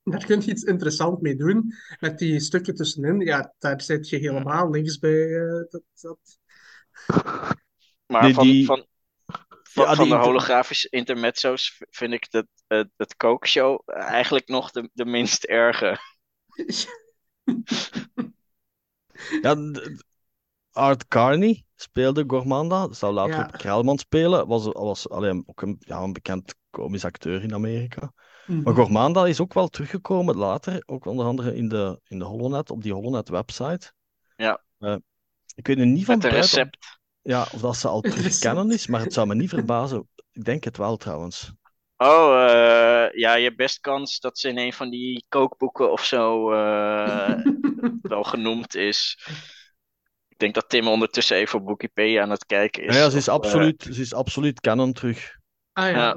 Daar 0.05 0.25
kun 0.27 0.41
je 0.41 0.51
iets 0.51 0.63
interessants 0.63 1.21
mee 1.21 1.37
doen. 1.37 1.73
Met 2.01 2.19
die 2.19 2.41
stukken 2.41 2.75
tussenin, 2.75 3.21
ja, 3.21 3.55
daar 3.59 3.81
zit 3.81 4.09
je 4.09 4.17
helemaal 4.17 4.69
niks 4.69 4.99
bij. 4.99 5.35
eh, 5.37 5.65
dat, 5.71 5.83
dat... 6.01 6.19
Maar 8.07 8.23
Nee, 8.23 8.35
van, 8.35 8.45
die- 8.45 8.65
van, 8.67 8.87
van, 9.73 9.85
Ja, 9.85 9.95
van 9.95 10.09
de 10.09 10.15
holografische 10.15 10.89
intermezzo's 10.89 11.83
vind 11.91 12.13
ik 12.13 12.31
dat, 12.31 12.47
het 12.67 12.91
het 12.97 13.17
kookshow 13.17 13.81
eigenlijk 13.87 14.49
nog 14.49 14.71
de, 14.71 14.91
de 14.93 15.05
minst 15.05 15.45
erge. 15.45 15.99
Ja, 19.43 19.57
Art 20.73 21.09
Carney 21.09 21.65
speelde 21.77 22.25
Gormanda, 22.27 22.93
zou 22.93 23.13
later 23.13 23.35
Ja. 23.35 23.43
ook 23.43 23.53
Kraalman 23.53 23.99
spelen. 23.99 24.47
Was, 24.47 24.65
was 24.65 25.09
alleen 25.09 25.43
ook 25.47 25.63
een, 25.63 25.77
ja, 25.79 26.01
een 26.01 26.13
bekend 26.13 26.55
komisch 26.71 27.05
acteur 27.05 27.43
in 27.43 27.55
Amerika. 27.55 28.13
Mhm. 28.47 28.63
Maar 28.63 28.75
Gormanda 28.75 29.27
is 29.27 29.41
ook 29.41 29.55
wel 29.55 29.69
teruggekomen 29.69 30.37
later, 30.37 30.83
ook 30.87 31.07
onder 31.07 31.27
andere 31.27 31.55
in 31.55 31.69
de, 31.69 32.01
in 32.09 32.19
de 32.19 32.25
Holonet, 32.25 32.71
op 32.71 32.83
die 32.83 32.93
Holonet-website. 32.93 33.93
Ja. 34.37 34.63
Eh, 34.79 34.97
ik 35.55 35.67
weet 35.67 35.77
nu 35.77 35.85
niet 35.85 36.05
van 36.05 36.15
Met 36.15 36.25
een 36.25 36.31
buiten 36.31 36.59
recept. 36.59 37.01
Ja, 37.23 37.43
of 37.53 37.61
dat 37.61 37.77
ze 37.77 37.89
al 37.89 37.97
Een 37.97 38.03
terug 38.11 38.25
recept. 38.25 38.55
kennen 38.55 38.71
is, 38.71 38.87
maar 38.87 39.01
het 39.01 39.13
zou 39.13 39.27
me 39.27 39.35
niet 39.35 39.49
verbazen. 39.49 40.09
Ik 40.33 40.45
denk 40.45 40.65
het 40.65 40.77
wel 40.77 40.97
trouwens. 40.97 41.53
Oh, 41.97 42.45
eh, 42.51 43.19
ja, 43.19 43.35
je 43.35 43.45
hebt 43.45 43.57
best 43.57 43.81
kans 43.81 44.21
dat 44.21 44.39
ze 44.39 44.49
in 44.49 44.59
een 44.59 44.73
van 44.73 44.91
die 44.91 45.25
kookboeken 45.29 45.93
of 45.93 46.05
zo 46.05 46.53
eh, 46.53 47.35
wel 48.03 48.23
genoemd 48.23 48.75
is. 48.75 49.27
Ik 50.29 50.39
denk 50.39 50.55
dat 50.55 50.69
Tim 50.69 50.89
ondertussen 50.89 51.37
even 51.37 51.61
op 51.61 51.67
Wikipedia 51.67 52.23
aan 52.23 52.31
het 52.31 52.47
kijken 52.47 52.85
is. 52.85 52.95
Ja, 52.95 53.01
ja, 53.01 53.11
ze 53.11 53.17
is 53.17 53.29
of, 53.29 53.35
eh, 53.35 53.41
absoluut, 53.41 53.83
ze 53.93 54.01
is 54.01 54.15
absoluut 54.15 54.61
canon 54.61 54.93
terug. 54.93 55.37
Ah 55.73 55.91
ja, 55.91 56.17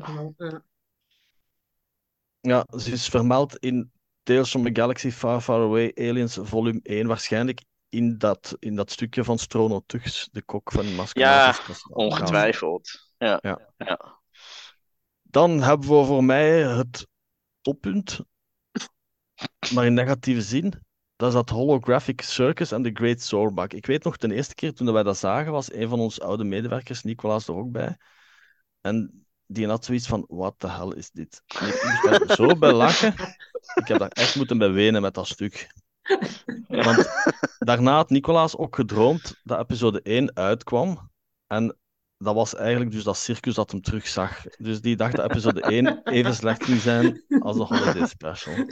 Ja. 2.41 2.65
ze 2.79 2.91
is 2.91 3.07
vermeld 3.07 3.57
in 3.57 3.91
Tales 4.23 4.49
from 4.49 4.65
a 4.65 4.69
Galaxy 4.73 5.11
Far 5.11 5.41
Far 5.41 5.61
Away, 5.61 5.91
Aliens 5.95 6.37
volume 6.41 6.79
1, 6.83 7.07
waarschijnlijk 7.07 7.61
in 7.95 8.17
dat, 8.17 8.55
in 8.59 8.75
dat 8.75 8.91
stukje 8.91 9.23
van 9.23 9.37
Strono 9.37 9.83
Tugs, 9.85 10.29
de 10.31 10.41
kok 10.41 10.71
van 10.71 10.95
Maskerades. 10.95 11.67
Ja, 11.67 11.95
ongetwijfeld. 11.95 13.11
Ja. 13.17 13.39
Ja. 13.41 13.73
ja. 13.77 14.19
Dan 15.21 15.61
hebben 15.61 15.87
we 15.87 16.05
voor 16.05 16.23
mij 16.23 16.63
het 16.63 17.07
toppunt, 17.61 18.19
maar 19.73 19.85
in 19.85 19.93
negatieve 19.93 20.41
zin. 20.41 20.83
Dat 21.15 21.27
is 21.27 21.33
dat 21.33 21.49
Holographic 21.49 22.21
Circus 22.21 22.71
en 22.71 22.83
The 22.83 22.89
Great 22.93 23.21
Sorbak. 23.21 23.73
Ik 23.73 23.85
weet 23.85 24.03
nog, 24.03 24.17
de 24.17 24.33
eerste 24.33 24.55
keer 24.55 24.73
toen 24.73 24.93
wij 24.93 25.03
dat 25.03 25.17
zagen, 25.17 25.51
was 25.51 25.73
een 25.73 25.89
van 25.89 25.99
onze 25.99 26.21
oude 26.21 26.43
medewerkers, 26.43 27.03
Nicolaas, 27.03 27.47
er 27.47 27.55
ook 27.55 27.71
bij. 27.71 27.97
En 28.81 29.25
die 29.45 29.67
had 29.67 29.85
zoiets 29.85 30.07
van, 30.07 30.25
what 30.27 30.53
the 30.57 30.69
hell 30.69 30.91
is 30.95 31.11
dit? 31.11 31.41
En 31.59 31.67
ik 31.67 31.83
moest 31.83 32.27
daar 32.27 32.35
zo 32.35 32.57
bij 32.57 32.73
lachen. 32.73 33.13
Ik 33.75 33.87
heb 33.87 33.99
daar 33.99 34.09
echt 34.09 34.35
moeten 34.35 34.57
bij 34.57 34.71
wenen 34.71 35.01
met 35.01 35.13
dat 35.13 35.27
stuk. 35.27 35.67
Want 36.67 37.07
daarna 37.69 37.95
had 37.95 38.09
Nicolaas 38.09 38.57
ook 38.57 38.75
gedroomd 38.75 39.41
dat 39.43 39.59
episode 39.59 40.01
1 40.01 40.35
uitkwam. 40.35 41.11
En 41.47 41.77
dat 42.17 42.35
was 42.35 42.55
eigenlijk 42.55 42.91
dus 42.91 43.03
dat 43.03 43.17
circus 43.17 43.55
dat 43.55 43.71
hem 43.71 43.81
terugzag. 43.81 44.43
Dus 44.57 44.81
die 44.81 44.95
dacht 44.95 45.15
dat 45.15 45.31
episode 45.31 45.61
1 45.61 46.01
even 46.17 46.35
slecht 46.35 46.63
ging 46.63 46.79
zijn 46.79 47.23
als 47.39 47.57
de 47.57 47.63
Holiday 47.63 48.07
Special. 48.07 48.69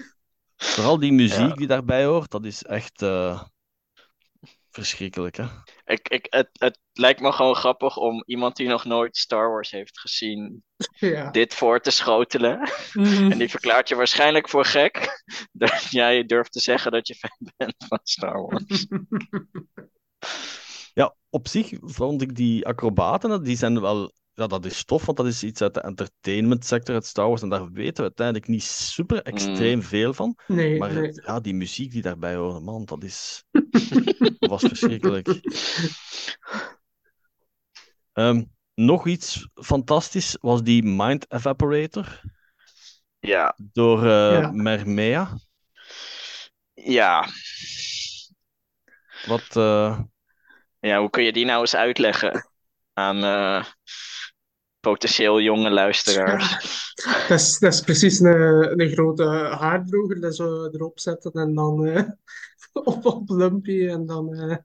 Vooral 0.55 0.99
die 0.99 1.11
muziek 1.11 1.47
Ja. 1.47 1.53
die 1.53 1.67
daarbij 1.67 2.05
hoort, 2.05 2.31
dat 2.31 2.45
is 2.45 2.63
echt 2.63 3.01
eh, 3.01 3.41
verschrikkelijk, 4.73 5.37
hè? 5.37 5.45
Ik, 5.85 6.09
ik, 6.09 6.27
het, 6.29 6.49
het 6.51 6.79
lijkt 6.93 7.19
me 7.19 7.31
gewoon 7.31 7.55
grappig 7.55 7.97
om 7.97 8.23
iemand 8.25 8.55
die 8.55 8.67
nog 8.67 8.85
nooit 8.85 9.17
Star 9.17 9.49
Wars 9.49 9.71
heeft 9.71 9.99
gezien, 9.99 10.63
Ja. 10.99 11.31
dit 11.31 11.53
voor 11.53 11.79
te 11.79 11.91
schotelen. 11.91 12.69
Mhm. 12.93 13.31
En 13.31 13.37
die 13.37 13.49
verklaart 13.49 13.89
je 13.89 13.95
waarschijnlijk 13.95 14.49
voor 14.49 14.65
gek 14.65 15.23
dat 15.51 15.83
jij 15.89 16.25
durft 16.25 16.51
te 16.51 16.59
zeggen 16.59 16.91
dat 16.91 17.07
je 17.07 17.15
fan 17.15 17.51
bent 17.57 17.75
van 17.87 17.99
Star 18.03 18.41
Wars. 18.41 18.85
Ja, 20.93 21.15
op 21.29 21.47
zich 21.47 21.71
vond 21.81 22.21
ik 22.21 22.35
die 22.35 22.65
acrobaten, 22.65 23.43
die 23.43 23.57
zijn 23.57 23.81
wel... 23.81 24.13
Ja, 24.35 24.47
dat 24.47 24.65
is 24.65 24.83
tof, 24.83 25.05
want 25.05 25.17
dat 25.17 25.27
is 25.27 25.43
iets 25.43 25.61
uit 25.61 25.73
de 25.73 25.81
entertainment 25.81 26.65
sector, 26.65 26.95
uit 26.95 27.05
Star 27.05 27.27
Wars, 27.27 27.41
en 27.41 27.49
daar 27.49 27.71
weten 27.71 27.95
we 27.95 28.01
uiteindelijk 28.01 28.47
niet 28.47 28.63
super 28.63 29.21
extreem 29.21 29.81
veel 29.81 30.13
van. 30.13 30.37
Nee, 30.47 30.77
Maar 30.77 30.93
nee. 30.93 31.11
ja, 31.25 31.39
die 31.39 31.53
muziek 31.53 31.91
die 31.91 32.01
daarbij 32.01 32.35
hoorde, 32.35 32.59
man, 32.59 32.85
dat 32.85 33.03
is... 33.03 33.43
dat 34.39 34.49
was 34.49 34.61
verschrikkelijk. 34.61 35.27
Ehm, 38.13 38.43
nog 38.75 39.07
iets 39.07 39.47
fantastisch 39.53 40.37
was 40.41 40.63
die 40.63 40.83
Mind 40.83 41.31
Evaporator 41.31 42.21
Ja, 43.19 43.55
door 43.73 43.99
eh 44.05 44.39
Ja. 44.39 44.51
Mermea. 44.51 45.37
ja. 46.73 47.27
Wat, 49.27 49.55
eh, 49.55 49.99
Ja, 50.79 50.99
hoe 50.99 51.09
kun 51.09 51.23
je 51.23 51.33
die 51.33 51.45
nou 51.45 51.59
eens 51.61 51.75
uitleggen 51.75 52.49
aan 52.93 53.23
eh, 53.23 53.65
potentieel 54.83 55.41
jonge 55.41 55.69
luisteraars? 55.69 56.93
Dat 57.27 57.39
is, 57.39 57.59
dat 57.59 57.73
is 57.73 57.81
precies 57.81 58.19
een, 58.19 58.79
een 58.81 58.89
grote 58.91 59.23
haardroger 59.59 60.21
dat 60.21 60.35
zo 60.35 60.65
erop 60.65 60.99
zetten 60.99 61.31
en 61.31 61.53
dan 61.53 61.85
eh, 61.85 62.03
op, 62.91 63.05
op 63.05 63.29
Lumpy 63.29 63.87
en 63.87 64.05
dan... 64.05 64.33
eh, 64.33 64.57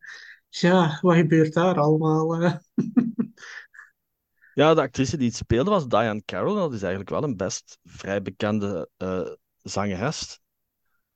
ja, 0.48 0.98
wat 1.02 1.16
gebeurt 1.16 1.52
daar 1.54 1.78
allemaal? 1.78 2.34
eh? 2.42 2.54
ja, 4.54 4.74
de 4.74 4.80
actrice 4.80 5.16
die 5.16 5.26
het 5.28 5.36
speelde 5.36 5.70
was 5.70 5.88
Diane 5.88 6.24
Carroll. 6.24 6.54
Dat 6.56 6.72
is 6.72 6.80
eigenlijk 6.80 7.10
wel 7.10 7.22
een 7.22 7.36
best 7.36 7.78
vrij 7.84 8.22
bekende 8.22 8.88
eh, 8.96 9.30
zangeres. 9.62 10.40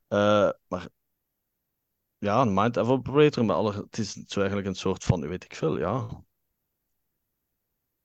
Eh, 0.08 0.50
maar 0.68 0.88
ja, 2.18 2.40
een 2.42 2.54
Mind 2.54 2.76
Evaporator, 2.76 3.44
maar 3.44 3.56
alle, 3.56 3.72
het 3.72 3.98
is 3.98 4.12
zo 4.12 4.38
eigenlijk 4.38 4.68
een 4.68 4.74
soort 4.74 5.04
van, 5.04 5.28
weet 5.28 5.44
ik 5.44 5.54
veel, 5.54 5.78
ja. 5.78 6.22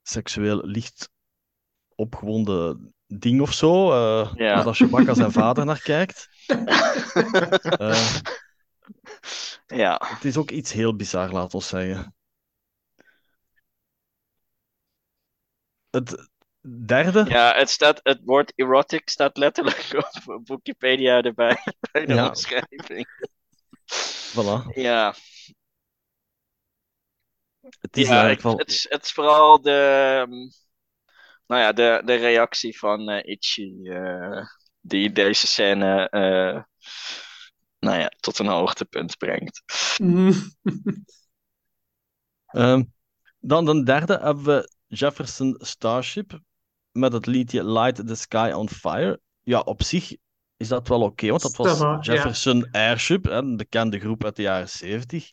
Seksueel 0.09 0.65
licht 0.65 1.09
opgewonden 1.95 2.93
ding 3.07 3.41
of 3.41 3.53
zo. 3.53 3.91
eh 3.91 4.33
Ja. 4.35 4.55
Waar 4.55 4.63
dat 4.63 4.75
Chewbacca 4.75 5.13
zijn 5.13 5.31
vader 5.31 5.65
naar 5.65 5.81
kijkt. 5.81 6.27
Eh, 7.77 8.15
Ja, 9.67 10.01
het 10.05 10.25
is 10.25 10.37
ook 10.37 10.51
iets 10.51 10.71
heel 10.71 10.95
bizar, 10.95 11.31
laat 11.31 11.53
ons 11.53 11.67
zeggen. 11.67 12.15
Het 15.89 16.29
derde. 16.85 17.25
ja 17.29 17.53
het, 17.55 17.69
staat, 17.69 17.99
het 18.03 18.19
woord 18.23 18.53
erotic 18.55 19.09
staat 19.09 19.37
letterlijk 19.37 19.93
op, 19.95 20.21
op 20.35 20.47
Wikipedia 20.47 21.21
erbij 21.21 21.57
bij 21.91 22.05
de 22.05 22.13
Ja. 22.13 22.27
omschrijving. 22.27 23.07
Voilà. 24.33 24.73
Ja, 24.73 25.15
Het 27.79 27.97
is 27.97 28.07
ja 28.07 28.11
eigenlijk 28.11 28.41
wel. 28.41 28.57
het, 28.57 28.69
is, 28.69 28.85
het 28.89 29.03
is 29.03 29.11
vooral 29.11 29.61
de, 29.61 30.25
um, 30.27 30.51
nou 31.47 31.61
ja, 31.61 31.73
de, 31.73 32.01
de 32.05 32.15
reactie 32.15 32.77
van 32.77 33.09
eh 33.09 33.31
Itchy 33.31 33.71
eh, 33.83 34.45
die 34.81 35.11
deze 35.11 35.47
scène 35.47 36.09
eh, 36.09 36.63
nou 37.79 37.99
ja, 37.99 38.11
tot 38.19 38.39
een 38.39 38.47
hoogtepunt 38.47 39.17
brengt. 39.17 39.63
Ehm, 42.47 42.83
dan 43.39 43.65
de 43.65 43.83
derde 43.83 44.19
hebben 44.21 44.43
we 44.43 44.71
Jefferson 44.87 45.55
Starship 45.57 46.39
met 46.91 47.13
het 47.13 47.25
liedje 47.25 47.71
Light 47.71 48.07
the 48.07 48.15
Sky 48.15 48.51
on 48.55 48.69
Fire. 48.69 49.19
Ja, 49.43 49.59
op 49.59 49.83
zich 49.83 50.15
is 50.57 50.67
dat 50.67 50.87
wel 50.87 51.01
oké, 51.01 51.29
want 51.29 51.41
dat 51.41 51.55
was 51.55 51.79
ja. 51.79 51.99
Jefferson 51.99 52.71
Airship, 52.71 53.25
een 53.25 53.57
bekende 53.57 53.99
groep 53.99 54.23
uit 54.23 54.35
de 54.35 54.41
jaren 54.41 54.69
70. 54.69 55.31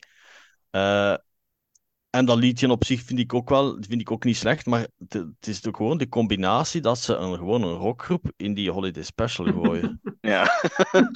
En 2.15 2.25
dat 2.25 2.39
liedje 2.39 2.71
op 2.71 2.85
zich 2.85 3.03
vind 3.03 3.19
ik 3.19 3.35
ook 3.35 3.49
wel, 3.49 3.77
vind 3.81 4.01
ik 4.01 4.11
ook 4.11 4.25
niet 4.25 4.37
slecht, 4.37 4.67
maar 4.67 4.89
het, 4.99 5.13
het 5.13 5.47
is 5.47 5.67
ook 5.67 5.77
gewoon 5.77 5.99
de 5.99 6.09
combinatie 6.09 6.81
dat 6.81 6.99
ze 6.99 7.15
een, 7.15 7.37
gewoon 7.37 7.63
een 7.63 7.75
rockgroep 7.75 8.33
in 8.37 8.55
die 8.55 8.71
Holiday 8.71 9.03
Special 9.03 9.53
gooien. 9.53 10.01
Ja. 10.21 10.61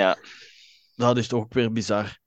ja, 0.00 0.18
Dat 0.96 1.16
is 1.16 1.28
toch 1.28 1.42
ook 1.42 1.52
weer 1.52 1.72
bizar. 1.72 2.18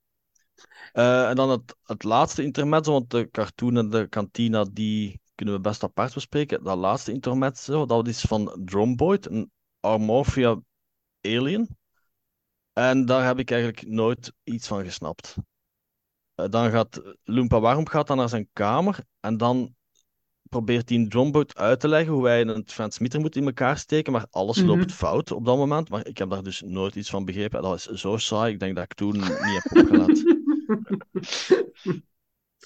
Eh, 0.92 1.28
en 1.28 1.36
dan 1.36 1.50
het, 1.50 1.76
het 1.82 2.02
laatste 2.02 2.42
intermezzo, 2.42 2.92
want 2.92 3.10
de 3.10 3.30
cartoon 3.30 3.76
en 3.76 3.90
de 3.90 4.08
kantina, 4.08 4.64
die 4.72 5.20
kunnen 5.34 5.54
we 5.54 5.60
best 5.60 5.82
apart 5.82 6.14
bespreken. 6.14 6.64
Dat 6.64 6.78
laatste 6.78 7.12
intermezzo, 7.12 7.86
dat 7.86 8.08
is 8.08 8.20
van 8.20 8.60
Dromboid, 8.64 9.30
een 9.30 9.50
Armorphia 9.80 10.60
alien. 11.20 11.76
En 12.72 13.06
daar 13.06 13.26
heb 13.26 13.38
ik 13.38 13.50
eigenlijk 13.50 13.86
nooit 13.86 14.32
iets 14.44 14.66
van 14.66 14.84
gesnapt. 14.84 15.36
Eh, 16.34 16.48
dan 16.48 16.70
gaat 16.70 17.02
Loompa 17.24 17.60
Warm 17.60 17.88
gaat 17.88 18.06
dan 18.06 18.16
naar 18.16 18.28
zijn 18.28 18.48
kamer 18.52 18.98
en 19.20 19.36
dan 19.36 19.74
probeert 20.42 20.88
hij 20.88 20.98
een 20.98 21.08
Dromboid 21.08 21.56
uit 21.56 21.80
te 21.80 21.88
leggen 21.88 22.12
hoe 22.12 22.26
hij 22.26 22.40
een 22.46 22.64
transmitter 22.64 23.20
moet 23.20 23.36
in 23.36 23.44
elkaar 23.44 23.78
steken, 23.78 24.12
maar 24.12 24.26
alles 24.30 24.56
Mhm. 24.56 24.66
loopt 24.66 24.92
fout 24.92 25.30
op 25.32 25.44
dat 25.44 25.56
moment. 25.56 25.88
Maar 25.88 26.06
ik 26.06 26.18
heb 26.18 26.30
daar 26.30 26.42
dus 26.42 26.60
nooit 26.60 26.94
iets 26.94 27.10
van 27.10 27.24
begrepen. 27.24 27.62
Dat 27.62 27.74
is 27.76 27.84
zo 28.00 28.16
saai, 28.16 28.52
ik 28.52 28.60
denk 28.60 28.74
dat 28.74 28.84
ik 28.84 28.94
toen 28.94 29.12
niet 29.16 29.62
heb 29.62 29.78
opgelet. 29.78 30.22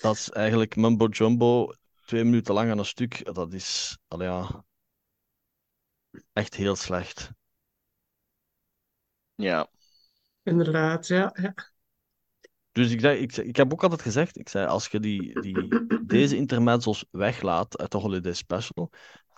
Dat 0.03 0.15
is 0.15 0.31
eigenlijk 0.31 0.77
mumbo 0.77 1.07
jumbo, 1.07 1.73
twee 2.05 2.25
minuten 2.25 2.55
lang 2.55 2.71
aan 2.71 2.79
een 2.79 2.85
stuk. 2.85 3.35
Dat 3.35 3.53
is, 3.53 3.99
ja, 4.19 4.65
echt 6.33 6.55
heel 6.55 6.77
slecht. 6.77 7.31
ja. 9.35 9.69
Inderdaad, 10.43 11.07
ja. 11.07 11.35
ja. 11.43 11.55
Dus 12.77 12.91
ik, 12.91 13.01
zeg, 13.01 13.19
ik, 13.19 13.37
ik 13.37 13.57
heb 13.57 13.73
ook 13.73 13.83
altijd 13.83 14.03
gezegd, 14.03 14.39
ik 14.39 14.49
zei, 14.49 14.67
als 14.67 14.87
je 14.89 15.01
die, 15.01 15.41
die, 15.41 15.69
deze 16.07 16.37
intermezzo's 16.37 17.05
weglaat 17.11 17.79
uit 17.79 17.91
de 17.93 17.99
Holiday 17.99 18.33
Special, 18.33 18.91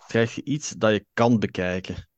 krijg 0.07 0.35
je 0.35 0.43
iets 0.43 0.69
dat 0.69 0.91
je 0.91 1.05
kan 1.13 1.39
bekijken. 1.39 2.09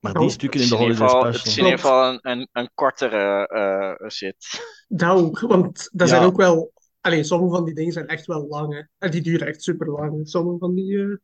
Maar 0.00 0.12
die 0.12 0.22
Oh, 0.22 0.28
stukken 0.28 0.60
in 0.60 0.68
de 0.68 0.74
Holiday 0.74 1.08
geval, 1.08 1.24
het 1.24 1.34
is 1.34 1.44
in 1.44 1.50
Special... 1.50 1.66
ieder 1.66 1.80
geval 1.80 2.12
een, 2.12 2.18
een, 2.22 2.48
een 2.52 2.70
kortere 2.74 3.46
eh, 3.46 4.08
zit. 4.08 4.64
Dat 4.88 5.18
ook, 5.18 5.40
want 5.40 5.88
dat 5.92 6.08
zijn 6.08 6.22
ook 6.22 6.36
wel... 6.36 6.72
Allee, 7.00 7.24
sommige 7.24 7.54
van 7.54 7.64
die 7.64 7.74
dingen 7.74 7.92
zijn 7.92 8.06
echt 8.06 8.26
wel 8.26 8.46
lang, 8.48 8.74
hè. 8.74 8.82
En 8.98 9.10
die 9.10 9.22
duren 9.22 9.46
echt 9.46 9.62
super 9.62 9.90
lang. 9.90 10.28
Sommige 10.28 10.58
van 10.58 10.74
die... 10.74 10.98
eh, 10.98 11.16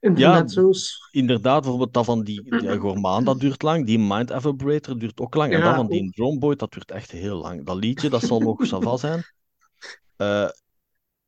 Internetzo's. 0.00 1.08
Inderdaad, 1.10 1.60
bijvoorbeeld 1.60 1.94
dat 1.94 2.04
van 2.04 2.22
die, 2.22 2.42
die 2.42 2.80
Gourmand, 2.80 3.26
dat 3.26 3.40
duurt 3.40 3.62
lang. 3.62 3.86
Die 3.86 3.98
Mind 3.98 4.30
Evaporator 4.30 4.98
duurt 4.98 5.20
ook 5.20 5.34
lang. 5.34 5.52
En 5.52 5.58
Ja, 5.58 5.64
dat 5.64 5.74
van 5.74 5.86
die 5.88 6.06
ook. 6.06 6.12
Drone 6.14 6.38
Boy, 6.38 6.56
dat 6.56 6.72
duurt 6.72 6.90
echt 6.90 7.10
heel 7.10 7.36
lang. 7.36 7.64
Dat 7.64 7.76
liedje, 7.76 8.08
dat 8.08 8.22
zal 8.22 8.40
nog 8.40 8.66
ça 8.66 8.78
va 8.78 8.96
zijn. 8.96 9.24
Eh, 10.16 10.48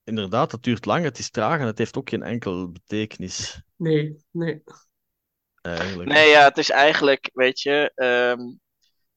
inderdaad, 0.04 0.50
dat 0.50 0.62
duurt 0.62 0.84
lang. 0.84 1.04
Het 1.04 1.18
is 1.18 1.30
traag 1.30 1.60
en 1.60 1.66
het 1.66 1.78
heeft 1.78 1.96
ook 1.96 2.08
geen 2.08 2.22
enkel 2.22 2.70
betekenis, 2.70 3.62
Nee, 3.76 4.16
nee. 4.30 4.62
eigenlijk. 5.62 6.08
Nee, 6.08 6.28
ja, 6.28 6.44
het 6.44 6.58
is 6.58 6.70
eigenlijk, 6.70 7.30
weet 7.34 7.60
je, 7.60 7.92
ehm, 7.94 8.40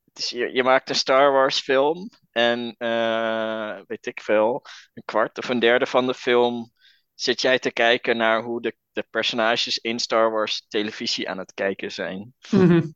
het 0.04 0.18
is, 0.18 0.30
je, 0.30 0.54
je 0.54 0.64
maakt 0.64 0.90
een 0.90 0.96
Star 0.96 1.32
Wars 1.32 1.60
film 1.60 2.10
en 2.32 2.76
eh, 2.78 3.80
weet 3.88 4.06
ik 4.06 4.22
veel, 4.22 4.66
een 4.94 5.04
kwart 5.06 5.38
of 5.38 5.50
een 5.50 5.60
derde 5.60 5.86
van 5.86 6.08
de 6.08 6.14
film 6.14 6.72
zit 7.14 7.42
jij 7.42 7.60
te 7.60 7.72
kijken 7.72 8.18
naar 8.18 8.44
hoe 8.44 8.62
de, 8.62 8.76
de 8.94 9.06
personages 9.10 9.78
in 9.78 10.00
Star 10.00 10.32
Wars 10.32 10.66
televisie 10.68 11.30
aan 11.30 11.38
het 11.38 11.54
kijken 11.54 11.92
zijn. 11.92 12.34
Mhm. 12.52 12.88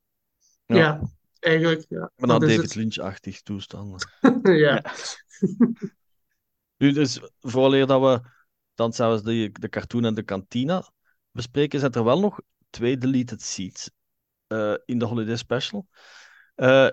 Ja. 0.66 0.76
Ja, 0.76 1.02
eigenlijk. 1.40 1.86
Ja. 1.90 2.12
Maar 2.16 2.28
dan 2.28 2.40
David 2.40 2.62
het. 2.62 2.76
Lynch-achtig 2.76 3.42
toestanden. 3.42 4.10
ja. 4.66 4.84
Nu, 6.78 6.92
dus 6.92 7.20
vooraleer 7.40 7.88
dat 7.88 8.02
we 8.02 8.30
dan 8.76 8.94
zelfs 8.94 9.24
de, 9.24 9.50
de 9.52 9.70
cartoon 9.70 10.06
en 10.06 10.14
de 10.14 10.24
kantina 10.24 10.92
bespreken, 11.32 11.80
zijn 11.80 11.92
er 11.92 12.04
wel 12.04 12.20
nog 12.20 12.40
twee 12.70 12.98
deleted 12.98 13.42
scenes 13.42 13.90
eh, 14.48 14.74
in 14.86 15.00
de 15.00 15.06
Holiday 15.06 15.36
Special. 15.36 15.88
Eh, 16.56 16.90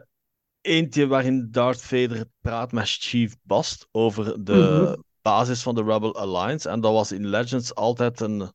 eentje 0.61 1.07
waarin 1.07 1.49
Darth 1.51 1.83
Vader 1.83 2.25
praat 2.41 2.73
met 2.73 2.87
Chief 2.89 3.37
Bast 3.43 3.89
over 3.91 4.45
de 4.45 4.53
Mhm. 4.55 5.01
basis 5.23 5.63
van 5.63 5.75
de 5.75 5.83
Rebel 5.83 6.15
Alliance. 6.15 6.69
En 6.69 6.81
dat 6.81 6.93
was 6.93 7.13
in 7.13 7.27
Legends 7.29 7.75
altijd 7.75 8.21
een 8.21 8.53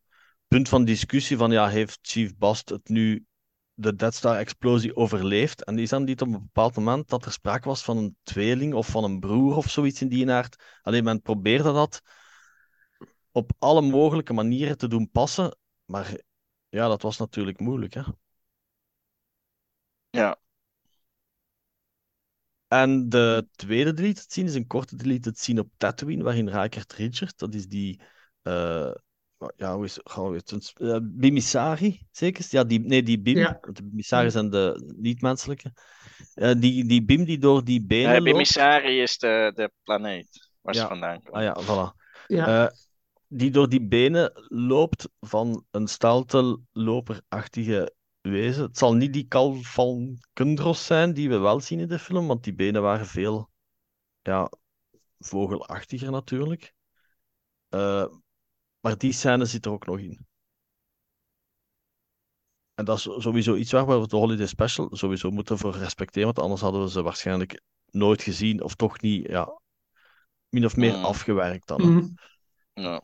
punt 0.49 0.69
van 0.69 0.85
discussie 0.85 1.37
van, 1.37 1.51
ja, 1.51 1.69
heeft 1.69 1.99
Chief 2.01 2.37
Bast 2.37 2.69
het 2.69 2.89
nu 2.89 3.25
de 3.73 3.95
Death 3.95 4.13
Star-explosie 4.13 4.95
overleefd? 4.95 5.63
En 5.63 5.79
is 5.79 5.89
dan 5.89 6.03
niet 6.03 6.21
op 6.21 6.27
een 6.27 6.33
bepaald 6.33 6.75
moment 6.75 7.09
dat 7.09 7.25
er 7.25 7.31
sprake 7.31 7.67
was 7.67 7.83
van 7.83 7.97
een 7.97 8.17
tweeling 8.23 8.73
of 8.73 8.87
van 8.87 9.03
een 9.03 9.19
broer 9.19 9.55
of 9.55 9.69
zoiets 9.69 10.01
in 10.01 10.07
die 10.07 10.31
aard? 10.31 10.63
Alleen 10.81 11.03
men 11.03 11.21
probeerde 11.21 11.73
dat 11.73 12.01
op 13.31 13.51
alle 13.59 13.81
mogelijke 13.81 14.33
manieren 14.33 14.77
te 14.77 14.87
doen 14.87 15.09
passen, 15.11 15.57
maar 15.85 16.19
ja, 16.69 16.87
dat 16.87 17.01
was 17.01 17.17
natuurlijk 17.17 17.59
moeilijk, 17.59 17.93
hè? 17.93 18.01
Ja, 20.09 20.39
En 22.69 23.09
de 23.09 23.47
tweede 23.55 23.93
deleted 23.93 24.31
scene 24.31 24.47
is 24.47 24.55
een 24.55 24.67
korte 24.67 24.95
deleted 24.95 25.39
scene 25.39 25.61
op 25.61 25.71
Tatooine, 25.77 26.23
waarin 26.23 26.49
Rijkaard 26.49 26.93
Richard, 26.93 27.37
dat 27.37 27.53
is 27.53 27.67
die, 27.67 28.01
eh, 28.41 28.91
ja, 29.55 29.75
hoe 29.75 29.85
is 29.85 29.99
gaan 30.03 30.29
we 30.29 30.35
het, 30.35 30.73
eh, 30.75 30.97
Bimisari, 31.01 32.05
zeker? 32.11 32.45
Ja, 32.49 32.63
die, 32.63 32.79
nee, 32.79 33.03
die 33.03 33.21
Bim, 33.21 33.37
Ja. 33.37 33.59
de 33.73 33.83
Bimisari 33.83 34.31
zijn 34.31 34.49
de 34.49 34.93
niet-menselijke. 34.97 35.73
Eh, 36.33 36.51
die, 36.59 36.85
die 36.85 37.05
Bim 37.05 37.23
die 37.23 37.37
door 37.37 37.63
die 37.63 37.85
benen 37.85 38.09
uh, 38.09 38.13
loopt. 38.17 38.31
Bimisari 38.31 39.01
is 39.01 39.17
de, 39.17 39.51
de 39.55 39.71
planeet 39.83 40.49
waar 40.61 40.75
ze 40.75 40.81
Ja. 40.81 40.87
vandaan 40.87 41.23
komen. 41.23 41.39
Ah 41.39 41.43
ja, 41.43 41.57
voilà. 41.63 41.95
Ja. 42.27 42.65
Eh, 42.65 42.71
die 43.27 43.51
door 43.51 43.69
die 43.69 43.87
benen 43.87 44.31
loopt 44.47 45.09
van 45.19 45.65
een 45.71 45.87
steltelloperachtige 45.87 47.93
wezen. 48.21 48.63
Het 48.63 48.77
zal 48.77 48.93
niet 48.93 49.13
die 49.13 49.27
Cal 49.27 49.53
van 49.53 50.17
Kundros 50.33 50.85
zijn 50.85 51.13
die 51.13 51.29
we 51.29 51.37
wel 51.37 51.59
zien 51.59 51.79
in 51.79 51.87
de 51.87 51.99
film, 51.99 52.27
want 52.27 52.43
die 52.43 52.53
benen 52.53 52.81
waren 52.81 53.05
veel 53.05 53.49
ja, 54.21 54.51
vogelachtiger 55.19 56.11
natuurlijk. 56.11 56.73
Eh, 57.69 58.05
maar 58.79 58.97
die 58.97 59.11
scène 59.11 59.45
zit 59.45 59.65
er 59.65 59.71
ook 59.71 59.85
nog 59.85 59.99
in. 59.99 60.27
En 62.73 62.85
dat 62.85 62.97
is 62.97 63.03
sowieso 63.03 63.55
iets 63.55 63.71
waar 63.71 64.01
we 64.01 64.07
de 64.07 64.15
Holiday 64.15 64.47
Special 64.47 64.89
sowieso 64.91 65.29
moeten 65.31 65.57
voor 65.57 65.75
respecteren, 65.75 66.25
want 66.25 66.39
anders 66.39 66.61
hadden 66.61 66.81
we 66.81 66.89
ze 66.89 67.01
waarschijnlijk 67.01 67.61
nooit 67.85 68.21
gezien 68.21 68.63
of 68.63 68.75
toch 68.75 69.01
niet, 69.01 69.27
ja, 69.27 69.61
min 70.49 70.65
of 70.65 70.75
meer 70.75 70.97
Mm. 70.97 71.03
afgewerkt 71.03 71.67
dan. 71.67 71.81
Mhm. 71.81 72.07
Ja. 72.73 73.03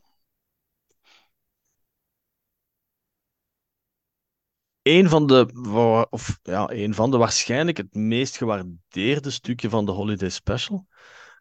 een 4.86 5.10
van 5.10 5.28
de, 5.28 5.48
of 6.10 6.40
ja, 6.44 6.70
een 6.70 6.94
van 6.94 7.12
de 7.12 7.18
waarschijnlijk 7.18 7.78
het 7.78 7.94
meest 7.96 8.38
gewaardeerde 8.38 9.30
stukje 9.30 9.70
van 9.70 9.86
de 9.86 9.92
Holiday 9.92 10.30
Special. 10.30 10.88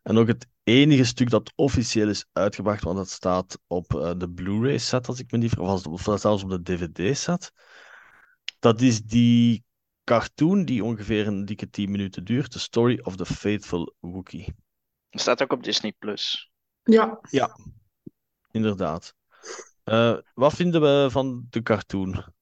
En 0.05 0.17
ook 0.17 0.27
het 0.27 0.47
enige 0.63 1.05
stuk 1.05 1.31
dat 1.31 1.53
officieel 1.55 2.09
is 2.09 2.27
uitgebracht, 2.33 2.83
want 2.83 2.99
het 2.99 3.11
staat 3.11 3.59
op 3.67 3.95
eh, 3.95 4.13
de 4.17 4.31
Blu-ray 4.31 4.79
set, 4.79 5.09
als 5.09 5.19
ik 5.19 5.33
me 5.33 5.39
niet 5.39 5.51
vergis, 5.51 5.87
of 5.87 6.03
zelfs 6.21 6.43
op 6.43 6.51
de 6.51 6.63
DVD 6.63 7.19
set. 7.19 7.53
Dat 8.59 8.81
is 8.81 9.03
die 9.03 9.65
cartoon 10.05 10.65
die 10.65 10.85
ongeveer 10.85 11.27
een 11.27 11.45
dikke 11.45 11.71
10 11.71 11.91
minuten 11.91 12.25
duurt, 12.25 12.51
The 12.51 12.59
Story 12.59 13.01
of 13.03 13.17
the 13.17 13.27
Faithful 13.27 13.95
Wookiee. 14.01 14.55
Het 15.11 15.21
staat 15.21 15.43
ook 15.43 15.53
op 15.53 15.63
Disney 15.63 15.93
Plus. 15.99 16.51
ja. 17.31 17.57
Inderdaad. 18.51 19.15
Eh, 19.85 20.19
wat 20.35 20.55
vinden 20.55 20.81
we 20.81 21.11
van 21.11 21.47
de 21.51 21.63
cartoon? 21.63 22.33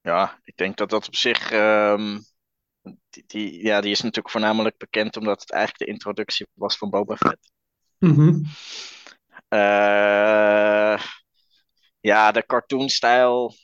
Ja, 0.00 0.40
ik 0.44 0.56
denk 0.56 0.76
dat 0.76 0.90
dat 0.90 1.06
op 1.06 1.14
zich. 1.14 1.50
ehm, 1.50 2.18
die, 2.82 3.24
die, 3.26 3.62
ja, 3.64 3.80
die 3.80 3.90
is 3.90 4.00
natuurlijk 4.00 4.30
voornamelijk 4.30 4.76
bekend 4.78 5.16
omdat 5.16 5.40
het 5.40 5.50
eigenlijk 5.52 5.84
de 5.84 5.92
introductie 5.92 6.46
was 6.54 6.76
van 6.76 6.90
Boba 6.90 7.16
Fett. 7.16 7.50
Mhm. 7.98 8.42
Eh, 9.48 11.02
ja, 12.00 12.32
de 12.32 12.46
cartoonstijl. 12.46 13.54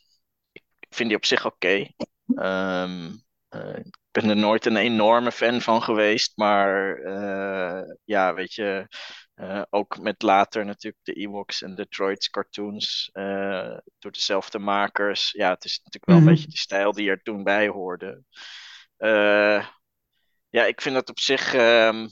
Ik 0.53 0.94
vind 0.94 1.09
die 1.09 1.16
op 1.18 1.24
zich 1.24 1.46
oké. 1.46 1.87
Ehm, 2.35 3.11
eh, 3.48 3.77
ik 3.79 3.96
ben 4.11 4.29
er 4.29 4.37
nooit 4.37 4.66
een 4.66 4.77
enorme 4.77 5.33
fan 5.33 5.61
van 5.61 5.83
geweest. 5.83 6.37
Maar 6.37 6.96
eh, 6.96 7.94
ja, 8.05 8.35
weet 8.35 8.55
je. 8.55 8.87
ook 9.70 9.98
met 9.98 10.22
later 10.22 10.64
natuurlijk 10.64 11.05
de 11.05 11.12
Ewoks 11.12 11.62
en 11.62 11.74
de 11.74 11.88
Droids 11.88 12.31
cartoons. 12.31 13.11
door 13.98 14.12
dezelfde 14.12 14.59
makers. 14.59 15.31
Ja, 15.31 15.50
het 15.50 15.64
is 15.64 15.77
natuurlijk 15.77 16.07
wel 16.07 16.16
Mhm. 16.16 16.27
een 16.29 16.35
beetje 16.35 16.48
die 16.48 16.59
stijl 16.59 16.92
die 16.92 17.11
er 17.11 17.22
toen 17.22 17.42
bij 17.44 17.68
hoorde. 17.68 18.22
Eh, 18.96 19.66
ja, 20.48 20.64
ik 20.64 20.80
vind 20.80 20.94
dat 20.94 21.11
op 21.11 21.18
zich. 21.18 21.54
ehm, 21.54 22.07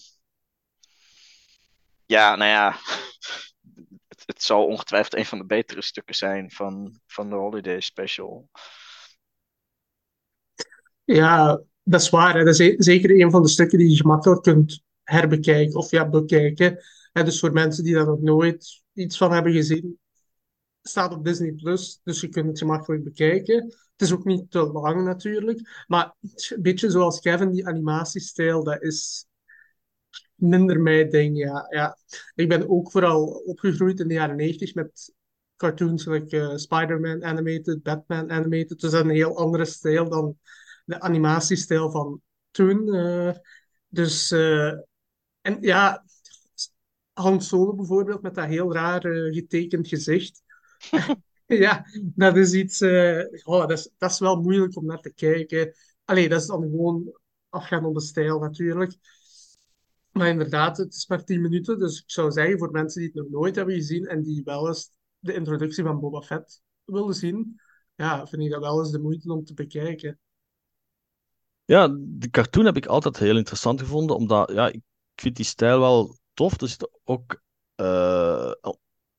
ja, 2.07 2.37
nou 2.37 2.51
ja. 2.51 2.77
Het, 4.09 4.23
het 4.27 4.43
zal 4.43 4.67
ongetwijfeld 4.67 5.15
een 5.15 5.27
van 5.27 5.39
de 5.39 5.47
betere 5.47 5.83
stukken 5.83 6.15
zijn 6.15 6.51
van, 6.51 7.01
van 7.07 7.29
de 7.29 7.35
Holiday 7.35 7.81
Special. 7.81 8.49
Ja, 11.05 11.63
dat 11.83 12.01
is 12.01 12.11
waar. 12.11 12.45
Dat 12.45 12.47
is 12.47 12.59
e- 12.59 12.75
zeker 12.79 13.21
een 13.21 13.31
van 13.31 13.43
de 13.43 13.49
stukken 13.49 13.79
die 13.79 13.91
je 13.91 13.97
gemakkelijk 13.97 14.43
kunt 14.43 14.83
herbekijken 15.03 15.75
of 15.77 15.91
ja, 15.91 16.09
bekijken. 16.09 16.85
Dus 17.13 17.41
voor 17.41 17.53
mensen 17.53 17.85
die 17.85 17.95
daar 17.95 18.07
nog 18.07 18.21
nooit 18.21 18.83
iets 18.93 19.17
van 19.17 19.33
hebben 19.33 19.53
gezien, 19.53 19.99
staat 20.83 21.13
op 21.13 21.25
Disney 21.25 21.53
Plus, 21.53 22.01
dus 22.05 22.21
je 22.21 22.29
kunt 22.29 22.47
het 22.47 22.59
gemakkelijk 22.59 23.05
bekijken. 23.05 23.63
Het 23.63 24.11
is 24.11 24.13
ook 24.13 24.25
niet 24.25 24.51
te 24.51 24.73
lang 24.73 25.05
natuurlijk, 25.05 25.85
maar 25.87 26.15
een 26.21 26.63
beetje 26.63 26.91
zoals 26.91 27.21
Kevin, 27.21 27.51
die 27.51 27.67
animatiestijl, 27.67 28.65
dat 28.65 28.83
is 28.83 29.27
minder 30.35 30.81
mijn 30.81 31.11
ding. 31.11 31.37
Ja, 31.39 31.67
ja. 31.69 31.97
Ik 32.35 32.49
ben 32.49 32.69
ook 32.71 32.91
vooral 32.91 33.27
opgegroeid 33.27 34.01
in 34.01 34.09
de 34.09 34.15
jaren 34.15 34.37
90 34.37 34.75
met 34.75 35.15
cartoons 35.57 36.07
like 36.07 36.41
eh, 36.41 36.57
Spider-Man 36.57 37.25
animated, 37.25 37.83
Batman 37.83 38.31
animated, 38.31 38.81
dus 38.81 38.91
dat 38.91 38.93
is 38.93 39.01
een 39.01 39.15
heel 39.15 39.37
andere 39.37 39.65
stijl 39.65 40.09
dan 40.09 40.39
de 40.85 41.01
animatiestijl 41.01 41.91
van 41.91 42.21
toen. 42.51 42.95
eh. 42.95 43.33
dus, 43.89 44.31
eh, 44.31 44.73
en 45.41 45.57
ja, 45.61 46.05
Han 47.13 47.41
Solo 47.41 47.75
bijvoorbeeld, 47.75 48.23
met 48.23 48.35
dat 48.35 48.47
heel 48.47 48.73
raar 48.73 49.01
getekend 49.33 49.89
gezicht. 49.89 50.43
Ja, 51.47 51.87
dat 52.15 52.37
is 52.37 52.53
iets. 52.53 52.81
eh, 52.81 53.25
oh, 53.43 53.61
dat, 53.61 53.71
is, 53.71 53.91
dat 53.99 54.11
is 54.11 54.19
wel 54.19 54.41
moeilijk 54.41 54.77
om 54.77 54.87
naar 54.87 55.01
te 55.01 55.13
kijken. 55.15 55.75
Allee, 56.05 56.29
dat 56.29 56.41
is 56.41 56.47
dan 56.47 56.61
gewoon 56.63 57.19
afgaan 57.49 57.85
op 57.85 57.95
de 57.95 58.01
stijl 58.01 58.39
natuurlijk. 58.39 58.97
Maar 60.11 60.29
inderdaad, 60.29 60.77
het 60.77 60.95
is 60.95 61.07
maar 61.07 61.25
10 61.25 61.41
minuten. 61.41 61.79
Dus 61.79 62.01
ik 62.01 62.11
zou 62.11 62.31
zeggen, 62.31 62.59
voor 62.59 62.71
mensen 62.71 63.01
die 63.01 63.11
het 63.15 63.23
nog 63.23 63.31
nooit 63.41 63.57
hebben 63.57 63.75
gezien 63.75 64.07
en 64.07 64.23
die 64.23 64.43
wel 64.45 64.69
eens 64.69 64.91
de 65.19 65.35
introductie 65.35 65.85
van 65.85 66.01
Boba 66.01 66.21
Fett 66.21 66.63
willen 66.85 67.15
zien, 67.15 67.61
ja, 67.95 68.27
vind 68.27 68.43
ik 68.43 68.51
dat 68.51 68.61
wel 68.61 68.79
eens 68.79 68.91
de 68.91 68.99
moeite 68.99 69.33
om 69.33 69.45
te 69.45 69.55
bekijken. 69.55 70.19
Ja, 71.65 71.97
de 71.99 72.31
cartoon 72.31 72.65
heb 72.65 72.77
ik 72.77 72.87
altijd 72.87 73.19
heel 73.19 73.37
interessant 73.37 73.81
gevonden, 73.81 74.17
omdat 74.17 74.53
ja, 74.53 74.69
ik 74.69 74.81
vind 75.15 75.37
die 75.37 75.45
stijl 75.45 75.81
wel 75.81 76.17
tof. 76.35 76.61
Er 76.61 76.69
zitten 76.69 76.91
ook 77.05 77.43
eh, 77.75 78.53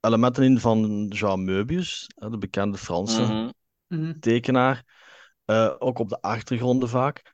elementen 0.04 0.44
in 0.44 0.60
van 0.60 1.08
Jean 1.08 1.44
Möbius, 1.46 2.08
hè, 2.16 2.30
de 2.30 2.38
bekende 2.38 2.78
Franse 2.78 3.22
Mhm. 3.22 3.50
Mhm. 3.88 4.20
tekenaar. 4.20 4.84
Eh, 5.46 5.74
ook 5.80 6.00
op 6.00 6.10
de 6.10 6.22
achtergronden 6.22 6.90
vaak. 6.90 7.32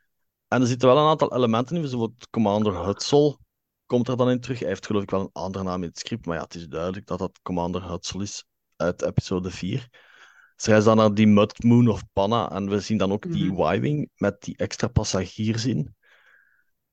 En 0.47 0.62
er 0.62 0.67
zitten 0.67 0.88
wel 0.88 0.97
een 0.97 1.10
aantal 1.10 1.36
elementen 1.36 1.75
in, 1.75 1.88
zoals 1.88 2.10
Commander 2.29 2.86
Hutzel, 2.86 3.39
komt 3.86 4.08
er 4.08 4.17
dan 4.17 4.29
in 4.29 4.39
terug. 4.39 4.60
Hij 4.60 4.67
heeft 4.67 4.86
geloof 4.86 5.03
ik 5.03 5.10
wel 5.10 5.21
een 5.21 5.29
andere 5.34 5.63
naam 5.63 5.82
in 5.84 5.88
het 5.89 5.99
script, 5.99 6.25
maar 6.25 6.36
ja, 6.36 6.43
het 6.43 6.55
is 6.55 6.67
duidelijk 6.67 7.05
dat 7.05 7.19
dat 7.19 7.39
Commander 7.41 7.89
Hutzel 7.89 8.21
is 8.21 8.45
uit 8.75 9.01
episode 9.01 9.51
4. 9.51 9.88
Ze 10.55 10.69
reizen 10.69 10.95
dan 10.95 10.97
naar 10.97 11.13
die 11.13 11.27
Mud 11.27 11.63
Moon 11.63 11.88
of 11.88 12.03
Panna 12.13 12.51
en 12.51 12.69
we 12.69 12.79
zien 12.79 12.97
dan 12.97 13.12
ook 13.12 13.32
die 13.32 13.51
Mhm. 13.51 13.73
Y-Wing 13.73 14.10
met 14.15 14.41
die 14.41 14.58
extra 14.58 14.88
passagiers 14.88 15.65
in. 15.65 15.95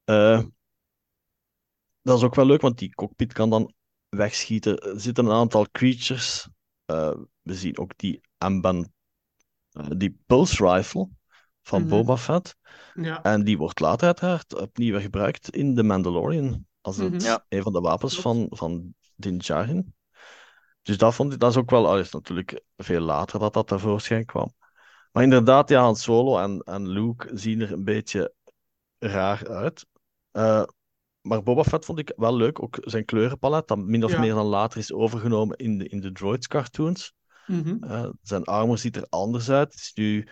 Eh, 0.05 0.43
dat 2.03 2.19
is 2.19 2.25
ook 2.25 2.35
wel 2.35 2.47
leuk, 2.47 2.61
want 2.61 2.79
die 2.79 2.95
cockpit 2.95 3.33
kan 3.33 3.51
dan 3.51 3.73
wegschieten. 4.17 4.79
Er 4.79 5.01
zitten 5.01 5.27
een 5.27 5.33
aantal 5.33 5.67
creatures. 5.73 6.49
Eh, 6.85 7.15
we 7.43 7.55
zien 7.55 7.79
ook 7.79 7.93
die 7.97 8.21
Amban, 8.39 8.93
eh, 9.71 9.87
die 9.97 10.19
Pulse 10.27 10.73
Rifle 10.73 11.09
van 11.63 11.81
Mhm. 11.81 11.91
Boba 11.91 12.17
Fett. 12.17 12.57
Ja. 12.95 13.23
En 13.23 13.45
die 13.45 13.59
wordt 13.59 13.81
later 13.81 14.07
uiteraard 14.07 14.55
opnieuw 14.55 14.93
weer 14.93 15.01
gebruikt 15.01 15.51
in 15.51 15.75
The 15.75 15.83
Mandalorian. 15.83 16.67
Als 16.81 16.97
het 16.97 17.13
Mhm. 17.13 17.23
Ja. 17.23 17.45
een 17.49 17.63
van 17.63 17.73
de 17.73 17.81
wapens 17.81 18.21
van, 18.21 18.47
van 18.51 18.95
Din 19.15 19.39
Djarin. 19.39 19.95
Dus 20.83 20.99
dat 20.99 21.15
vond 21.15 21.33
ik, 21.33 21.39
dat 21.41 21.51
is 21.51 21.57
ook 21.57 21.71
wel, 21.71 21.87
al 21.87 21.99
is 21.99 22.11
natuurlijk 22.11 22.63
veel 22.77 23.01
later 23.01 23.39
dat 23.39 23.53
dat 23.55 23.67
tevoorschijn 23.67 24.25
kwam. 24.25 24.55
Maar 25.13 25.23
inderdaad, 25.23 25.69
ja, 25.69 25.81
Han 25.81 25.97
Solo 25.97 26.39
en, 26.39 26.61
en 26.61 26.89
Luke 26.89 27.31
zien 27.39 27.61
er 27.61 27.73
een 27.73 27.85
beetje 27.85 28.35
raar 28.99 29.49
uit. 29.49 29.87
Eh, 30.31 30.63
maar 31.27 31.43
Boba 31.43 31.65
Fett 31.65 31.85
vond 31.85 31.99
ik 31.99 32.13
wel 32.17 32.37
leuk, 32.37 32.63
ook 32.63 32.79
zijn 32.81 33.05
kleurenpalet, 33.05 33.69
dat 33.69 33.79
min 33.79 34.05
of 34.05 34.11
Ja. 34.13 34.21
meer 34.21 34.35
dan 34.35 34.47
later 34.47 34.79
is 34.79 34.93
overgenomen 34.93 35.57
in 35.57 35.79
de, 35.79 35.89
in 35.89 36.01
de 36.01 36.13
Droids 36.13 36.47
cartoons. 36.47 37.15
Mhm. 37.47 37.83
Eh, 37.85 38.09
zijn 38.23 38.45
armor 38.45 38.79
ziet 38.79 38.97
er 38.97 39.07
anders 39.09 39.51
uit. 39.51 39.73
Het 39.73 39.81
is 39.81 39.93
nu 39.95 40.29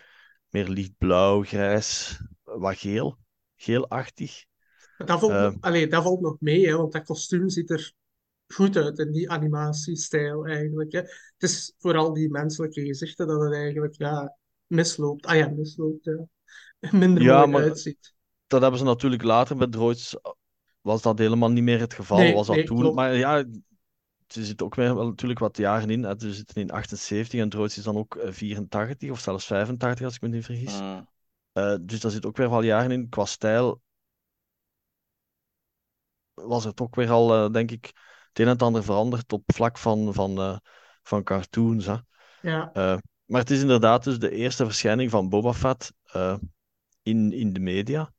meer 0.48 0.68
lichtblauw, 0.68 1.42
grijs, 1.42 2.20
wat 2.42 2.76
geel, 2.76 3.18
geelachtig. 3.56 4.44
Dat, 4.98 5.20
valt, 5.20 5.32
Eh. 5.32 5.42
nog- 5.42 5.56
allee, 5.60 5.86
dat 5.88 6.02
valt 6.02 6.20
nog 6.20 6.36
mee, 6.40 6.66
hè, 6.66 6.76
want 6.76 6.92
dat 6.92 7.04
kostuum 7.04 7.48
ziet 7.48 7.70
er 7.70 7.92
goed 8.46 8.76
uit 8.76 8.98
in 8.98 9.12
die 9.12 9.30
animatiestijl 9.30 10.46
eigenlijk. 10.46 10.92
Hè. 10.92 10.98
Het 10.98 11.10
is 11.50 11.74
vooral 11.78 12.12
die 12.12 12.30
menselijke 12.30 12.84
gezichten 12.84 13.26
dat 13.26 13.40
het 13.40 13.52
eigenlijk 13.52 13.94
ja, 13.96 14.36
misloopt. 14.66 15.26
Ah 15.26 15.36
ja, 15.36 15.48
misloopt, 15.48 16.04
ja. 16.04 16.26
Minder 16.98 17.22
Ja, 17.22 17.38
mooi 17.38 17.50
maar- 17.50 17.62
uitziet. 17.62 18.12
Dat 18.46 18.60
hebben 18.62 18.78
ze 18.78 18.84
natuurlijk 18.86 19.22
later 19.22 19.56
bij 19.56 19.66
Droids, 19.66 20.16
was 20.84 21.02
dat 21.02 21.18
helemaal 21.18 21.50
niet 21.50 21.62
meer 21.62 21.80
het 21.80 21.94
geval. 21.94 22.16
Nee, 22.16 22.34
was 22.34 22.46
dat 22.46 22.56
nee, 22.56 22.64
toen. 22.64 22.78
klopt. 22.78 22.94
Maar 22.94 23.14
ja, 23.14 23.36
er 23.36 23.46
zitten 24.26 24.66
ook 24.66 24.74
weer 24.74 24.94
wel 24.94 25.06
natuurlijk 25.06 25.40
wat 25.40 25.56
jaren 25.56 25.90
in. 25.90 26.02
Hè. 26.02 26.16
We 26.16 26.34
zitten 26.34 26.60
in 26.62 26.70
78 26.70 27.40
en 27.40 27.48
Droids 27.48 27.78
is 27.78 27.84
dan 27.84 27.96
ook 27.96 28.16
eh, 28.16 28.32
84 28.32 29.10
of 29.10 29.20
zelfs 29.20 29.46
85, 29.46 30.04
als 30.04 30.14
ik 30.14 30.20
me 30.20 30.28
niet 30.28 30.44
vergis. 30.44 30.80
Mm. 30.80 31.08
Eh, 31.52 31.76
dus 31.80 32.00
daar 32.00 32.10
zit 32.10 32.26
ook 32.26 32.36
weer 32.36 32.50
wel 32.50 32.62
jaren 32.62 32.90
in. 32.90 33.08
Qua 33.08 33.24
stijl 33.24 33.80
was 36.34 36.64
het 36.64 36.80
ook 36.80 36.94
weer 36.94 37.10
al, 37.10 37.34
eh, 37.34 37.52
denk 37.52 37.70
ik, 37.70 37.84
het 38.28 38.38
een 38.38 38.44
en 38.44 38.52
het 38.52 38.62
ander 38.62 38.84
veranderd 38.84 39.32
op 39.32 39.42
vlak 39.46 39.78
van, 39.78 40.14
van, 40.14 40.38
eh, 40.38 40.56
van 41.02 41.22
cartoons. 41.22 41.86
Hè. 41.86 41.96
Ja, 42.40 42.70
Eh, 42.72 42.96
maar 43.24 43.40
het 43.40 43.50
is 43.50 43.60
inderdaad 43.60 44.04
dus 44.04 44.18
de 44.18 44.30
eerste 44.30 44.64
verschijning 44.64 45.10
van 45.10 45.28
Boba 45.28 45.52
Fett 45.52 45.92
eh, 46.02 46.36
in, 47.02 47.32
in 47.32 47.52
de 47.52 47.60
media. 47.60 48.12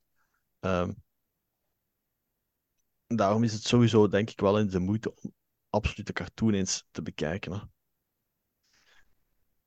Daarom 3.08 3.44
is 3.44 3.54
het 3.54 3.64
sowieso, 3.64 4.08
denk 4.08 4.30
ik, 4.30 4.40
wel 4.40 4.60
in 4.60 4.70
de 4.70 4.80
moeite 4.80 5.16
om 5.22 5.34
absoluut 5.70 6.08
de 6.08 6.14
cartoon 6.14 6.54
eens 6.54 6.86
te 6.92 7.02
bekijken. 7.02 7.52
Hè. 7.52 7.60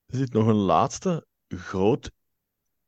Er 0.06 0.16
zit 0.16 0.32
nog 0.32 0.46
een 0.46 0.54
laatste 0.54 1.26
groot 1.48 2.10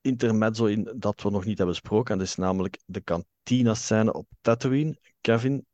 intermezzo 0.00 0.64
in 0.64 0.92
dat 0.96 1.22
we 1.22 1.30
nog 1.30 1.44
niet 1.44 1.58
hebben 1.58 1.74
besproken. 1.74 2.12
En 2.12 2.18
dat 2.18 2.26
is 2.26 2.34
namelijk 2.34 2.78
de 2.86 3.00
kantina-scène 3.00 4.12
op 4.12 4.26
Tatooine. 4.40 4.98
Kevin, 5.20 5.54
ik 5.54 5.66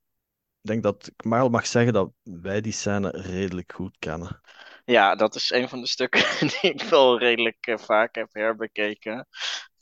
denk 0.60 0.82
dat 0.82 1.06
ik 1.06 1.24
maar 1.24 1.40
al 1.40 1.48
mag 1.48 1.66
zeggen 1.66 1.92
dat 1.92 2.12
wij 2.22 2.60
die 2.60 2.72
scène 2.72 3.10
redelijk 3.10 3.72
goed 3.72 3.96
kennen. 3.98 4.40
Ja, 4.84 5.14
dat 5.14 5.34
is 5.34 5.50
een 5.50 5.68
van 5.68 5.80
de 5.80 5.86
stukken 5.86 6.22
die 6.60 6.72
ik 6.72 6.82
wel 6.82 7.18
redelijk 7.18 7.66
eh, 7.66 7.78
vaak 7.78 8.14
heb 8.14 8.28
herbekeken. 8.32 9.26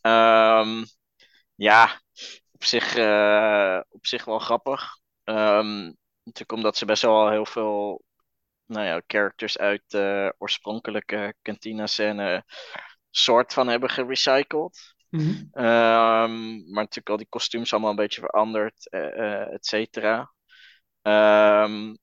Ehm, 0.01 0.85
ja, 1.55 2.03
op 2.65 2.71
zich, 2.71 2.97
eh, 2.97 3.81
op 3.89 4.07
zich 4.07 4.25
wel 4.25 4.39
grappig. 4.39 4.99
Ehm, 5.25 5.83
natuurlijk 6.23 6.53
omdat 6.53 6.77
ze 6.77 6.85
best 6.85 7.03
wel 7.03 7.31
heel 7.31 7.47
veel 7.47 8.05
nou 8.67 8.87
ja, 8.87 9.03
characters 9.07 9.59
uit 9.59 9.83
de 9.87 10.35
oorspronkelijke 10.39 11.35
Cantina-scène 11.43 12.45
soort 13.11 13.53
van 13.53 13.69
hebben 13.69 13.91
gerecycled. 13.91 14.95
Mhm. 15.11 15.45
Ehm, 15.53 16.55
maar 16.71 16.83
natuurlijk 16.83 17.09
al 17.09 17.17
die 17.17 17.27
kostuums 17.29 17.73
allemaal 17.73 17.91
een 17.91 17.97
beetje 17.97 18.21
veranderd, 18.21 18.91
eh, 18.91 19.53
et 19.53 19.67
cetera. 19.67 20.33
Ehm, 21.03 21.95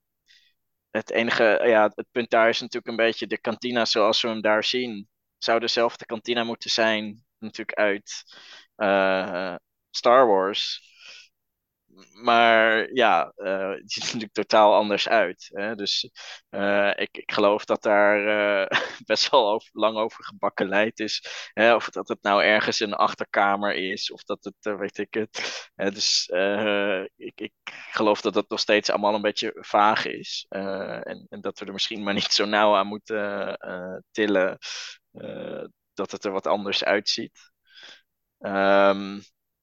het 0.89 1.11
enige, 1.11 1.61
ja, 1.63 1.91
het 1.95 2.07
punt 2.11 2.29
daar 2.29 2.49
is 2.49 2.59
natuurlijk 2.59 2.87
een 2.87 3.05
beetje 3.05 3.27
de 3.27 3.41
kantina 3.41 3.85
zoals 3.85 4.21
we 4.21 4.27
hem 4.27 4.41
daar 4.41 4.63
zien. 4.63 5.09
Zou 5.37 5.59
dezelfde 5.59 6.05
kantina 6.05 6.43
moeten 6.43 6.69
zijn, 6.69 7.25
natuurlijk 7.39 7.77
uit 7.77 8.23
Star 9.91 10.27
Wars. 10.27 10.89
Maar 12.13 12.93
ja, 12.93 13.31
eh, 13.35 13.69
het 13.69 13.91
ziet 13.91 14.03
er 14.03 14.07
natuurlijk 14.07 14.33
totaal 14.33 14.75
anders 14.75 15.07
uit. 15.09 15.49
Hè? 15.53 15.75
Dus 15.75 16.09
eh, 16.49 16.91
ik, 16.95 17.17
ik 17.17 17.31
geloof 17.31 17.65
dat 17.65 17.81
daar 17.81 18.27
eh, 18.69 18.79
best 19.05 19.29
wel 19.29 19.61
lang 19.71 19.97
over 19.97 20.23
gebakken 20.23 20.67
leid 20.67 20.99
is. 20.99 21.25
Hè? 21.53 21.75
Of 21.75 21.89
dat 21.89 22.07
het 22.07 22.21
nou 22.21 22.43
ergens 22.43 22.81
in 22.81 22.87
een 22.87 22.93
achterkamer 22.93 23.75
is, 23.75 24.11
of 24.11 24.23
dat 24.23 24.43
het, 24.43 24.77
weet 24.77 24.97
ik 24.97 25.13
het. 25.13 25.69
Dus 25.75 26.29
ik, 27.15 27.41
ik 27.41 27.53
geloof 27.91 28.21
dat 28.21 28.33
dat 28.33 28.49
nog 28.49 28.59
steeds 28.59 28.89
allemaal 28.89 29.15
een 29.15 29.21
beetje 29.21 29.57
vaag 29.59 30.05
is. 30.05 30.45
En, 30.49 31.25
en 31.29 31.41
dat 31.41 31.59
we 31.59 31.65
er 31.65 31.73
misschien 31.73 32.03
maar 32.03 32.13
niet 32.23 32.31
zo 32.31 32.45
nauw 32.45 32.75
aan 32.75 32.87
moeten 32.87 33.57
tillen 34.11 34.57
dat 35.93 36.11
het 36.11 36.25
er 36.25 36.31
wat 36.31 36.47
anders 36.47 36.83
uitziet. 36.83 37.51
Ehm, 38.39 39.19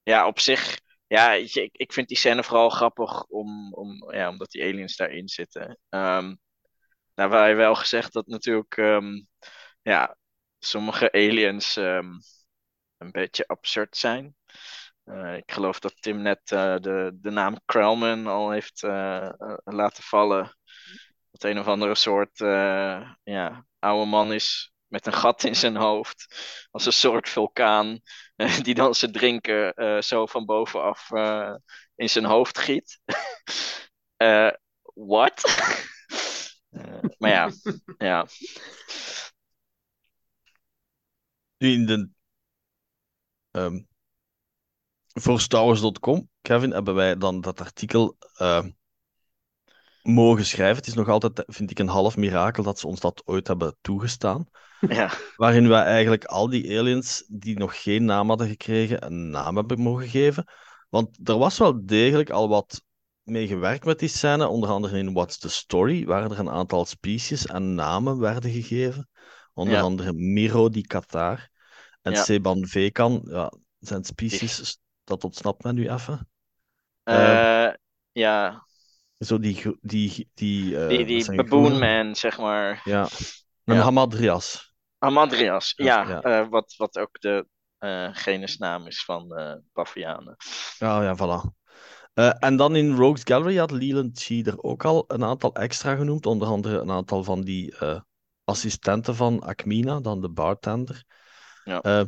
ja, 0.09 0.27
op 0.27 0.39
zich 0.39 0.79
ja, 1.07 1.33
ik, 1.33 1.71
ik 1.73 1.93
vind 1.93 2.09
die 2.09 2.17
scène 2.17 2.45
vooral 2.45 2.71
grappig 2.71 3.25
om, 3.25 3.73
om, 3.75 4.13
ja, 4.13 4.29
omdat 4.29 4.51
die 4.51 4.63
aliens 4.63 4.97
daarin 4.97 5.29
zitten. 5.29 5.79
Ehm 5.89 6.35
nou, 7.15 7.31
wij 7.31 7.57
wel 7.57 7.75
gezegd 7.75 8.13
dat 8.13 8.27
natuurlijk 8.27 8.77
ehm, 8.77 9.23
ja, 9.83 10.17
sommige 10.59 11.13
aliens 11.13 11.77
ehm, 11.77 12.11
een 12.97 13.11
beetje 13.11 13.47
absurd 13.47 13.97
zijn. 13.97 14.37
Eh, 15.05 15.37
ik 15.37 15.53
geloof 15.53 15.79
dat 15.81 16.03
Tim 16.03 16.23
net 16.23 16.53
eh, 16.53 16.77
de, 16.77 17.11
de 17.15 17.31
naam 17.31 17.61
Krellman 17.65 18.27
al 18.27 18.51
heeft 18.51 18.83
eh, 18.83 19.31
laten 19.65 20.03
vallen. 20.03 20.57
Dat 21.31 21.43
een 21.51 21.59
of 21.59 21.67
andere 21.67 21.95
soort 21.95 22.39
ja, 23.23 23.67
oude 23.79 24.07
man 24.11 24.33
is 24.33 24.73
met 24.89 25.07
een 25.07 25.13
gat 25.13 25.45
in 25.45 25.57
zijn 25.57 25.77
hoofd. 25.77 26.27
Als 26.71 26.87
een 26.87 26.93
soort 26.93 27.29
vulkaan. 27.29 28.01
eh, 28.37 28.61
die 28.61 28.75
dan 28.75 28.95
zijn 28.95 29.13
drinken 29.13 29.75
eh, 29.75 30.01
zo 30.01 30.27
van 30.27 30.45
bovenaf 30.45 31.11
eh, 31.11 31.55
in 31.95 32.11
zijn 32.11 32.25
hoofd 32.25 32.59
giet. 32.59 32.99
Eh 34.17 34.51
what? 34.95 35.43
Eh, 36.69 36.99
maar 37.19 37.31
ja, 37.31 37.51
ja. 37.99 38.27
Nu 41.59 41.73
in 41.73 41.87
de. 41.87 42.11
ehm 43.51 43.81
voor 45.13 45.41
StarWars.com, 45.41 46.31
Kevin, 46.41 46.71
hebben 46.71 46.95
wij 46.95 47.17
dan 47.17 47.41
dat 47.41 47.61
artikel 47.61 48.17
mogen 50.03 50.47
schrijven. 50.47 50.77
Het 50.77 50.87
is 50.87 50.95
nog 50.95 51.09
altijd, 51.09 51.45
vind 51.47 51.71
ik, 51.71 51.79
een 51.79 51.89
half 51.89 52.17
mirakel 52.17 52.63
dat 52.63 52.79
ze 52.79 52.87
ons 52.87 53.01
dat 53.01 53.23
ooit 53.27 53.47
hebben 53.47 53.77
toegestaan. 53.81 54.49
Ja. 54.81 55.11
Waarin 55.37 55.69
wij 55.69 55.83
eigenlijk 55.83 56.25
al 56.25 56.49
die 56.49 56.79
aliens 56.79 57.25
die 57.29 57.59
nog 57.59 57.83
geen 57.83 58.05
naam 58.05 58.29
hadden 58.29 58.49
gekregen, 58.49 59.07
een 59.07 59.31
naam 59.31 59.57
hebben 59.57 59.81
mogen 59.81 60.09
geven. 60.09 60.45
Want 60.89 61.29
er 61.29 61.39
was 61.39 61.59
wel 61.59 61.87
degelijk 61.87 62.31
al 62.31 62.49
wat 62.49 62.83
mee 63.23 63.47
gewerkt 63.47 63.85
met 63.85 63.99
die 63.99 64.09
scène. 64.09 64.49
Onder 64.49 64.71
andere 64.71 64.99
in 64.99 65.13
What's 65.13 65.39
the 65.39 65.49
Story, 65.49 66.05
waar 66.07 66.31
er 66.31 66.39
een 66.39 66.51
aantal 66.51 66.85
species 66.85 67.47
en 67.47 67.75
namen 67.75 68.19
werden 68.19 68.51
gegeven. 68.51 69.09
Onder 69.55 69.75
Ja. 69.75 69.81
andere 69.81 70.13
Miro 70.13 70.69
di 70.69 70.83
Qatar 70.83 71.49
en 72.03 72.13
Ja. 72.13 72.23
Seban 72.23 72.67
Vekan. 72.67 73.21
Ja, 73.25 73.53
zijn 73.79 74.05
species, 74.05 74.79
dat 75.05 75.25
ontsnapt 75.25 75.63
mij 75.63 75.73
nu 75.73 75.91
even. 75.91 76.29
Eh, 77.03 77.69
ja, 78.13 78.67
Zo 79.19 79.39
die... 79.39 79.77
die, 79.81 80.31
die, 80.35 80.79
eh, 80.79 80.89
die, 80.89 81.05
die 81.05 81.23
zijn 81.23 81.37
baboon 81.37 81.65
groene- 81.67 82.03
man, 82.05 82.17
zeg 82.17 82.39
maar. 82.39 82.81
Ja. 82.85 83.09
Een 83.65 83.75
Ja. 83.75 83.83
Hamadrias. 83.83 84.68
Amadrias, 84.99 85.73
ja. 85.77 86.09
Ja. 86.09 86.23
eh, 86.23 86.49
wat, 86.49 86.75
wat 86.77 86.99
ook 86.99 87.21
de 87.21 87.47
eh 87.79 88.09
genusnaam 88.13 88.87
is 88.87 89.05
van 89.05 89.37
eh 89.37 89.55
Bavianen. 89.73 90.37
Ja, 90.79 91.03
ja, 91.03 91.17
voilà. 91.17 91.57
En 92.39 92.57
dan 92.57 92.77
in 92.77 92.97
Rogues 92.97 93.23
Gallery 93.25 93.57
had 93.57 93.71
Leland 93.71 94.23
Chi 94.23 94.43
er 94.43 94.63
ook 94.63 94.85
al 94.85 95.05
een 95.07 95.25
aantal 95.25 95.55
extra 95.55 95.97
genoemd. 95.97 96.27
Onder 96.27 96.49
andere 96.49 96.79
een 96.79 96.91
aantal 96.91 97.25
van 97.25 97.41
die 97.41 97.75
assistenten 98.45 99.15
van 99.15 99.41
Akmina, 99.41 100.01
dan 100.01 100.21
de 100.21 100.29
bartender. 100.29 101.05
Ja. 101.65 102.07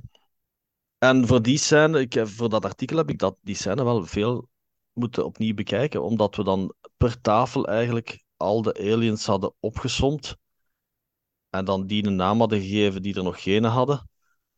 En 0.99 1.26
voor 1.26 1.43
die 1.43 1.59
scène, 1.59 2.01
ik, 2.01 2.20
voor 2.22 2.49
dat 2.49 2.64
artikel 2.64 2.97
heb 2.97 3.11
ik 3.11 3.18
dat, 3.18 3.36
die 3.41 3.55
scène 3.55 3.84
wel 3.84 4.05
veel 4.05 4.49
moeten 4.93 5.24
opnieuw 5.24 5.55
bekijken, 5.55 6.03
omdat 6.03 6.36
we 6.36 6.45
dan 6.45 6.74
per 6.97 7.20
tafel 7.20 7.66
eigenlijk 7.66 8.24
al 8.36 8.62
de 8.62 8.74
aliens 8.74 9.26
hadden 9.26 9.55
opgesomd 9.61 10.36
en 11.51 11.64
dan 11.64 11.86
die 11.86 12.07
een 12.07 12.16
naam 12.16 12.38
hadden 12.38 12.61
gegeven 12.61 13.03
die 13.03 13.14
er 13.14 13.22
nog 13.22 13.42
geen 13.42 13.64
hadden. 13.64 14.09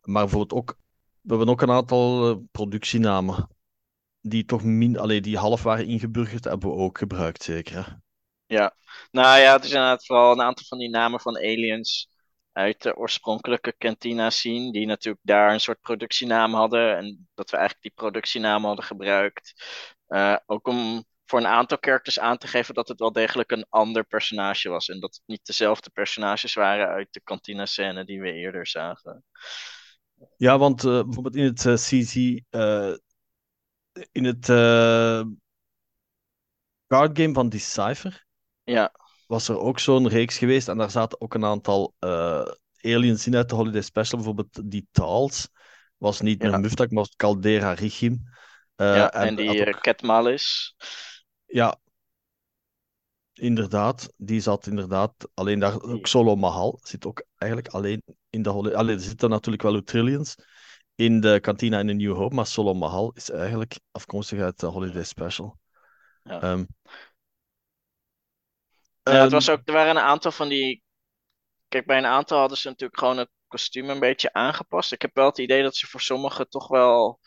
Maar 0.00 0.22
bijvoorbeeld 0.22 0.60
ook, 0.60 0.76
we 1.20 1.28
hebben 1.28 1.48
ook 1.48 1.62
een 1.62 1.70
aantal 1.70 2.30
eh, 2.30 2.36
productienamen 2.50 3.48
die 4.20 4.44
toch 4.44 4.62
min, 4.62 4.98
allee, 4.98 5.20
die 5.20 5.38
half 5.38 5.62
waren 5.62 5.86
ingeburgerd, 5.86 6.44
hebben 6.44 6.70
we 6.70 6.76
ook 6.76 6.98
gebruikt, 6.98 7.42
zeker. 7.42 8.00
Ja, 8.46 8.76
nou 9.10 9.40
ja, 9.40 9.52
het 9.52 9.64
is 9.64 9.70
inderdaad 9.70 10.06
vooral 10.06 10.32
een 10.32 10.42
aantal 10.42 10.66
van 10.66 10.78
die 10.78 10.90
namen 10.90 11.20
van 11.20 11.36
aliens 11.36 12.10
uit 12.52 12.82
de 12.82 12.96
oorspronkelijke 12.96 13.74
Cantina 13.78 14.30
scene, 14.30 14.72
die 14.72 14.86
natuurlijk 14.86 15.24
daar 15.24 15.52
een 15.52 15.60
soort 15.60 15.80
productienaam 15.80 16.54
hadden 16.54 16.96
en 16.96 17.28
dat 17.34 17.50
we 17.50 17.56
eigenlijk 17.56 17.86
die 17.86 17.94
productienaam 17.94 18.64
hadden 18.64 18.84
gebruikt. 18.84 19.54
Uh, 20.08 20.36
ook 20.46 20.68
om 20.68 21.04
voor 21.32 21.40
een 21.40 21.46
aantal 21.46 21.78
characters 21.80 22.18
aan 22.18 22.38
te 22.38 22.46
geven 22.46 22.74
dat 22.74 22.88
het 22.88 22.98
wel 22.98 23.12
degelijk 23.12 23.50
een 23.50 23.66
ander 23.68 24.04
personage 24.04 24.68
was 24.68 24.88
en 24.88 25.00
dat 25.00 25.14
het 25.14 25.22
niet 25.26 25.46
dezelfde 25.46 25.90
personages 25.90 26.54
waren 26.54 26.88
uit 26.88 27.08
de 27.10 27.22
Cantina 27.24 27.66
scène 27.66 28.04
die 28.04 28.20
we 28.20 28.32
eerder 28.32 28.66
zagen. 28.66 29.24
Ja, 30.36 30.58
want 30.58 30.84
uh, 30.84 31.02
bijvoorbeeld 31.02 31.36
in 31.36 31.44
het 31.44 31.64
uh, 31.64 31.74
CC, 31.74 32.14
in 34.12 34.24
het 34.24 34.46
card 36.86 37.18
game 37.18 37.32
van 37.32 37.48
Decipher, 37.48 38.26
ja 38.64 38.92
was 39.26 39.48
er 39.48 39.58
ook 39.58 39.78
zo'n 39.78 40.08
reeks 40.08 40.38
geweest. 40.38 40.68
En 40.68 40.78
daar 40.78 40.90
zaten 40.90 41.20
ook 41.20 41.34
een 41.34 41.44
aantal 41.44 41.94
aliens 42.80 43.26
in 43.26 43.36
uit 43.36 43.48
de 43.48 43.54
Holiday 43.54 43.82
Special. 43.82 44.16
Bijvoorbeeld 44.16 44.70
die 44.70 44.86
Tals. 44.90 45.48
Was 45.96 46.20
niet 46.20 46.42
ja. 46.42 46.52
een 46.52 46.60
Muftak, 46.60 46.90
maar 46.90 47.02
was 47.02 47.16
Caldera 47.16 47.72
Richim. 47.72 48.22
Ja, 48.76 49.12
en, 49.12 49.26
en 49.26 49.34
die 49.34 49.66
ook... 49.66 49.82
Ketmalis. 49.82 50.76
Ja, 51.52 51.78
inderdaad. 53.32 54.12
Die 54.16 54.40
zat 54.40 54.66
inderdaad 54.66 55.12
alleen 55.34 55.58
daar. 55.58 55.82
Ook 55.82 56.06
Solo 56.06 56.36
Mahal 56.36 56.78
zit 56.82 57.06
ook 57.06 57.24
eigenlijk 57.36 57.74
alleen 57.74 58.02
in 58.30 58.42
de. 58.42 58.50
Alleen 58.50 58.88
er 58.88 59.00
zitten 59.00 59.30
natuurlijk 59.30 59.62
wel 59.62 59.82
Trillions 59.82 60.34
in 60.94 61.20
de 61.20 61.40
kantina 61.40 61.78
in 61.78 61.86
de 61.86 61.92
New 61.92 62.16
Hope, 62.16 62.34
maar 62.34 62.46
Solo 62.46 62.74
Mahal 62.74 63.12
is 63.12 63.30
eigenlijk 63.30 63.78
afkomstig 63.90 64.40
uit 64.40 64.60
de 64.60 64.66
Holiday 64.66 65.04
Special. 65.04 65.58
Ja. 66.22 66.50
Um, 66.50 66.66
ja, 69.02 69.22
het 69.22 69.32
was 69.32 69.48
ehm, 69.48 69.58
ook, 69.58 69.68
er 69.68 69.72
waren 69.72 69.96
een 69.96 70.02
aantal 70.02 70.32
van 70.32 70.48
die. 70.48 70.82
Kijk, 71.68 71.86
bij 71.86 71.98
een 71.98 72.06
aantal 72.06 72.38
hadden 72.38 72.58
ze 72.58 72.68
natuurlijk 72.68 72.98
gewoon 72.98 73.18
het 73.18 73.30
kostuum 73.46 73.90
een 73.90 74.00
beetje 74.00 74.32
aangepast. 74.32 74.92
Ik 74.92 75.02
heb 75.02 75.14
wel 75.14 75.26
het 75.26 75.38
idee 75.38 75.62
dat 75.62 75.76
ze 75.76 75.86
voor 75.86 76.00
sommigen 76.00 76.48
toch 76.48 76.68
wel 76.68 77.20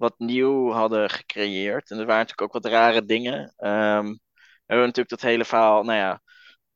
wat 0.00 0.18
nieuw 0.18 0.70
hadden 0.70 1.10
gecreëerd. 1.10 1.90
En 1.90 1.98
er 1.98 2.06
waren 2.06 2.20
natuurlijk 2.20 2.42
ook 2.56 2.62
wat 2.62 2.72
rare 2.72 3.04
dingen. 3.04 3.38
Um, 3.40 4.20
we 4.66 4.76
hebben 4.76 4.86
natuurlijk 4.86 5.08
dat 5.08 5.20
hele 5.20 5.44
verhaal, 5.44 5.82
nou 5.82 5.98
ja. 5.98 6.22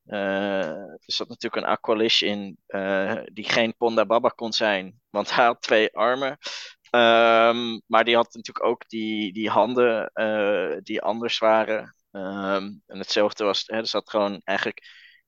Uh, 0.05 0.67
er 0.69 0.99
zat 1.05 1.27
natuurlijk 1.27 1.63
een 1.65 1.71
Aqualish 1.71 2.21
in 2.21 2.57
uh, 2.67 3.21
die 3.33 3.49
geen 3.49 3.75
Ponda 3.77 4.05
Baba 4.05 4.29
kon 4.29 4.53
zijn, 4.53 4.99
want 5.09 5.35
hij 5.35 5.45
had 5.45 5.61
twee 5.61 5.95
armen. 5.95 6.37
Um, 6.91 7.81
maar 7.87 8.03
die 8.03 8.15
had 8.15 8.33
natuurlijk 8.33 8.65
ook 8.65 8.89
die, 8.89 9.33
die 9.33 9.49
handen 9.49 10.11
uh, 10.13 10.77
die 10.83 11.01
anders 11.01 11.37
waren. 11.37 11.95
Um, 12.11 12.81
en 12.87 12.97
hetzelfde 12.97 13.43
was, 13.43 13.63
hè, 13.65 13.77
er 13.77 13.87
zat 13.87 14.09
gewoon 14.09 14.41
eigenlijk. 14.43 14.81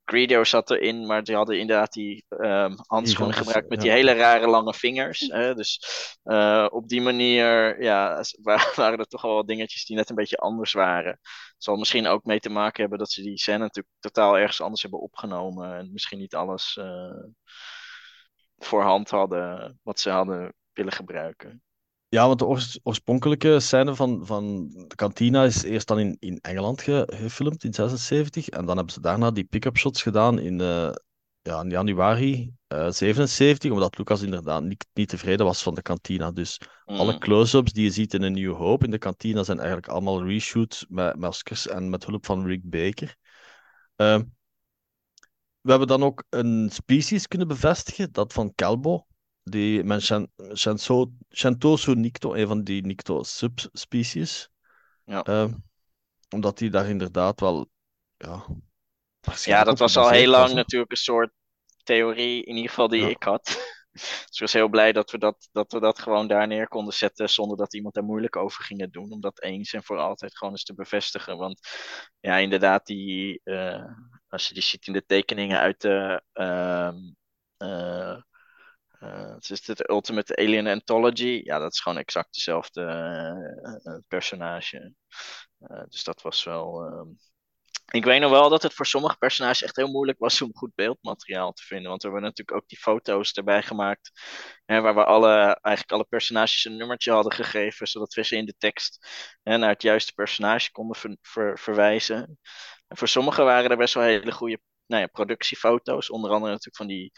Greedo 0.09 0.43
zat 0.43 0.71
erin, 0.71 1.05
maar 1.05 1.23
die 1.23 1.35
hadden 1.35 1.59
inderdaad 1.59 1.93
die 1.93 2.25
um, 2.29 2.75
handschoenen 2.85 3.35
gebruikt 3.35 3.69
met 3.69 3.81
die 3.81 3.91
hele 3.91 4.13
rare 4.13 4.47
lange 4.47 4.73
vingers. 4.73 5.19
Hè, 5.19 5.55
dus 5.55 5.81
uh, 6.23 6.67
op 6.69 6.87
die 6.87 7.01
manier 7.01 7.81
ja, 7.83 8.23
waren 8.75 8.99
er 8.99 9.07
toch 9.07 9.21
wel 9.21 9.33
wat 9.33 9.47
dingetjes 9.47 9.85
die 9.85 9.95
net 9.95 10.09
een 10.09 10.15
beetje 10.15 10.37
anders 10.37 10.73
waren. 10.73 11.11
Het 11.11 11.63
zal 11.63 11.75
misschien 11.75 12.07
ook 12.07 12.23
mee 12.23 12.39
te 12.39 12.49
maken 12.49 12.81
hebben 12.81 12.99
dat 12.99 13.11
ze 13.11 13.21
die 13.21 13.37
scène 13.37 13.57
natuurlijk 13.57 13.95
totaal 13.99 14.37
ergens 14.37 14.61
anders 14.61 14.81
hebben 14.81 15.01
opgenomen. 15.01 15.75
En 15.77 15.91
misschien 15.91 16.19
niet 16.19 16.35
alles 16.35 16.77
uh, 16.79 17.23
voorhand 18.57 19.09
hadden 19.09 19.79
wat 19.83 19.99
ze 19.99 20.09
hadden 20.09 20.53
willen 20.73 20.93
gebruiken. 20.93 21.63
Ja, 22.09 22.27
want 22.27 22.39
de 22.39 22.79
oorspronkelijke 22.83 23.59
scène 23.59 23.95
van, 23.95 24.25
van 24.25 24.67
de 24.87 24.95
kantina 24.95 25.43
is 25.43 25.63
eerst 25.63 25.87
dan 25.87 25.99
in, 25.99 26.17
in 26.19 26.39
Engeland 26.41 26.81
ge, 26.81 27.03
gefilmd, 27.15 27.63
in 27.63 27.73
76. 27.73 28.49
En 28.49 28.65
dan 28.65 28.75
hebben 28.75 28.93
ze 28.93 29.01
daarna 29.01 29.31
die 29.31 29.43
pick-up 29.43 29.77
shots 29.77 30.01
gedaan 30.01 30.39
in, 30.39 30.59
uh, 30.59 30.91
ja, 31.41 31.61
in 31.61 31.69
januari 31.69 32.53
uh, 32.73 32.91
77, 32.91 33.71
omdat 33.71 33.97
Lucas 33.97 34.21
inderdaad 34.21 34.63
niet, 34.63 34.87
niet 34.93 35.09
tevreden 35.09 35.45
was 35.45 35.63
van 35.63 35.75
de 35.75 35.81
kantina. 35.81 36.31
Dus 36.31 36.61
alle 36.85 37.13
mm. 37.13 37.19
close-ups 37.19 37.73
die 37.73 37.83
je 37.83 37.91
ziet 37.91 38.13
in 38.13 38.21
een 38.21 38.33
New 38.33 38.55
Hope 38.55 38.85
in 38.85 38.91
de 38.91 38.97
kantina 38.97 39.43
zijn 39.43 39.57
eigenlijk 39.57 39.87
allemaal 39.87 40.25
reshoots 40.25 40.85
met 40.89 41.15
maskers 41.15 41.67
en 41.67 41.89
met 41.89 42.05
hulp 42.05 42.25
van 42.25 42.45
Rick 42.45 42.69
Baker. 42.69 43.15
Uh, 43.95 44.19
we 45.61 45.69
hebben 45.69 45.87
dan 45.87 46.03
ook 46.03 46.23
een 46.29 46.69
species 46.71 47.27
kunnen 47.27 47.47
bevestigen, 47.47 48.11
dat 48.11 48.33
van 48.33 48.53
Calbo 48.55 49.06
die 49.49 49.99
Shantoso 51.31 51.93
Nicto, 51.93 52.33
een 52.33 52.47
van 52.47 52.63
die 52.63 52.85
Nicto-subspecies. 52.85 54.49
Ja. 55.05 55.27
Uh, 55.27 55.53
omdat 56.29 56.57
die 56.57 56.69
daar 56.69 56.89
inderdaad 56.89 57.39
wel. 57.39 57.69
Ja, 58.17 58.45
ja 59.43 59.63
dat 59.63 59.79
was 59.79 59.97
al 59.97 60.09
heel 60.09 60.29
lang 60.29 60.53
natuurlijk 60.53 60.91
een 60.91 60.97
soort 60.97 61.31
theorie, 61.83 62.43
in 62.43 62.55
ieder 62.55 62.69
geval 62.69 62.87
die 62.87 63.01
ja. 63.01 63.07
ik 63.07 63.23
had. 63.23 63.45
dus 63.91 64.29
ik 64.31 64.39
was 64.39 64.53
heel 64.53 64.69
blij 64.69 64.91
dat 64.91 65.11
we 65.11 65.17
dat, 65.17 65.49
dat 65.51 65.71
we 65.71 65.79
dat 65.79 65.99
gewoon 65.99 66.27
daar 66.27 66.47
neer 66.47 66.67
konden 66.67 66.93
zetten 66.93 67.29
zonder 67.29 67.57
dat 67.57 67.73
iemand 67.73 67.93
daar 67.93 68.03
moeilijk 68.03 68.35
over 68.35 68.63
ging 68.63 68.91
doen. 68.91 69.11
Om 69.11 69.21
dat 69.21 69.41
eens 69.41 69.73
en 69.73 69.83
voor 69.83 69.97
altijd 69.97 70.37
gewoon 70.37 70.53
eens 70.53 70.63
te 70.63 70.73
bevestigen. 70.73 71.37
Want 71.37 71.59
ja, 72.19 72.37
inderdaad, 72.37 72.85
die, 72.85 73.41
uh, 73.43 73.85
als 74.27 74.47
je 74.47 74.53
die 74.53 74.63
ziet 74.63 74.87
in 74.87 74.93
de 74.93 75.05
tekeningen 75.05 75.59
uit 75.59 75.81
de. 75.81 76.23
Uh, 76.33 76.91
uh, 77.57 78.21
het 78.99 79.49
is 79.49 79.61
de 79.61 79.89
Ultimate 79.89 80.35
Alien 80.35 80.67
Anthology. 80.67 81.41
Ja, 81.43 81.59
dat 81.59 81.73
is 81.73 81.79
gewoon 81.79 81.97
exact 81.97 82.33
dezelfde 82.33 82.81
uh, 83.83 83.97
personage. 84.07 84.93
dus 85.89 86.03
dat 86.03 86.21
was 86.21 86.43
wel. 86.43 86.85
Ehm, 86.85 87.09
ik 87.91 88.03
weet 88.03 88.21
nog 88.21 88.31
wel 88.31 88.49
dat 88.49 88.63
het 88.63 88.73
voor 88.73 88.85
sommige 88.85 89.17
personages 89.17 89.61
echt 89.61 89.75
heel 89.75 89.91
moeilijk 89.91 90.19
was 90.19 90.41
om 90.41 90.55
goed 90.55 90.75
beeldmateriaal 90.75 91.53
te 91.53 91.63
vinden. 91.63 91.89
Want 91.89 92.01
we 92.01 92.07
hebben 92.09 92.29
natuurlijk 92.29 92.57
ook 92.57 92.67
die 92.67 92.77
foto's 92.77 93.31
erbij 93.33 93.63
gemaakt. 93.63 94.11
Hè, 94.65 94.81
waar 94.81 94.95
we 94.95 95.03
alle, 95.05 95.59
eigenlijk 95.61 95.91
alle 95.91 96.05
personages 96.09 96.65
een 96.65 96.77
nummertje 96.77 97.11
hadden 97.11 97.33
gegeven. 97.33 97.87
Zodat 97.87 98.13
we 98.13 98.23
ze 98.23 98.35
in 98.35 98.45
de 98.45 98.55
tekst 98.57 99.07
hè, 99.43 99.57
naar 99.57 99.69
het 99.69 99.81
juiste 99.81 100.13
personage 100.13 100.71
konden 100.71 100.95
ver, 100.95 101.17
ver, 101.21 101.59
verwijzen. 101.59 102.39
En 102.87 102.97
voor 102.97 103.07
sommigen 103.07 103.45
waren 103.45 103.71
er 103.71 103.77
best 103.77 103.93
wel 103.93 104.03
hele 104.03 104.31
goede 104.31 104.59
nou 104.85 105.01
ja, 105.01 105.07
productiefoto's. 105.07 106.09
Onder 106.09 106.31
andere 106.31 106.51
natuurlijk 106.51 106.75
van 106.77 106.87
die 106.87 107.11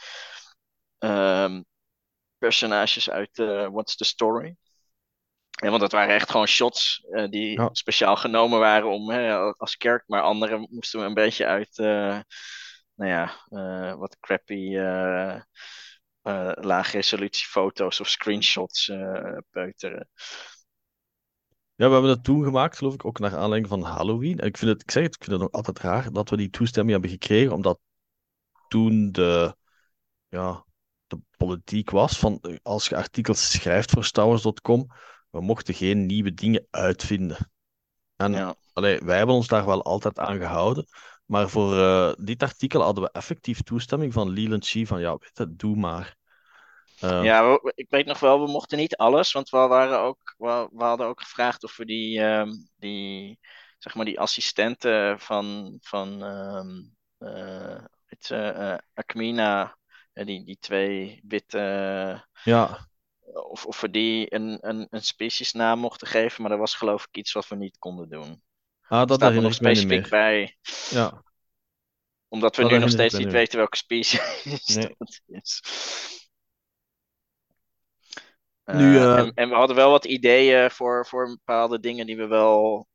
um, 0.99 1.65
personages 2.39 3.09
uit 3.09 3.37
uh, 3.37 3.67
What's 3.67 3.95
the 3.95 4.03
Story. 4.03 4.55
Ja, 5.49 5.69
want 5.69 5.81
dat 5.81 5.91
waren 5.91 6.15
echt 6.15 6.31
gewoon 6.31 6.47
shots 6.47 7.05
uh, 7.09 7.29
die 7.29 7.59
ja. 7.59 7.69
speciaal 7.71 8.15
genomen 8.15 8.59
waren 8.59 8.89
om 8.89 9.09
hè, 9.09 9.37
als 9.37 9.77
kerk, 9.77 10.03
maar 10.07 10.21
andere 10.21 10.67
moesten 10.69 10.99
we 10.99 11.05
een 11.05 11.13
beetje 11.13 11.45
uit, 11.45 11.77
uh, 11.77 12.19
nou 12.95 13.11
ja, 13.11 13.35
wat 13.97 14.17
crappy 14.19 14.75
laag 16.61 16.91
resolutie 16.91 17.47
foto's 17.47 17.99
of 17.99 18.09
screenshots 18.09 18.91
peuteren. 19.49 20.09
Ja, 21.75 21.85
we 21.85 21.93
hebben 21.93 22.15
dat 22.15 22.23
toen 22.23 22.43
gemaakt, 22.43 22.77
geloof 22.77 22.93
ik, 22.93 23.05
ook 23.05 23.19
naar 23.19 23.35
aanleiding 23.35 23.67
van 23.67 23.81
Halloween. 23.81 24.39
En 24.39 24.47
ik 24.47 24.57
vind 24.57 24.71
het, 24.71 24.81
ik 24.81 24.91
zeg 24.91 25.03
het, 25.03 25.15
ik 25.15 25.23
vind 25.23 25.31
het 25.31 25.41
nog 25.41 25.51
altijd 25.51 25.79
raar 25.79 26.11
dat 26.11 26.29
we 26.29 26.37
die 26.37 26.49
toestemming 26.49 26.91
hebben 26.91 27.19
gekregen, 27.19 27.53
omdat 27.53 27.79
toen 28.67 29.11
de, 29.11 29.55
ja, 30.27 30.65
de 31.09 31.19
politiek 31.37 31.89
was 31.89 32.19
van 32.19 32.59
als 32.63 32.87
je 32.87 32.95
artikels 32.95 33.51
schrijft 33.51 33.91
voor 33.91 34.05
Stowers.com, 34.05 34.87
we 35.29 35.41
mochten 35.41 35.73
geen 35.73 36.05
nieuwe 36.05 36.33
dingen 36.33 36.67
uitvinden. 36.69 37.37
En 38.15 38.31
ja. 38.31 38.55
allee, 38.73 38.99
wij 38.99 39.17
hebben 39.17 39.35
ons 39.35 39.47
daar 39.47 39.65
wel 39.65 39.83
altijd 39.83 40.19
aan 40.19 40.37
gehouden. 40.37 40.85
Maar 41.25 41.49
voor 41.49 41.75
uh, 41.75 42.11
dit 42.17 42.43
artikel 42.43 42.81
hadden 42.81 43.03
we 43.03 43.11
effectief 43.11 43.61
toestemming 43.61 44.13
van 44.13 44.29
Leland 44.29 44.67
Chi 44.67 44.85
van 44.85 44.99
ja, 44.99 45.17
weet 45.17 45.37
het, 45.37 45.59
doe 45.59 45.75
maar. 45.75 46.15
Uh, 47.03 47.23
ja, 47.23 47.51
we, 47.51 47.71
ik 47.75 47.89
weet 47.89 48.05
nog 48.05 48.19
wel, 48.19 48.45
we 48.45 48.51
mochten 48.51 48.77
niet 48.77 48.95
alles, 48.95 49.31
want 49.31 49.49
we, 49.49 49.57
waren 49.57 49.99
ook, 49.99 50.35
we, 50.37 50.69
we 50.71 50.83
hadden 50.83 51.07
ook 51.07 51.21
gevraagd 51.21 51.63
of 51.63 51.77
we 51.77 51.85
die, 51.85 52.19
um, 52.19 52.69
die, 52.75 53.39
zeg 53.77 53.95
maar 53.95 54.05
die 54.05 54.19
assistenten 54.19 55.19
van, 55.19 55.77
van 55.81 56.21
um, 56.21 56.95
uh, 57.19 57.83
het, 58.05 58.31
Acmina 58.93 59.77
die, 60.13 60.45
die 60.45 60.57
twee 60.59 61.21
witte. 61.27 62.27
Ja. 62.43 62.87
Of, 63.49 63.65
of 63.65 63.81
we 63.81 63.89
die 63.89 64.33
een, 64.33 64.57
een, 64.61 64.87
een 64.89 65.03
speciesnaam 65.03 65.79
mochten 65.79 66.07
geven, 66.07 66.41
maar 66.41 66.51
dat 66.51 66.59
was 66.59 66.75
geloof 66.75 67.03
ik 67.03 67.17
iets 67.17 67.31
wat 67.31 67.47
we 67.47 67.55
niet 67.55 67.77
konden 67.77 68.09
doen. 68.09 68.41
Ah, 68.81 69.07
dat 69.07 69.17
staat 69.17 69.35
er 69.35 69.41
nog 69.41 69.53
specifiek 69.53 70.09
bij. 70.09 70.57
Ja. 70.89 71.23
Omdat 72.27 72.55
we 72.55 72.63
nu 72.63 72.77
nog 72.77 72.89
steeds 72.89 73.13
niet 73.13 73.31
weten 73.31 73.57
welke 73.57 73.77
species 73.77 74.65
nee. 74.75 74.95
dat 74.97 75.21
is. 75.25 75.61
Nu, 78.63 78.93
uh, 78.93 79.17
en, 79.17 79.33
en, 79.33 79.49
we 79.49 79.55
hadden 79.55 79.75
wel 79.75 79.91
wat 79.91 80.05
ideeën 80.05 80.71
voor, 80.71 81.05
voor 81.05 81.27
bepaalde 81.27 81.79
dingen 81.79 82.05
die 82.05 82.17
we 82.17 82.27
wel 82.27 82.87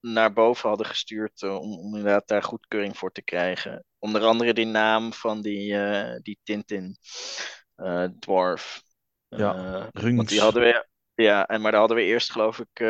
naar 0.00 0.32
boven 0.32 0.68
hadden 0.68 0.86
gestuurd 0.86 1.42
eh, 1.42 1.54
om, 1.60 1.78
om 1.78 1.96
inderdaad 1.96 2.28
daar 2.28 2.42
goedkeuring 2.42 2.96
voor 2.96 3.12
te 3.12 3.22
krijgen. 3.22 3.84
Onder 3.98 4.24
andere 4.24 4.54
die 4.54 4.66
naam 4.66 5.12
van 5.12 5.42
die, 5.42 5.74
eh, 5.78 6.16
die 6.22 6.38
Tintin 6.42 6.96
eh, 7.74 8.04
dwarf. 8.04 8.82
Ja, 9.28 9.52
Eh, 9.54 9.86
want 10.14 10.28
die 10.28 10.40
hadden 10.40 10.62
we, 10.62 10.86
ja, 11.14 11.46
en, 11.46 11.60
maar 11.60 11.70
daar 11.70 11.80
hadden 11.80 11.98
we 11.98 12.04
eerst 12.04 12.32
geloof 12.32 12.58
ik 12.58 12.80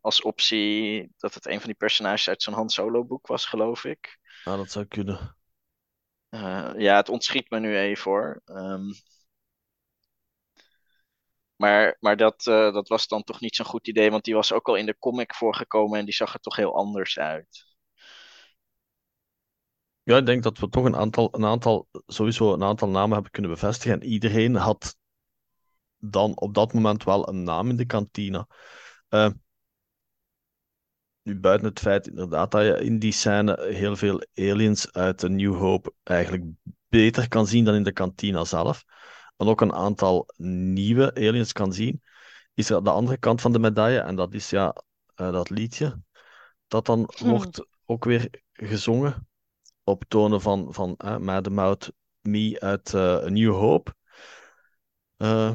als 0.00 0.22
optie 0.22 1.12
dat 1.16 1.34
het 1.34 1.46
een 1.46 1.58
van 1.58 1.66
die 1.68 1.78
personages 1.78 2.28
uit 2.28 2.42
zo'n 2.42 2.54
Han 2.54 2.68
Solo 2.70 3.04
boek 3.04 3.26
was, 3.26 3.46
geloof 3.46 3.84
ik. 3.84 4.18
Ja, 4.44 4.56
dat 4.56 4.70
zou 4.70 4.86
kunnen. 4.86 5.36
Ja, 6.76 6.96
het 6.96 7.08
ontschiet 7.08 7.50
me 7.50 7.60
nu 7.60 7.76
even 7.78 8.10
hoor. 8.10 8.42
Ehm, 8.44 8.90
maar 11.56 11.96
maar 12.00 12.16
dat, 12.16 12.42
dat 12.44 12.88
was 12.88 13.06
dan 13.08 13.22
toch 13.24 13.40
niet 13.40 13.56
zo'n 13.56 13.66
goed 13.66 13.88
idee, 13.88 14.10
want 14.10 14.24
die 14.24 14.34
was 14.34 14.52
ook 14.52 14.68
al 14.68 14.74
in 14.76 14.86
de 14.86 14.98
comic 14.98 15.34
voorgekomen 15.34 15.98
en 15.98 16.04
die 16.04 16.14
zag 16.14 16.34
er 16.34 16.40
toch 16.40 16.56
heel 16.56 16.76
anders 16.76 17.18
uit. 17.18 17.64
Ja, 20.08 20.16
ik 20.16 20.26
denk 20.26 20.42
dat 20.42 20.58
we 20.58 20.68
toch 20.68 20.84
een 20.84 20.96
aantal, 20.96 21.28
een 21.34 21.44
aantal, 21.44 21.88
sowieso 22.06 22.52
een 22.52 22.62
aantal 22.62 22.88
namen 22.88 23.12
hebben 23.12 23.30
kunnen 23.30 23.50
bevestigen. 23.50 24.00
En 24.00 24.06
iedereen 24.06 24.54
had 24.54 24.96
dan 25.98 26.36
op 26.36 26.54
dat 26.54 26.72
moment 26.72 27.04
wel 27.04 27.28
een 27.28 27.42
naam 27.42 27.68
in 27.68 27.76
de 27.76 27.84
kantine. 27.84 28.46
Eh, 29.08 29.28
nu, 31.22 31.40
buiten 31.40 31.68
het 31.68 31.78
feit 31.78 32.06
inderdaad 32.06 32.50
dat 32.50 32.64
je 32.64 32.84
in 32.84 32.98
die 32.98 33.12
scène 33.12 33.66
heel 33.70 33.96
veel 33.96 34.26
aliens 34.34 34.92
uit 34.92 35.20
de 35.20 35.28
New 35.28 35.54
Hope 35.54 35.92
eigenlijk 36.02 36.44
beter 36.88 37.28
kan 37.28 37.46
zien 37.46 37.64
dan 37.64 37.74
in 37.74 37.84
de 37.84 37.92
kantine 37.92 38.44
zelf. 38.44 38.84
En 39.36 39.46
ook 39.46 39.60
een 39.60 39.74
aantal 39.74 40.28
nieuwe 40.36 41.14
aliens 41.14 41.52
kan 41.52 41.72
zien. 41.72 42.02
Is 42.54 42.70
er 42.70 42.84
de 42.84 42.90
andere 42.90 43.18
kant 43.18 43.40
van 43.40 43.52
de 43.52 43.58
medaille, 43.58 44.00
en 44.00 44.16
dat 44.16 44.34
is 44.34 44.50
ja, 44.50 44.82
eh, 45.14 45.32
dat 45.32 45.50
liedje. 45.50 46.00
Dat 46.66 46.86
dan 46.86 47.10
Hm. 47.16 47.28
wordt 47.28 47.66
ook 47.84 48.04
weer 48.04 48.42
gezongen 48.52 49.27
op 49.88 50.04
tonen 50.08 50.40
van, 50.40 50.74
van 50.74 50.96
Mouth 51.50 51.90
Me 52.20 52.60
uit 52.60 52.94
eh, 52.94 53.24
A 53.24 53.28
New 53.28 53.52
Hope. 53.52 53.94
Eh, 55.16 55.54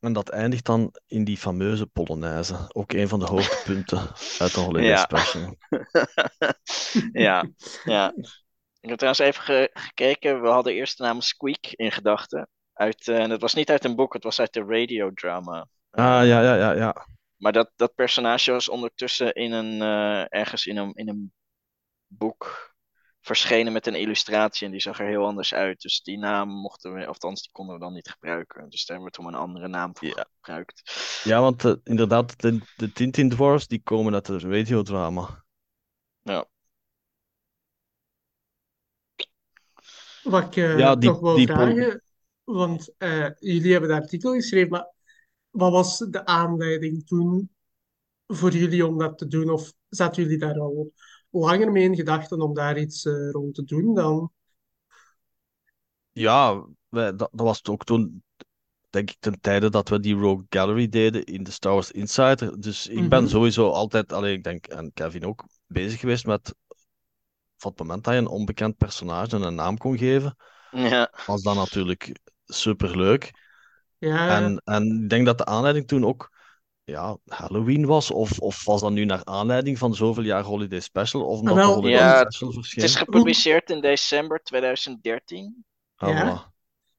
en 0.00 0.12
dat 0.12 0.28
eindigt 0.28 0.64
dan 0.64 0.94
in 1.06 1.24
die 1.24 1.36
fameuze 1.36 1.86
Polonaise. 1.86 2.70
Ook 2.72 2.92
een 2.92 3.08
van 3.08 3.18
de 3.18 3.26
hoogtepunten 3.26 3.98
uit 4.42 4.54
de 4.54 4.60
Holiday 4.60 4.88
Ja. 4.88 4.96
Special. 4.96 5.56
ja, 7.26 7.48
ja. 7.84 8.12
Ik 8.80 8.88
heb 8.88 8.98
trouwens 8.98 9.24
even 9.24 9.42
ge- 9.42 9.70
gekeken. 9.72 10.42
We 10.42 10.48
hadden 10.48 10.74
eerst 10.74 10.98
de 10.98 11.02
naam 11.04 11.20
Squeak 11.20 11.66
in 11.66 11.92
gedachten. 11.92 12.48
Uit, 12.72 13.08
eh, 13.08 13.18
en 13.18 13.30
het 13.30 13.40
was 13.40 13.54
niet 13.54 13.70
uit 13.70 13.84
een 13.84 13.96
boek, 13.96 14.12
het 14.12 14.24
was 14.24 14.40
uit 14.40 14.52
de 14.52 14.64
radiodrama. 14.66 15.66
Ah, 15.90 16.04
ja, 16.04 16.42
ja, 16.42 16.54
ja, 16.54 16.72
ja. 16.72 17.06
Maar 17.36 17.52
dat, 17.52 17.70
dat 17.76 17.94
personage 17.94 18.52
was 18.52 18.68
ondertussen 18.68 19.32
in 19.34 19.52
een, 19.52 19.80
ergens 20.28 20.66
in 20.66 20.76
een, 20.76 20.92
in 20.94 21.08
een 21.08 21.32
boek 22.06 22.73
verschenen 23.24 23.72
met 23.72 23.86
een 23.86 23.94
illustratie. 23.94 24.66
En 24.66 24.72
die 24.72 24.80
zag 24.80 24.98
er 25.00 25.06
heel 25.06 25.26
anders 25.26 25.54
uit. 25.54 25.80
Dus 25.80 26.02
die 26.02 26.18
naam 26.18 26.48
mochten 26.48 26.92
we, 26.94 27.00
of 27.00 27.06
althans, 27.06 27.42
die 27.42 27.52
konden 27.52 27.74
we 27.74 27.80
dan 27.80 27.92
niet 27.92 28.08
gebruiken. 28.10 28.68
Dus 28.70 28.86
daar 28.86 28.96
hebben 28.96 29.14
we 29.14 29.18
toen 29.22 29.34
een 29.34 29.40
andere 29.40 29.68
naam 29.68 29.96
voor 29.96 30.08
Ja. 30.08 30.26
gebruikt. 30.40 30.82
Ja, 31.24 31.40
want 31.40 31.64
eh, 31.64 31.72
inderdaad, 31.84 32.40
de, 32.40 32.60
de 32.76 32.92
Tintin 32.92 33.28
Dwarfs 33.28 33.66
die 33.66 33.82
komen 33.82 34.14
uit 34.14 34.26
het 34.26 34.42
radiodrama. 34.42 35.44
Ja. 36.22 36.46
Wat 40.22 40.42
ik 40.44 40.56
eh, 40.56 40.78
Ja, 40.78 40.96
die- 40.96 41.08
toch 41.10 41.20
wil 41.20 41.34
die 41.36 41.46
pol- 41.46 41.56
vragen, 41.56 42.02
want 42.44 42.94
eh, 42.98 43.30
jullie 43.38 43.72
hebben 43.72 43.90
dat 43.90 44.00
artikel 44.00 44.32
geschreven, 44.34 44.70
maar 44.70 44.92
wat 45.50 45.72
was 45.72 45.98
de 45.98 46.26
aanleiding 46.26 47.06
toen 47.06 47.50
voor 48.26 48.50
jullie 48.50 48.86
om 48.86 48.98
dat 48.98 49.18
te 49.18 49.26
doen? 49.26 49.50
Of 49.50 49.72
zaten 49.88 50.22
jullie 50.22 50.38
daar 50.38 50.58
al 50.60 50.92
langer 51.34 51.72
mee 51.72 51.84
in 51.84 51.96
gedachten 51.96 52.40
om 52.40 52.54
daar 52.54 52.78
iets 52.78 53.04
eh, 53.06 53.30
rond 53.30 53.54
te 53.54 53.64
doen 53.64 53.94
dan? 53.94 54.30
Ja, 56.12 56.66
wij, 56.88 57.04
dat, 57.16 57.18
dat 57.32 57.46
was 57.46 57.64
ook 57.64 57.84
toen, 57.84 58.22
denk 58.90 59.10
ik, 59.10 59.16
ten 59.20 59.40
tijde 59.40 59.70
dat 59.70 59.88
we 59.88 60.00
die 60.00 60.14
Rogue 60.14 60.46
Gallery 60.48 60.88
deden 60.88 61.24
in 61.24 61.42
de 61.42 61.50
Star 61.50 61.72
Wars 61.72 61.90
Insider. 61.90 62.60
Dus 62.60 62.86
ik 62.88 63.08
ben 63.08 63.22
Mhm. 63.22 63.28
sowieso 63.28 63.70
altijd, 63.70 64.12
alleen 64.12 64.34
ik 64.34 64.44
denk, 64.44 64.66
en 64.66 64.92
Kevin 64.92 65.26
ook, 65.26 65.44
bezig 65.66 66.00
geweest 66.00 66.26
met 66.26 66.54
van 67.56 67.70
het 67.70 67.80
moment 67.80 68.04
dat 68.04 68.12
je 68.14 68.18
een 68.20 68.26
onbekend 68.26 68.76
personage 68.76 69.36
een 69.36 69.54
naam 69.54 69.76
kon 69.78 69.98
geven, 69.98 70.36
Ja. 70.72 71.10
was 71.24 71.42
dat 71.42 71.56
natuurlijk 71.56 72.20
superleuk. 72.44 73.32
Ja, 74.00 74.36
En, 74.36 74.62
en 74.64 75.02
ik 75.02 75.08
denk 75.10 75.26
dat 75.26 75.38
de 75.38 75.44
aanleiding 75.44 75.86
toen 75.86 76.04
ook 76.06 76.33
ja, 76.84 77.16
Halloween 77.26 77.86
was, 77.86 78.10
of, 78.10 78.38
of 78.38 78.64
was 78.64 78.80
dat 78.80 78.92
nu 78.92 79.04
naar 79.04 79.24
aanleiding 79.24 79.78
van 79.78 79.94
zoveel 79.94 80.22
jaar 80.22 80.42
Holiday 80.42 80.80
Special, 80.80 81.24
of 81.26 81.38
omdat 81.38 81.54
wel, 81.54 81.68
de 81.68 81.74
Holiday 81.74 82.00
Ja, 82.00 82.30
Special 82.30 82.52
Het 82.54 82.82
is 82.82 82.96
gepubliceerd 82.96 83.70
in 83.70 83.80
december 83.80 84.42
2013. 84.42 85.64
Ah, 85.96 86.08
Ja. 86.08 86.52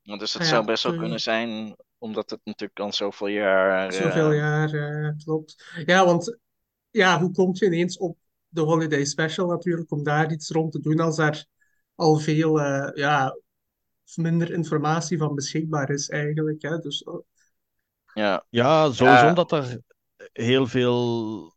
Want 0.04 0.20
Dus 0.20 0.34
het 0.34 0.42
Ah 0.42 0.48
ja, 0.48 0.54
zou 0.54 0.66
best 0.66 0.84
wel 0.84 0.98
kunnen 0.98 1.20
zijn, 1.20 1.76
omdat 1.98 2.30
het 2.30 2.40
natuurlijk 2.44 2.80
dan 2.80 2.94
zoveel 2.94 3.28
jaar. 3.28 3.88
eh, 3.88 3.92
zoveel 3.92 4.32
jaar, 4.32 4.74
eh, 4.74 5.12
klopt. 5.24 5.66
Ja, 5.86 6.06
want 6.06 6.38
ja, 6.90 7.20
hoe 7.20 7.32
kom 7.32 7.50
je 7.54 7.66
ineens 7.66 7.98
op 7.98 8.18
de 8.48 8.62
Holiday 8.62 9.06
Special 9.06 9.48
natuurlijk, 9.48 9.92
om 9.92 10.04
daar 10.04 10.32
iets 10.32 10.50
rond 10.50 10.72
te 10.72 10.80
doen 10.80 11.00
als 11.00 11.18
er 11.18 11.46
al 11.96 12.16
veel 12.18 12.62
eh, 12.62 12.90
ja, 12.94 13.38
minder 14.16 14.52
informatie 14.52 15.18
van 15.18 15.36
beschikbaar 15.36 15.90
is 15.90 16.10
eigenlijk. 16.10 16.62
Hè? 16.62 16.80
Dus, 16.80 17.04
eh, 17.04 17.14
Ja, 18.16 18.46
Ja, 18.50 18.92
sowieso 18.92 19.24
Ja. 19.24 19.28
omdat 19.28 19.52
er 19.52 19.80
heel 20.34 20.68
veel 20.68 21.54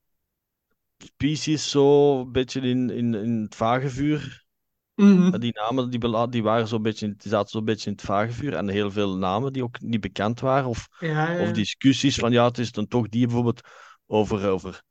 species 1.16 1.70
zo 1.70 2.20
een 2.20 2.32
beetje 2.32 2.60
in, 2.60 2.90
in, 2.90 3.14
in 3.14 3.42
het 3.42 3.54
vagevuur. 3.54 4.46
mhm. 4.94 5.38
Die 5.38 5.52
namen 5.54 5.90
die, 5.90 5.98
bela- 5.98 6.26
die, 6.26 6.42
waren 6.42 6.68
zo'n 6.68 6.82
beetje, 6.82 7.06
in- 7.06 7.14
die 7.18 7.30
zaten 7.30 7.50
zo'n 7.50 7.64
beetje 7.64 7.90
in 7.90 7.96
het 7.96 8.04
vagevuur. 8.04 8.54
En 8.54 8.68
heel 8.68 8.90
veel 8.90 9.16
namen 9.16 9.52
die 9.52 9.62
ook 9.62 9.80
niet 9.80 10.00
bekend 10.00 10.40
waren. 10.40 10.68
Of, 10.68 10.88
Ja, 10.98 11.30
ja. 11.30 11.42
of 11.42 11.50
discussies 11.52 12.16
van 12.16 12.32
ja, 12.32 12.44
het 12.44 12.58
is 12.58 12.72
dan 12.72 12.86
toch 12.88 13.08
die 13.08 13.26
bijvoorbeeld 13.26 13.60
over, 14.06 14.48
over 14.48 14.82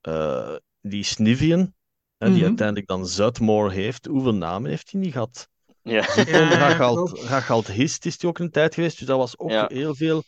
eh, 0.00 0.56
die 0.80 1.02
Snivian. 1.02 1.74
hè, 2.18 2.26
die 2.26 2.36
Mhm. 2.36 2.44
uiteindelijk 2.46 2.86
dan 2.86 3.06
Zutmore 3.06 3.72
heeft. 3.72 4.06
Hoeveel 4.06 4.34
namen 4.34 4.70
heeft 4.70 4.90
hij 4.92 5.00
niet 5.00 5.12
gehad? 5.12 5.48
ja. 5.82 6.02
Zutmore, 6.02 6.44
Ja, 6.44 6.58
Rachald. 6.58 7.18
Rachald 7.20 7.66
Hist 7.66 8.06
is 8.06 8.18
die 8.18 8.28
ook 8.28 8.38
een 8.38 8.50
tijd 8.50 8.74
geweest. 8.74 8.98
Dus 8.98 9.06
dat 9.06 9.18
was 9.18 9.38
ook 9.38 9.50
Ja. 9.50 9.66
heel 9.72 9.94
veel 9.94 10.22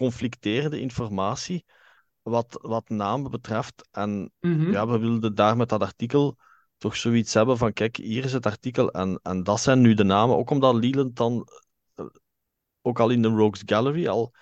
conflicterende 0.00 0.80
informatie 0.80 1.64
wat, 2.22 2.58
wat 2.62 2.88
namen 2.88 3.30
betreft. 3.30 3.88
En 3.90 4.32
Mhm. 4.40 4.70
ja, 4.72 4.86
we 4.86 4.98
wilden 4.98 5.34
daar 5.34 5.56
met 5.56 5.68
dat 5.68 5.82
artikel 5.82 6.36
toch 6.78 6.96
zoiets 6.96 7.34
hebben 7.34 7.58
van, 7.58 7.72
kijk, 7.72 7.96
hier 7.96 8.24
is 8.24 8.32
het 8.32 8.46
artikel 8.46 8.90
en, 8.90 9.20
en 9.22 9.42
dat 9.42 9.60
zijn 9.60 9.80
nu 9.80 9.94
de 9.94 10.04
namen. 10.04 10.36
Ook 10.36 10.50
omdat 10.50 10.74
Leland 10.74 11.16
dan, 11.16 11.46
eh, 11.94 12.04
ook 12.82 13.00
al 13.00 13.10
in 13.10 13.22
de 13.22 13.28
Rogues 13.28 13.62
Gallery, 13.66 14.08
al 14.08 14.32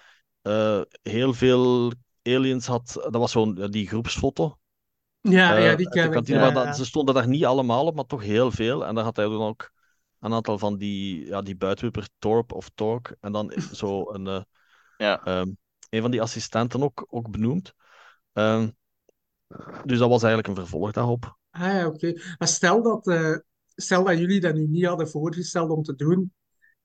eh, 0.43 0.81
heel 1.03 1.35
veel 1.35 1.93
aliens 2.23 2.67
had. 2.67 2.93
Dat 2.95 3.17
was 3.17 3.33
zo'n 3.33 3.55
die 3.71 3.89
groepsfoto. 3.89 4.59
Ja, 5.21 5.57
eh, 5.57 5.65
ja, 5.65 5.77
die 5.77 5.87
uit 5.87 5.95
de 5.95 6.01
ken 6.01 6.05
ik. 6.07 6.13
kantine, 6.13 6.39
Ja, 6.39 6.45
maar 6.45 6.55
dat- 6.55 6.65
ja. 6.67 6.73
ze 6.73 6.85
stonden 6.85 7.15
daar 7.15 7.29
niet 7.29 7.45
allemaal 7.45 7.87
op, 7.87 7.95
maar 7.95 8.07
toch 8.07 8.23
heel 8.23 8.51
veel. 8.51 8.87
En 8.87 8.95
daar 8.95 9.05
had 9.05 9.17
hij 9.17 9.25
dan 9.29 9.43
ook 9.43 9.71
een 10.21 10.33
aantal 10.33 10.59
van 10.59 10.77
die, 10.77 11.27
ja, 11.27 11.43
die 11.43 11.57
buitenwipper 11.57 12.09
Torp 12.19 12.53
of 12.53 12.71
Torque. 12.75 13.17
En 13.21 13.33
dan 13.33 13.53
zo 13.83 14.13
een, 14.13 14.27
eh, 14.27 14.43
Ja. 14.99 15.25
ehm, 15.25 15.49
een 15.91 16.01
van 16.01 16.11
die 16.11 16.23
assistenten 16.23 16.83
ook, 16.83 17.07
ook 17.09 17.31
benoemd. 17.31 17.75
Ehm, 18.33 18.69
dus 19.85 19.99
dat 19.99 20.09
was 20.09 20.23
eigenlijk 20.23 20.49
een 20.49 20.65
vervolg 20.67 20.93
daarop. 20.93 21.37
Ah, 21.51 21.63
ja, 21.63 21.87
oké. 21.87 22.13
Maar 22.39 22.49
stel 22.49 22.83
dat, 22.83 23.07
eh, 23.07 23.37
stel 23.75 24.05
dat 24.05 24.19
jullie 24.19 24.41
dat 24.41 24.55
nu 24.55 24.67
niet 24.67 24.85
hadden 24.85 25.09
voorgesteld 25.09 25.71
om 25.71 25.83
te 25.83 25.95
doen. 25.95 26.33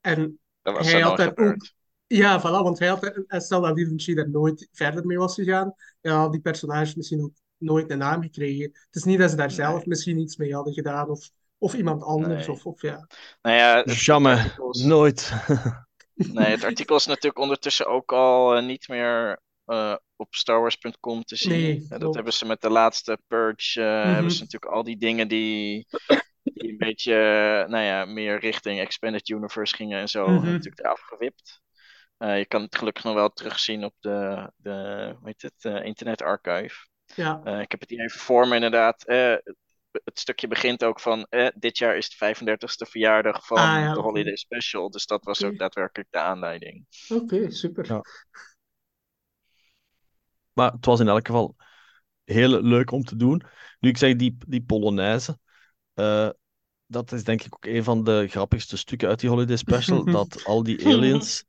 En 0.02 0.40
Dat 0.62 0.78
was 0.78 0.92
hij 0.92 1.02
had 1.02 1.18
daar 1.18 1.36
ook. 1.36 1.72
Ja, 2.08 2.40
voilà, 2.40 2.64
want 2.64 2.80
hij 2.80 2.88
had, 2.88 3.24
en 3.28 3.42
stel 3.42 3.62
dat 3.62 3.78
Leland 3.78 4.16
daar 4.16 4.30
nooit 4.30 4.70
verder 4.72 5.06
mee 5.06 5.18
was 5.18 5.34
gegaan, 5.34 5.74
ja, 6.02 6.18
had 6.18 6.32
die 6.32 6.42
personage 6.42 6.94
misschien 6.98 7.22
ook 7.24 7.34
nooit 7.58 7.92
een 7.92 7.98
naam 7.98 8.22
gekregen. 8.22 8.64
Het 8.64 8.96
is 8.96 9.04
niet 9.04 9.20
dat 9.20 9.30
ze 9.30 9.36
daar 9.36 9.48
Nee. 9.48 9.56
zelf 9.56 9.86
misschien 9.86 10.18
iets 10.18 10.38
mee 10.38 10.54
hadden 10.54 10.74
gedaan, 10.74 11.10
of, 11.10 11.30
of 11.58 11.74
iemand 11.74 12.04
anders, 12.04 12.48
Nee. 12.48 12.56
of, 12.56 12.66
of 12.66 12.82
ja. 12.82 13.08
Nou 13.42 13.58
ja, 13.58 13.84
het, 13.86 14.84
nooit. 14.86 15.32
nee, 16.16 16.50
het 16.52 16.64
artikel 16.64 16.96
is 16.96 17.06
natuurlijk 17.06 17.38
ondertussen 17.42 17.88
ook 17.88 18.12
al 18.12 18.56
eh, 18.56 18.64
niet 18.66 18.88
meer 18.88 19.42
eh, 19.66 19.96
op 20.16 20.36
starwars.com 20.36 21.24
te 21.24 21.36
zien. 21.36 21.52
Nee, 21.52 21.86
Eh, 21.88 22.00
dat 22.00 22.14
hebben 22.14 22.34
ze 22.34 22.46
met 22.46 22.62
de 22.62 22.70
laatste 22.70 23.20
purge, 23.28 23.80
Mhm. 23.82 24.14
hebben 24.14 24.32
ze 24.32 24.44
natuurlijk 24.44 24.72
al 24.74 24.84
die 24.84 24.98
dingen 24.98 25.28
die, 25.28 25.88
die 26.58 26.70
een 26.72 26.78
beetje, 26.78 27.14
nou 27.70 27.84
ja, 27.84 28.06
meer 28.06 28.40
richting 28.40 28.80
Expanded 28.80 29.30
Universe 29.30 29.76
gingen 29.76 30.00
en 30.00 30.10
zo, 30.10 30.28
Mhm. 30.32 30.46
natuurlijk 30.46 30.80
eraf 30.80 31.02
gewipt. 31.02 31.62
Je 32.18 32.46
kan 32.48 32.62
het 32.62 32.76
gelukkig 32.76 33.04
nog 33.04 33.14
wel 33.14 33.30
terugzien 33.30 33.84
op 33.86 33.94
de, 34.00 34.52
de 34.56 34.72
hoe 35.20 35.28
heet 35.28 35.42
het, 35.42 35.84
Internet 35.84 36.22
Archive. 36.22 36.88
Ja, 37.16 37.42
ik 37.60 37.72
heb 37.72 37.80
het 37.80 37.90
hier 37.90 38.00
even 38.04 38.20
voor 38.20 38.48
me 38.48 38.56
inderdaad. 38.56 39.04
Het 40.04 40.20
stukje 40.20 40.48
begint 40.48 40.84
ook 40.84 41.00
van, 41.00 41.26
eh, 41.30 41.48
dit 41.56 41.78
jaar 41.78 41.98
is 41.98 42.10
de 42.10 42.16
35ste 42.16 42.86
verjaardag 42.86 43.46
van 43.46 43.58
Ah, 43.58 43.80
ja, 43.80 43.94
de. 43.94 44.00
Holiday 44.00 44.36
Special. 44.36 44.90
Dus 44.90 45.06
dat 45.06 45.24
was 45.24 45.44
ook 45.44 45.58
daadwerkelijk 45.58 46.12
de 46.12 46.20
aanleiding. 46.20 46.86
oké, 47.10 47.52
super. 47.52 47.86
Ja. 47.88 48.02
Maar 50.54 50.72
het 50.72 50.86
was 50.86 51.00
in 51.00 51.08
elk 51.08 51.26
geval 51.28 51.56
heel 52.24 52.62
leuk 52.62 52.92
om 52.92 53.04
te 53.04 53.16
doen. 53.16 53.42
Nu, 53.80 53.90
ik 53.90 53.98
zeg 53.98 54.16
die, 54.16 54.38
die 54.48 54.62
Polonaise. 54.64 55.38
eh, 55.94 56.30
dat 56.86 57.12
is 57.12 57.24
denk 57.24 57.42
ik 57.44 57.56
ook 57.56 57.66
een 57.66 57.84
van 57.84 58.04
de 58.04 58.28
grappigste 58.30 58.78
stukken 58.78 59.08
uit 59.08 59.20
die 59.20 59.30
Holiday 59.30 59.56
Special. 59.58 60.04
dat 60.12 60.44
al 60.46 60.64
die 60.64 60.86
aliens, 60.86 61.44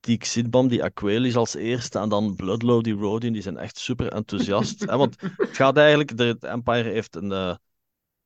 die 0.00 0.16
Xidbam, 0.16 0.68
die 0.68 0.82
Aquelis 0.84 1.36
als 1.36 1.54
eerste, 1.54 1.98
en 1.98 2.08
dan 2.08 2.34
Bloodlow, 2.36 2.82
die 2.82 2.94
Rodian, 2.94 3.32
die 3.32 3.42
zijn 3.42 3.56
echt 3.56 3.78
super 3.78 4.12
enthousiast. 4.12 4.80
Hè, 4.80 4.96
want 4.96 5.20
het 5.20 5.56
gaat 5.56 5.76
eigenlijk, 5.76 6.16
de 6.16 6.36
Empire 6.40 6.90
heeft 6.90 7.16
een, 7.16 7.32
eh, 7.32 7.54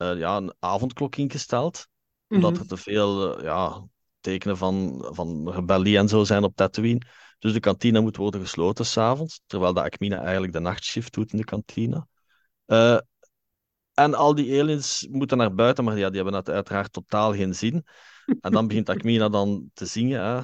eh, 0.00 0.18
ja, 0.18 0.36
een 0.36 0.54
avondklok 0.58 1.16
ingesteld. 1.16 1.88
Omdat 2.28 2.52
Mhm. 2.52 2.60
er 2.60 2.66
te 2.68 2.76
veel 2.76 3.36
eh, 3.38 3.42
ja, 3.44 3.84
tekenen 4.20 4.56
van, 4.56 5.06
van 5.10 5.50
rebellie 5.50 5.98
en 5.98 6.08
zo 6.08 6.24
zijn 6.24 6.44
op 6.44 6.56
Tatooine. 6.56 7.00
Dus 7.38 7.52
de 7.52 7.60
kantine 7.60 8.00
moet 8.00 8.16
worden 8.16 8.40
gesloten 8.40 8.86
s'avonds. 8.86 9.40
Terwijl 9.46 9.72
de 9.72 9.82
Akmina 9.82 10.20
eigenlijk 10.22 10.52
de 10.52 10.60
nachtshift 10.60 11.12
doet 11.14 11.32
in 11.32 11.38
de 11.38 11.44
kantine. 11.44 12.06
Eh, 12.66 12.98
en 13.94 14.14
al 14.14 14.34
die 14.34 14.60
aliens 14.60 15.06
moeten 15.10 15.36
naar 15.38 15.54
buiten, 15.54 15.84
maar 15.84 15.98
ja, 15.98 16.06
die 16.08 16.16
hebben 16.22 16.32
dat 16.44 16.48
uiteraard 16.54 16.92
totaal 16.92 17.34
geen 17.34 17.54
zin. 17.54 17.86
En 18.40 18.52
dan 18.52 18.66
begint 18.68 18.88
Akmina 18.90 19.28
dan 19.28 19.70
te 19.74 19.86
zingen. 19.86 20.24
Hè. 20.24 20.42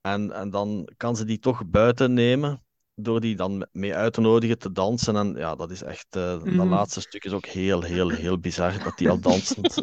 En, 0.00 0.32
en 0.32 0.50
dan 0.50 0.88
kan 0.96 1.16
ze 1.16 1.24
die 1.24 1.38
toch 1.38 1.66
buiten 1.66 2.12
nemen, 2.14 2.63
door 2.94 3.20
die 3.20 3.36
dan 3.36 3.66
mee 3.72 3.94
uit 3.94 4.12
te 4.12 4.20
nodigen 4.20 4.58
te 4.58 4.72
dansen. 4.72 5.16
En 5.16 5.34
ja, 5.36 5.54
dat 5.54 5.70
is 5.70 5.82
echt... 5.82 6.06
eh, 6.10 6.22
Dat 6.22 6.44
Mhm. 6.44 6.68
laatste 6.68 7.00
stuk 7.00 7.24
is 7.24 7.32
ook 7.32 7.46
heel, 7.46 7.82
heel, 7.82 8.10
heel 8.10 8.38
bizar, 8.38 8.82
dat 8.82 8.98
die 8.98 9.08
al 9.10 9.20
dansend... 9.30 9.74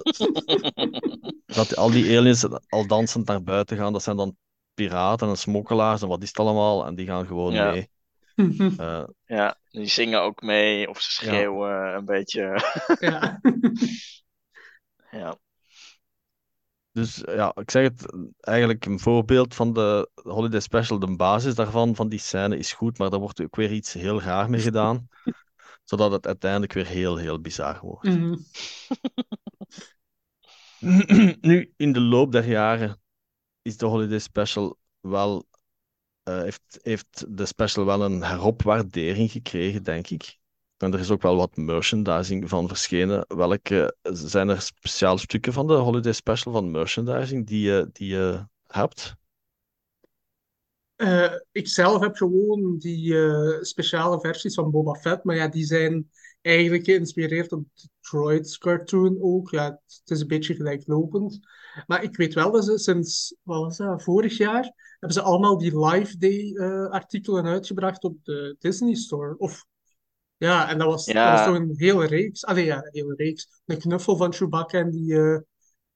dat 1.46 1.76
al 1.76 1.92
die 1.92 2.18
aliens 2.18 2.46
al 2.70 2.88
dansend 2.88 3.28
naar 3.28 3.44
buiten 3.44 3.78
gaan. 3.78 3.94
Dat 3.94 4.04
zijn 4.04 4.18
dan 4.18 4.36
piraten 4.74 5.30
en 5.30 5.38
smokkelaars 5.38 6.02
en 6.02 6.08
wat 6.08 6.22
is 6.22 6.28
het 6.28 6.40
allemaal. 6.40 6.86
En 6.86 6.96
die 6.96 7.06
gaan 7.06 7.26
gewoon 7.26 7.54
Ja. 7.54 7.72
mee. 7.72 7.90
Eh, 8.78 9.04
Ja, 9.26 9.58
die 9.70 9.88
zingen 9.88 10.22
ook 10.22 10.42
mee 10.42 10.90
of 10.90 11.02
ze 11.02 11.12
schreeuwen 11.12 11.96
een 11.96 12.06
beetje. 12.06 12.56
ja. 13.00 13.40
ja. 15.12 15.38
Dus 16.92 17.22
ja, 17.26 17.56
ik 17.56 17.72
zeg 17.72 17.84
het, 17.84 18.14
eigenlijk 18.40 18.86
een 18.86 19.00
voorbeeld 19.00 19.56
van 19.56 19.74
de 19.74 20.10
Holiday 20.14 20.60
Special, 20.60 21.00
de 21.00 21.16
basis 21.16 21.56
daarvan, 21.56 21.96
van 21.96 22.10
die 22.10 22.20
scène 22.20 22.58
is 22.58 22.74
goed, 22.74 22.98
maar 22.98 23.10
daar 23.10 23.20
wordt 23.20 23.42
ook 23.42 23.56
weer 23.56 23.72
iets 23.72 23.94
heel 23.94 24.22
raar 24.22 24.50
mee 24.50 24.62
gedaan, 24.62 25.08
zodat 25.84 26.12
het 26.12 26.28
uiteindelijk 26.28 26.74
weer 26.74 26.88
heel, 26.88 27.18
heel 27.18 27.42
bizar 27.42 27.80
wordt. 27.82 28.08
Mhm. 28.08 28.36
Nu, 31.42 31.74
in 31.78 31.92
de 31.92 32.00
loop 32.00 32.32
der 32.32 32.48
jaren 32.48 33.02
is 33.62 33.78
de 33.78 33.86
Holiday 33.86 34.20
Special 34.20 34.78
wel, 35.00 35.48
eh, 36.24 36.42
heeft, 36.42 36.80
heeft 36.82 37.38
de 37.38 37.46
special 37.46 37.86
wel 37.86 38.04
een 38.04 38.24
heropwaardering 38.24 39.32
gekregen, 39.32 39.84
denk 39.84 40.08
ik. 40.08 40.40
En 40.82 40.94
er 40.94 41.00
is 41.00 41.12
ook 41.12 41.22
wel 41.22 41.36
wat 41.36 41.56
merchandising 41.56 42.50
van 42.50 42.68
verschenen. 42.68 43.26
Welke 43.28 43.96
zijn 44.02 44.50
er 44.50 44.62
speciale 44.62 45.20
stukken 45.20 45.54
van 45.54 45.68
de 45.68 45.74
Holiday 45.74 46.14
Special 46.14 46.54
van 46.54 46.72
merchandising 46.72 47.48
die 47.48 47.62
je, 47.62 47.90
die 47.92 48.08
je 48.08 48.46
hebt? 48.68 49.16
Eh, 50.96 51.34
ik 51.52 51.68
zelf 51.68 52.02
heb 52.02 52.16
gewoon 52.16 52.78
die 52.78 53.18
eh, 53.18 53.62
speciale 53.62 54.20
versies 54.20 54.54
van 54.54 54.72
Boba 54.72 54.94
Fett, 54.94 55.24
maar 55.24 55.36
ja, 55.36 55.48
die 55.48 55.66
zijn 55.66 56.10
eigenlijk 56.42 56.86
geïnspireerd 56.86 57.52
op 57.52 57.64
de 57.74 57.88
Droids 58.02 58.58
cartoon 58.58 59.18
ook. 59.22 59.50
Ja, 59.50 59.66
het 59.86 60.10
is 60.10 60.22
een 60.22 60.28
beetje 60.28 60.56
gelijklopend. 60.56 61.40
Maar 61.88 62.04
ik 62.04 62.16
weet 62.16 62.34
wel 62.34 62.52
dat 62.52 62.66
ze 62.66 62.78
sinds, 62.78 63.36
wat 63.44 63.78
was 63.78 64.04
vorig 64.04 64.38
jaar, 64.38 64.74
hebben 64.92 65.14
ze 65.14 65.22
allemaal 65.22 65.58
die 65.58 65.86
Live 65.86 66.18
Day 66.18 66.54
eh, 66.56 67.46
uitgebracht 67.46 68.04
op 68.04 68.18
de 68.24 68.56
Disney 68.60 68.96
Store. 68.96 69.38
Of, 69.38 69.66
ja, 70.48 70.70
en 70.70 70.78
dat 70.78 70.88
was, 70.88 71.06
Ja. 71.06 71.30
dat 71.30 71.38
was 71.40 71.48
toch 71.48 71.56
een 71.56 71.74
hele 71.76 72.06
reeks. 72.06 72.46
Allee, 72.46 72.66
ja, 72.66 72.76
een 72.76 72.90
hele 72.92 73.14
reeks. 73.16 73.62
Een 73.66 73.78
knuffel 73.78 74.18
van 74.18 74.34
Chewbacca 74.34 74.80
en 74.80 74.92
die 74.92 75.20
eh, 75.20 75.40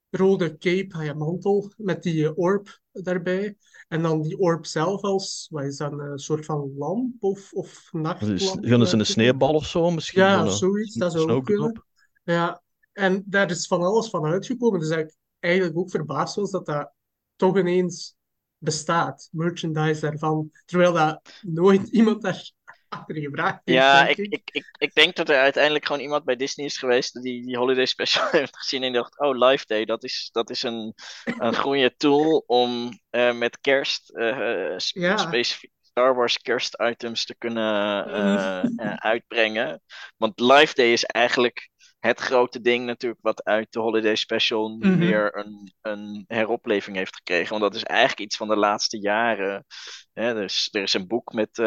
rode 0.10 0.58
cape, 0.58 0.96
ah 0.96 1.06
ja, 1.06 1.14
mantel, 1.14 1.72
met 1.78 2.04
die 2.04 2.26
eh, 2.26 2.38
orb 2.38 2.80
daarbij. 2.92 3.56
En 3.88 4.02
dan 4.02 4.22
die 4.22 4.38
orb 4.38 4.66
zelf 4.66 5.02
als, 5.02 5.48
wat 5.52 5.64
is 5.64 5.78
dat, 5.78 5.92
een 5.92 6.20
soort 6.20 6.46
van 6.46 6.74
lamp 6.78 7.24
of, 7.24 7.54
of 7.54 7.90
nachtlamp? 7.92 8.66
Gunnen 8.66 8.88
ze 8.88 8.98
een 8.98 9.06
sneeuwbal 9.06 9.54
of 9.54 9.66
zo 9.66 9.92
misschien? 9.92 10.22
Ja, 10.22 10.46
of 10.46 10.54
zoiets, 10.54 10.96
dat 10.96 11.12
zou 11.12 11.32
ook 11.32 11.46
kunnen. 11.46 11.84
Ja, 12.24 12.62
en 12.92 13.24
daar 13.26 13.50
is 13.50 13.68
van 13.68 13.82
alles 13.82 14.10
van 14.10 14.26
uitgekomen. 14.26 14.80
Dus 14.80 14.90
ik 14.90 15.16
eigenlijk 15.40 15.78
ook 15.78 15.90
verbaasd 15.90 16.36
was 16.36 16.52
dat 16.52 16.66
dat 16.66 16.92
toch 17.36 17.58
ineens 17.58 18.16
bestaat, 18.58 19.28
merchandise 19.32 20.02
daarvan. 20.02 20.52
Terwijl 20.66 20.94
dat 20.94 21.22
nooit 21.42 21.88
iemand 22.00 22.22
daar 22.22 22.52
achter 22.96 23.62
Ja, 23.64 24.08
ik, 24.08 24.18
ik, 24.18 24.42
ik, 24.52 24.66
ik 24.78 24.94
denk 24.94 25.16
dat 25.16 25.30
er 25.30 25.38
uiteindelijk 25.38 25.86
gewoon 25.86 26.02
iemand 26.02 26.24
bij 26.24 26.36
Disney 26.36 26.66
is 26.66 26.78
geweest 26.78 27.22
die 27.22 27.46
die 27.46 27.58
Holiday 27.58 27.86
Special 27.86 28.28
heeft 28.32 28.58
gezien 28.58 28.84
en 28.84 28.94
dacht, 28.94 29.20
oh, 29.20 29.38
Live 29.38 29.64
Day, 29.68 29.86
dat 29.86 30.04
is, 30.04 30.30
dat 30.32 30.50
is 30.50 30.64
een, 30.64 30.94
een 31.24 31.56
goede 31.66 31.96
tool 31.96 32.44
om 32.48 33.00
eh, 33.10 33.38
met 33.38 33.60
kerst 33.60 34.10
eh, 34.10 34.72
eh, 34.74 34.78
sp- 34.78 34.96
Ja. 34.96 35.18
specifiek 35.18 35.72
Star 35.82 36.16
Wars 36.16 36.38
kerstitems 36.42 37.26
te 37.26 37.36
kunnen 37.38 38.06
uitbrengen. 39.12 39.82
Want 40.18 40.40
Live 40.40 40.74
Day 40.74 40.92
is 40.92 41.04
eigenlijk 41.04 41.70
het 42.06 42.20
grote 42.20 42.62
ding 42.62 42.86
natuurlijk 42.86 43.22
wat 43.24 43.44
uit 43.44 43.72
de 43.74 43.80
Holiday 43.80 44.16
Special 44.16 44.70
nu 44.78 44.90
Mhm. 44.90 45.00
weer 45.00 45.38
een, 45.38 45.74
een 45.82 46.24
heropleving 46.28 46.96
heeft 46.98 47.16
gekregen. 47.16 47.50
Want 47.50 47.62
dat 47.62 47.76
is 47.76 47.84
eigenlijk 47.84 48.20
iets 48.20 48.38
van 48.38 48.48
de 48.48 48.56
laatste 48.56 49.00
jaren. 49.00 49.66
Hè, 50.14 50.34
dus 50.34 50.68
er 50.72 50.82
is 50.82 50.94
een 50.94 51.08
boek 51.08 51.34
met. 51.34 51.58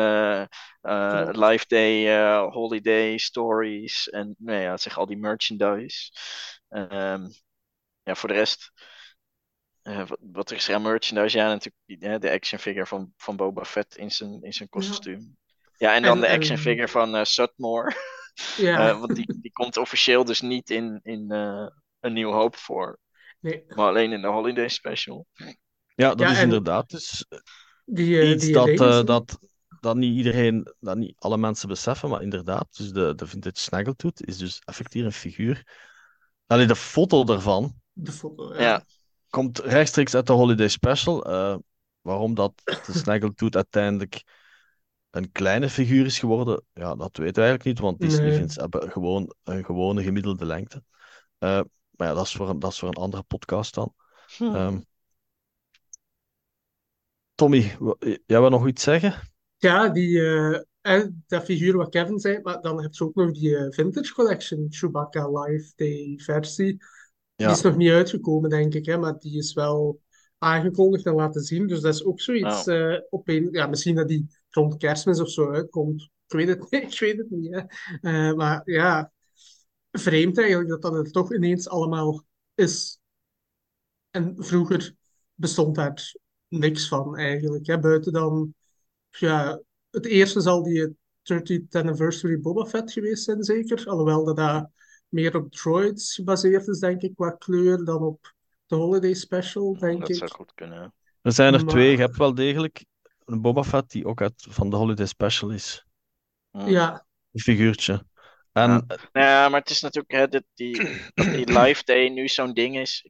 Live 1.36 1.64
Day, 1.66 2.06
eh, 2.18 2.52
Holiday 2.52 3.18
Stories 3.18 4.08
en 4.08 4.34
nou 4.38 4.60
ja, 4.60 4.76
zeg 4.76 4.98
al 4.98 5.06
die 5.06 5.16
merchandise. 5.18 6.10
Ehm, 6.68 7.22
ja, 8.02 8.14
voor 8.14 8.28
de 8.28 8.34
rest, 8.34 8.72
wat, 9.82 10.18
wat 10.20 10.50
er 10.50 10.56
is 10.56 10.70
aan 10.70 10.82
merchandise? 10.82 11.36
Ja, 11.38 11.46
natuurlijk 11.48 12.02
hè, 12.04 12.18
de 12.18 12.30
action 12.30 12.58
figure 12.60 12.86
van, 12.86 13.12
van 13.16 13.36
Boba 13.36 13.64
Fett 13.64 13.96
in 13.96 14.10
zijn, 14.10 14.42
in 14.42 14.52
zijn 14.52 14.68
kostuum. 14.68 15.36
Ja, 15.76 15.94
en 15.94 16.02
dan 16.02 16.14
En- 16.14 16.20
de 16.20 16.28
action 16.28 16.58
figure 16.58 16.88
van 16.88 17.16
eh 17.16 17.24
Sutmore. 17.24 17.92
Ja, 18.56 18.88
Eh, 18.90 19.00
want 19.00 19.14
die, 19.14 19.38
die 19.40 19.52
komt 19.52 19.76
officieel 19.76 20.24
dus 20.24 20.40
niet 20.40 20.70
in, 20.70 21.00
in 21.02 21.30
eh, 21.30 21.66
een 22.00 22.12
nieuw 22.12 22.32
hoop 22.32 22.56
voor. 22.56 22.98
nee. 23.40 23.64
Maar 23.68 23.88
alleen 23.88 24.12
in 24.12 24.20
de 24.20 24.26
Holiday 24.28 24.68
Special. 24.68 25.26
Ja, 25.94 26.14
dat 26.14 26.20
Ja, 26.20 26.32
is 26.32 26.40
inderdaad 26.42 26.90
dus 26.90 27.26
Die, 27.84 28.20
eh, 28.20 28.30
iets 28.30 28.44
die 28.44 28.52
dat, 28.52 28.68
eh, 28.68 29.04
dat, 29.04 29.38
dat 29.80 29.96
niet 29.96 30.16
iedereen, 30.16 30.74
dat 30.80 30.96
niet 30.96 31.14
alle 31.18 31.36
mensen 31.38 31.68
beseffen, 31.68 32.08
maar 32.08 32.22
inderdaad, 32.22 32.76
dus 32.76 32.90
de, 32.92 33.14
de 33.14 33.26
vintage 33.26 33.60
Snaggletooth 33.60 34.22
is 34.26 34.36
dus 34.38 34.58
effectief 34.64 35.04
een 35.04 35.12
figuur. 35.12 35.66
Allee, 36.46 36.66
de 36.66 36.76
foto 36.76 37.24
daarvan 37.24 37.74
De 37.92 38.12
foto, 38.12 38.54
ja. 38.54 38.60
Ja. 38.62 38.84
komt 39.30 39.58
rechtstreeks 39.58 40.14
uit 40.14 40.26
de 40.26 40.32
Holiday 40.32 40.68
Special. 40.68 41.24
Eh, 41.24 41.56
waarom 42.00 42.34
dat 42.34 42.52
de 42.64 42.92
Snaggletooth 42.92 43.56
uiteindelijk 43.56 44.22
een 45.18 45.32
kleine 45.32 45.68
figuur 45.68 46.06
is 46.06 46.18
geworden, 46.18 46.62
ja, 46.72 46.94
dat 46.94 47.16
weten 47.16 47.42
we 47.42 47.48
eigenlijk 47.48 47.64
niet, 47.64 47.78
want 47.78 47.98
Nee. 48.22 48.32
vindt 48.32 48.52
ze 48.52 48.60
hebben 48.60 48.90
gewoon 48.90 49.34
een 49.44 49.64
gewone 49.64 50.02
gemiddelde 50.02 50.44
lengte. 50.44 50.82
Eh, 51.38 51.60
maar 51.90 52.08
ja, 52.08 52.14
dat 52.14 52.24
is 52.24 52.32
voor 52.32 52.48
een, 52.48 52.58
dat 52.58 52.72
is 52.72 52.78
voor 52.78 52.88
een 52.88 52.94
andere 52.94 53.22
podcast 53.22 53.74
dan. 53.74 53.94
Hm. 54.36 54.44
Ehm, 54.44 54.78
Tommy, 57.34 57.76
jij 58.26 58.40
wil 58.40 58.50
nog 58.50 58.66
iets 58.66 58.82
zeggen? 58.82 59.14
Ja, 59.56 59.88
die, 59.88 60.20
eh, 60.20 60.60
en 60.80 61.24
dat 61.26 61.44
figuur 61.44 61.76
wat 61.76 61.88
Kevin 61.88 62.18
zei, 62.18 62.40
maar 62.42 62.60
dan 62.60 62.82
heb 62.82 62.92
je 62.94 63.04
ook 63.04 63.14
nog 63.14 63.32
die 63.32 63.56
eh, 63.56 63.66
Vintage 63.70 64.14
Collection, 64.14 64.66
Chewbacca 64.70 65.28
Live 65.28 65.72
Day 65.76 66.14
versie. 66.22 66.64
Die 66.66 67.46
Ja. 67.46 67.50
is 67.52 67.60
nog 67.60 67.76
niet 67.76 67.90
uitgekomen, 67.90 68.50
denk 68.50 68.74
ik, 68.74 68.86
hè, 68.86 68.98
maar 68.98 69.18
die 69.18 69.38
is 69.38 69.52
wel 69.52 70.00
aangekondigd 70.38 71.06
en 71.06 71.14
laten 71.14 71.42
zien. 71.42 71.66
Dus 71.66 71.80
dat 71.80 71.94
is 71.94 72.04
ook 72.04 72.20
zoiets 72.20 72.66
eh, 72.66 72.94
op 73.10 73.28
een, 73.28 73.48
ja, 73.50 73.66
misschien 73.66 73.94
dat 73.94 74.08
die 74.08 74.26
rond 74.58 74.76
kerstmis 74.76 75.20
of 75.20 75.30
zo 75.30 75.50
uitkomt. 75.52 76.02
Ik 76.02 76.36
weet 76.36 76.48
het 76.48 76.70
niet, 76.70 76.82
ik 76.92 76.98
weet 76.98 77.18
het 77.18 77.30
niet. 77.30 77.54
Hè. 77.54 77.60
Eh, 78.28 78.34
maar 78.36 78.60
ja, 78.64 79.12
vreemd 79.90 80.38
eigenlijk 80.38 80.68
dat 80.68 80.82
dat 80.82 80.94
er 80.94 81.12
toch 81.12 81.34
ineens 81.34 81.68
allemaal 81.68 82.24
is. 82.54 83.00
En 84.10 84.34
vroeger 84.38 84.94
bestond 85.34 85.74
daar 85.74 86.12
niks 86.48 86.88
van 86.88 87.16
eigenlijk. 87.16 87.66
Hè. 87.66 87.78
Buiten 87.78 88.12
dan, 88.12 88.54
ja, 89.10 89.60
het 89.90 90.06
eerste 90.06 90.40
zal 90.40 90.62
die 90.62 90.96
30th 91.22 91.68
Anniversary 91.70 92.40
Boba 92.40 92.64
Fett 92.66 92.92
geweest 92.92 93.24
zijn, 93.24 93.42
zeker. 93.44 93.86
Alhoewel 93.86 94.24
dat 94.24 94.36
dat 94.36 94.70
meer 95.08 95.36
op 95.36 95.52
droids 95.52 96.14
gebaseerd 96.14 96.68
is, 96.68 96.78
denk 96.78 97.02
ik, 97.02 97.14
qua 97.14 97.30
kleur, 97.30 97.84
dan 97.84 98.02
op 98.02 98.34
de 98.66 98.74
Holiday 98.76 99.14
Special, 99.14 99.78
denk 99.78 100.00
dat 100.00 100.08
ik. 100.08 100.16
zou 100.16 100.30
goed 100.30 100.54
kunnen. 100.54 100.94
Er 101.22 101.32
zijn 101.32 101.54
er 101.54 101.64
Maar- 101.64 101.68
twee. 101.74 101.90
Je 101.90 101.96
hebt 101.96 102.16
wel 102.16 102.34
degelijk 102.34 102.84
een 103.28 103.40
Boba 103.40 103.62
Fett 103.64 103.90
die 103.90 104.06
ook 104.06 104.20
uit 104.20 104.46
van 104.48 104.70
de 104.70 104.76
Holiday 104.76 105.06
Special 105.06 105.50
is. 105.50 105.86
Hm. 106.50 106.68
Ja, 106.68 107.06
Een 107.32 107.40
figuurtje. 107.40 108.04
En 108.52 108.70
Ja. 108.70 108.96
Ja, 109.12 109.48
maar 109.48 109.60
het 109.60 109.70
is 109.70 109.80
natuurlijk 109.80 110.12
hè, 110.14 110.28
dat 110.28 110.44
die, 110.54 110.76
dat 111.14 111.26
die 111.34 111.52
live 111.58 111.84
day 111.84 112.08
nu 112.08 112.28
zo'n 112.28 112.52
ding 112.52 112.78
is. 112.78 113.08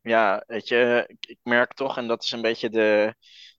Ja, 0.00 0.44
weet 0.46 0.68
je, 0.68 1.04
ik, 1.20 1.38
merk 1.42 1.72
toch, 1.74 1.96
en 1.96 2.06
dat 2.06 2.24
is 2.24 2.32
een 2.32 2.42
beetje 2.42 2.70
de. 2.70 3.14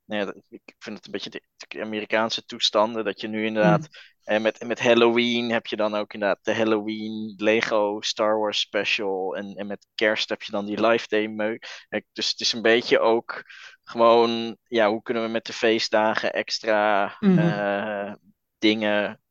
Nou 0.05 0.19
ja, 0.19 0.25
dat- 0.25 0.43
ik 0.49 0.75
vind 0.79 0.95
het 0.97 1.05
een 1.05 1.11
beetje 1.11 1.29
de, 1.29 1.41
de 1.67 1.81
Amerikaanse 1.81 2.45
toestanden, 2.45 3.05
dat 3.05 3.21
je 3.21 3.27
nu 3.27 3.45
inderdaad 3.45 3.87
En 4.25 4.41
met, 4.41 4.63
met 4.65 4.79
Halloween 4.79 5.51
heb 5.51 5.67
je 5.67 5.75
dan 5.75 5.95
ook 5.95 6.13
inderdaad 6.13 6.45
de 6.45 6.55
Halloween 6.55 7.33
Lego 7.37 8.01
Star 8.01 8.39
Wars 8.39 8.59
special. 8.59 9.35
En, 9.37 9.55
en 9.55 9.67
met 9.67 9.87
kerst 9.95 10.29
heb 10.29 10.43
je 10.43 10.51
dan 10.51 10.65
die 10.65 10.87
live 10.87 11.07
day 11.07 11.27
meuk. 11.27 11.85
Dus 12.13 12.29
het 12.31 12.39
is 12.39 12.53
een 12.53 12.61
beetje 12.61 12.99
ook 12.99 13.43
gewoon, 13.83 14.57
ja, 14.63 14.89
hoe 14.89 15.01
kunnen 15.03 15.23
we 15.23 15.29
met 15.29 15.45
de 15.45 15.53
feestdagen 15.53 16.33
extra 16.33 17.05
Mhm. 17.21 17.39
eh, 17.39 18.13
dingen 18.57 19.21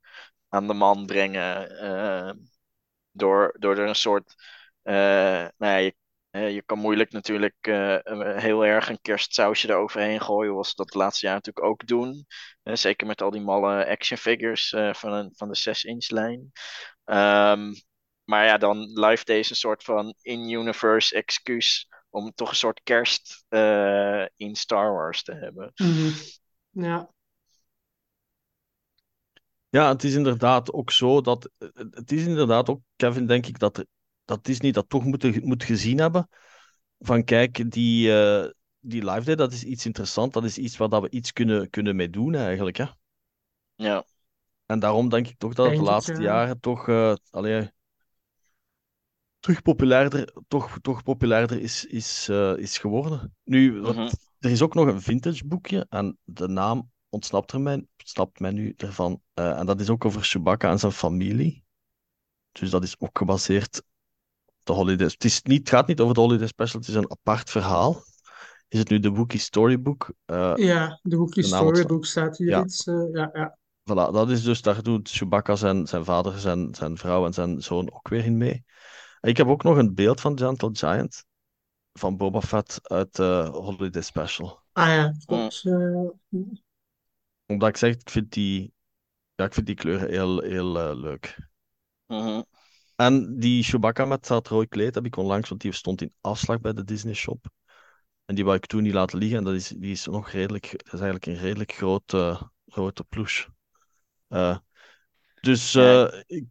aan 0.49 0.67
de 0.67 0.75
man 0.75 1.07
brengen. 1.07 1.79
eh, 1.81 2.33
door, 3.13 3.57
door 3.59 3.79
er 3.79 3.89
een 3.89 3.95
soort, 3.97 4.35
eh, 4.83 4.95
nou 4.95 5.53
ja, 5.59 5.77
je, 5.77 5.91
eh, 5.91 5.97
je 6.41 6.63
kan 6.67 6.79
moeilijk 6.79 7.13
natuurlijk 7.13 7.55
eh, 7.61 7.97
een- 8.03 8.39
heel 8.39 8.65
erg 8.65 8.89
een 8.89 9.01
kerstsausje 9.03 9.69
eroverheen 9.69 10.21
gooien, 10.21 10.51
zoals 10.53 10.69
ze 10.69 10.75
dat 10.77 10.89
de 10.89 10.99
laatste 10.99 11.27
jaar 11.27 11.35
natuurlijk 11.35 11.67
ook 11.67 11.87
doen. 11.87 12.27
Eh, 12.63 12.75
zeker 12.75 13.07
met 13.07 13.23
al 13.23 13.31
die 13.31 13.41
malle 13.41 13.87
action 13.87 14.19
figures 14.19 14.73
eh, 14.73 14.95
van, 14.95 15.13
een, 15.13 15.31
van 15.37 15.49
de 15.49 15.57
6-inch 15.59 16.11
lijn. 16.11 16.53
Ehm, 17.05 17.73
maar 18.25 18.45
ja, 18.45 18.59
dan 18.59 18.79
Live 18.79 19.25
Day 19.25 19.39
is 19.39 19.51
een 19.51 19.57
soort 19.57 19.83
van 19.85 20.15
in-universe 20.23 21.15
excuus 21.15 21.89
om 22.11 22.33
toch 22.35 22.51
een 22.51 22.57
soort 22.57 22.81
kerst 22.83 23.45
eh, 23.49 24.25
in 24.37 24.55
Star 24.57 24.93
Wars 24.93 25.23
te 25.23 25.33
hebben. 25.35 25.73
Mhm. 25.75 26.11
Ja. 26.71 27.13
Ja, 29.69 29.89
het 29.89 30.05
is 30.05 30.15
inderdaad 30.15 30.73
ook 30.73 30.91
zo 30.91 31.21
dat. 31.21 31.51
Het 31.91 32.13
is 32.13 32.25
inderdaad 32.27 32.69
ook, 32.69 32.81
Kevin, 32.97 33.27
denk 33.27 33.47
ik, 33.47 33.59
dat, 33.59 33.77
er- 33.79 33.87
dat 34.25 34.45
Disney 34.45 34.73
dat 34.73 34.89
toch 34.89 35.05
moet, 35.05 35.45
moet 35.45 35.65
gezien 35.65 35.99
hebben. 35.99 36.29
Van 36.99 37.25
kijk, 37.25 37.71
die, 37.71 38.13
eh, 38.23 38.51
die 38.81 39.05
Live 39.11 39.25
Day, 39.25 39.35
dat 39.35 39.53
is 39.53 39.65
iets 39.65 39.87
interessants. 39.87 40.35
Dat 40.35 40.45
is 40.45 40.59
iets 40.59 40.77
waar 40.77 40.89
dat 40.89 41.03
we 41.03 41.11
iets 41.11 41.33
kunnen, 41.33 41.71
kunnen 41.71 41.97
mee 41.97 42.11
doen, 42.11 42.35
eigenlijk. 42.35 42.77
Hè? 42.77 42.87
Ja, 43.77 44.05
En 44.67 44.79
daarom 44.79 45.09
denk 45.09 45.29
ik 45.29 45.39
toch 45.39 45.55
dat 45.55 45.67
het 45.67 45.77
de 45.77 45.83
laatste 45.83 46.13
ja. 46.13 46.21
jaren 46.21 46.61
toch. 46.61 46.89
eh 46.89 47.15
allee, 47.31 47.71
terug 49.41 49.63
populairder, 49.63 50.33
toch, 50.49 50.79
toch 50.83 51.03
populairder 51.03 51.61
is, 51.61 51.85
is, 51.85 52.29
eh, 52.29 52.57
is 52.57 52.79
geworden. 52.79 53.37
Nu, 53.45 53.81
wat- 53.81 53.95
Mhm. 53.95 54.09
er 54.39 54.51
is 54.51 54.63
ook 54.63 54.75
nog 54.75 54.87
een 54.87 55.03
vintage 55.03 55.47
boekje. 55.47 55.87
En 55.89 56.19
de 56.25 56.49
naam 56.49 56.91
ontsnapt, 57.09 57.53
er 57.53 57.61
mij, 57.61 57.87
ontsnapt 57.99 58.41
mij 58.41 58.51
nu 58.51 58.75
ervan. 58.77 59.23
Eh, 59.35 59.59
en 59.59 59.67
dat 59.67 59.81
is 59.81 59.91
ook 59.91 60.05
over 60.05 60.23
Chewbacca 60.23 60.71
en 60.71 60.79
zijn 60.79 60.93
familie. 60.93 61.65
Dus 62.53 62.71
dat 62.71 62.83
is 62.83 63.01
ook 63.01 63.19
gebaseerd 63.19 63.83
de 64.65 64.73
Holiday. 64.73 65.07
Het, 65.07 65.25
is 65.25 65.43
niet, 65.43 65.59
het 65.59 65.69
gaat 65.69 65.87
niet 65.87 66.01
over 66.01 66.15
de 66.15 66.21
Holiday 66.21 66.47
Special, 66.47 66.81
het 66.81 66.89
is 66.89 66.95
een 66.95 67.11
apart 67.11 67.51
verhaal. 67.51 68.03
Is 68.69 68.79
het 68.79 68.89
nu 68.89 68.99
de 68.99 69.11
Wookiee 69.11 69.41
Storybook? 69.41 70.13
Eh, 70.25 70.53
Ja, 70.57 70.99
de 71.03 71.17
Wookiee 71.17 71.45
Storybook 71.45 72.07
staat 72.07 72.37
hier 72.37 72.49
Ja. 72.49 72.63
iets. 72.63 72.87
eh, 72.87 73.09
ja, 73.13 73.31
ja. 73.33 73.59
Voilà, 73.91 74.13
dat 74.13 74.31
is 74.31 74.43
dus, 74.43 74.63
daar 74.63 74.83
doet 74.83 75.11
Chewbacca 75.11 75.57
zijn, 75.57 75.87
zijn 75.87 76.05
vader, 76.05 76.39
zijn, 76.39 76.75
zijn 76.75 76.97
vrouw 76.97 77.27
en 77.27 77.33
zijn 77.33 77.63
zoon 77.63 77.93
ook 77.93 78.09
weer 78.09 78.25
in 78.25 78.37
mee. 78.37 78.65
En 79.21 79.31
ik 79.31 79.37
heb 79.37 79.47
ook 79.47 79.63
nog 79.63 79.77
een 79.77 79.95
beeld 79.95 80.21
van 80.21 80.39
Gentle 80.39 80.71
Giant, 80.73 81.25
van 81.93 82.17
Boba 82.17 82.41
Fett 82.41 82.79
uit 82.83 83.17
de 83.17 83.49
Holiday 83.53 84.03
Special. 84.03 84.63
Ah 84.73 84.87
ja, 84.87 85.15
klopt. 85.25 85.65
eh, 85.65 86.41
Omdat 87.47 87.69
ik 87.69 87.77
zeg, 87.77 87.95
ik 87.95 88.11
vind 88.11 88.33
die, 88.33 88.73
ja, 89.35 89.45
ik 89.45 89.55
vind 89.55 89.67
die 89.67 89.75
kleuren 89.75 90.09
heel, 90.09 90.41
heel 90.41 90.81
eh, 90.81 90.97
leuk. 90.97 91.49
Mhm. 92.07 92.43
En 92.97 93.39
die 93.39 93.63
Chewbacca 93.63 94.05
met 94.05 94.27
dat 94.27 94.49
rood 94.49 94.69
kleed 94.69 94.95
heb 94.95 95.05
ik 95.05 95.17
onlangs, 95.17 95.49
want 95.49 95.61
die 95.61 95.73
stond 95.73 96.03
in 96.03 96.13
afslag 96.21 96.61
bij 96.61 96.73
de 96.73 96.85
Disney 96.85 97.15
Shop. 97.15 97.47
En 98.25 98.35
die 98.35 98.45
wou 98.45 98.57
ik 98.57 98.67
toen 98.67 98.83
niet 98.83 98.93
laten 98.93 99.19
liggen. 99.19 99.39
En 99.39 99.45
dat 99.45 99.55
is, 99.55 99.69
die 99.69 99.91
is 99.91 100.07
nog 100.07 100.31
redelijk, 100.31 100.71
dat 100.71 100.93
is 100.95 101.01
eigenlijk 101.01 101.27
een 101.27 101.39
redelijk 101.45 101.73
grote, 101.73 102.51
grote 102.67 103.05
plush. 103.05 103.47
Eh, 104.29 104.57
dus 105.41 105.73
Ja. 105.73 106.07
eh, 106.07 106.23
ik 106.27 106.45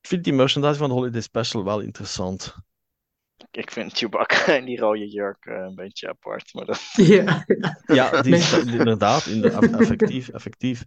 vind 0.00 0.24
die 0.24 0.32
merchandise 0.32 0.78
van 0.78 0.88
de 0.88 0.94
Holiday 0.94 1.20
Special 1.20 1.64
wel 1.64 1.80
interessant. 1.80 2.54
Ik 3.50 3.70
vind 3.70 3.92
Chewbacca 3.92 4.44
en 4.56 4.64
die 4.64 4.78
rode 4.78 5.08
jurk 5.08 5.44
eh, 5.44 5.54
een 5.54 5.74
beetje 5.74 6.08
apart. 6.08 6.54
Maar 6.54 6.64
dat... 6.64 6.80
ja, 6.92 7.44
Ja, 7.86 8.22
die 8.22 8.34
is, 8.34 8.52
inderdaad, 8.52 9.26
inder- 9.26 9.80
effectief, 9.80 10.28
effectief. 10.28 10.84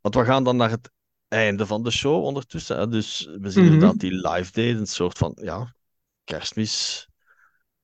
Want 0.00 0.14
we 0.14 0.24
gaan 0.24 0.44
dan 0.44 0.56
naar 0.56 0.70
het 0.70 0.90
einde 1.34 1.66
van 1.66 1.82
de 1.82 1.90
show 1.90 2.24
ondertussen. 2.24 2.78
Hè. 2.78 2.88
Dus 2.88 3.24
we 3.40 3.50
zien 3.50 3.64
Mhm. 3.64 3.72
inderdaad 3.72 3.98
die 4.00 4.12
live 4.28 4.52
day, 4.52 4.70
een 4.70 4.86
soort 4.86 5.18
van 5.18 5.36
ja, 5.42 5.74
kerstmisachtig 6.24 7.08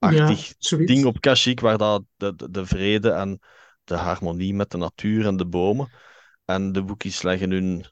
ja, 0.00 0.36
ding 0.84 1.04
op 1.04 1.20
Kashyyyk, 1.20 1.60
waar 1.60 1.78
dat 1.78 2.04
de, 2.16 2.34
de, 2.34 2.50
de 2.50 2.66
vrede 2.66 3.10
en 3.10 3.38
de 3.84 3.94
harmonie 3.96 4.54
met 4.54 4.70
de 4.70 4.78
natuur 4.78 5.26
en 5.26 5.36
de 5.36 5.46
bomen. 5.46 5.90
En 6.44 6.72
de 6.72 6.82
Wookiees 6.82 7.22
leggen 7.22 7.50
hun 7.50 7.86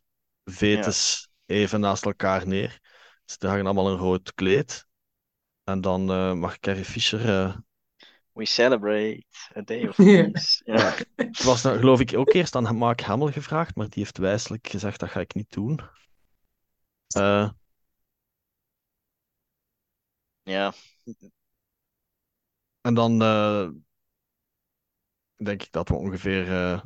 vetes 0.45 1.29
even 1.47 1.81
naast 1.81 2.05
elkaar 2.05 2.47
neer. 2.47 2.81
Ze 3.25 3.37
dragen 3.39 3.65
allemaal 3.65 3.89
een 3.91 3.97
rood 3.99 4.35
kleed. 4.35 4.87
En 5.65 5.81
dan 5.81 6.11
eh, 6.11 6.33
mag 6.33 6.59
Carrie 6.59 6.85
Fisher. 6.85 7.29
eh, 7.29 7.57
We 8.39 8.45
celebrate 8.45 9.25
a 9.57 9.63
day 9.63 9.89
of 9.89 9.97
peace. 10.05 10.63
Ja. 10.65 10.95
het 11.17 11.43
was 11.43 11.63
nou, 11.63 11.79
geloof 11.79 12.01
ik 12.01 12.17
ook 12.17 12.33
eerst 12.33 12.55
aan 12.55 12.77
Mark 12.77 13.01
Hamill 13.01 13.33
gevraagd, 13.33 13.77
maar 13.77 13.89
die 13.89 14.03
heeft 14.03 14.19
wijselijk 14.19 14.69
gezegd: 14.69 15.01
dat 15.01 15.09
ga 15.09 15.21
ik 15.21 15.35
niet 15.35 15.53
doen. 15.53 15.81
Eh, 17.09 17.51
ja. 20.43 20.73
en 22.81 22.95
dan 22.95 23.23
eh, 23.23 23.69
denk 25.37 25.63
ik 25.63 25.73
dat 25.73 25.89
we 25.89 25.95
ongeveer 25.95 26.53
eh, 26.53 26.83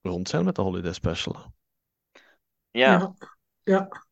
rond 0.00 0.28
zijn 0.28 0.44
met 0.44 0.54
de 0.54 0.62
Holiday 0.62 0.92
Special. 0.92 1.52
Ja. 2.70 2.98
Ja, 2.98 3.14
ja. 3.62 4.08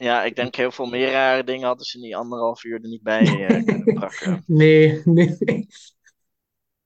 Ja, 0.00 0.24
ik 0.24 0.36
denk 0.36 0.54
heel 0.54 0.70
veel 0.72 0.86
meer 0.86 1.10
rare 1.10 1.44
dingen 1.44 1.66
hadden 1.66 1.86
ze 1.86 1.96
in 1.96 2.02
die 2.02 2.16
anderhalf 2.16 2.64
uur 2.64 2.82
er 2.82 2.88
niet 2.88 3.02
bij 3.02 3.46
eh, 3.46 3.64
kunnen 3.64 3.94
pakken. 3.94 4.42
Nee, 4.46 5.02
nee, 5.04 5.36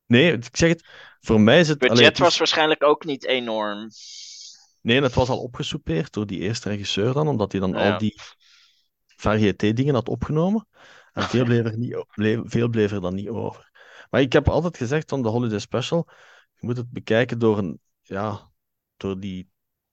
nee. 0.06 0.32
Ik 0.32 0.56
zeg 0.56 0.68
het, 0.68 0.84
voor 1.20 1.40
mij 1.40 1.60
is 1.60 1.68
het. 1.68 1.78
Budget 1.78 2.18
was 2.18 2.38
waarschijnlijk 2.38 2.82
ook 2.82 3.04
niet 3.04 3.24
enorm. 3.26 3.88
Nee, 4.80 5.02
het 5.02 5.14
was 5.14 5.28
al 5.28 5.42
opgesoupeerd 5.42 6.12
door 6.12 6.26
die 6.26 6.40
eerste 6.40 6.68
regisseur 6.68 7.12
dan, 7.12 7.28
omdat 7.28 7.52
hij 7.52 7.60
dan 7.60 7.70
Ja. 7.70 7.92
al 7.92 7.98
die 7.98 8.20
variété-dingen 9.16 9.94
had 9.94 10.08
opgenomen. 10.08 10.68
En 11.12 11.22
veel 11.22 11.44
bleef, 11.44 11.64
er 11.64 11.78
niet, 11.78 11.94
o- 11.94 12.04
bleef, 12.14 12.40
veel 12.44 12.68
bleef 12.68 12.92
er 12.92 13.00
dan 13.00 13.14
niet 13.14 13.28
over. 13.28 13.70
Maar 14.10 14.20
ik 14.20 14.32
heb 14.32 14.48
altijd 14.48 14.76
gezegd 14.76 15.10
van 15.10 15.22
de 15.22 15.28
Holiday 15.28 15.58
Special, 15.58 16.08
je 16.54 16.66
moet 16.66 16.76
het 16.76 16.90
bekijken 16.90 17.38
door, 17.38 17.58
een, 17.58 17.80
ja, 18.02 18.50
door 18.96 19.20
die 19.20 19.48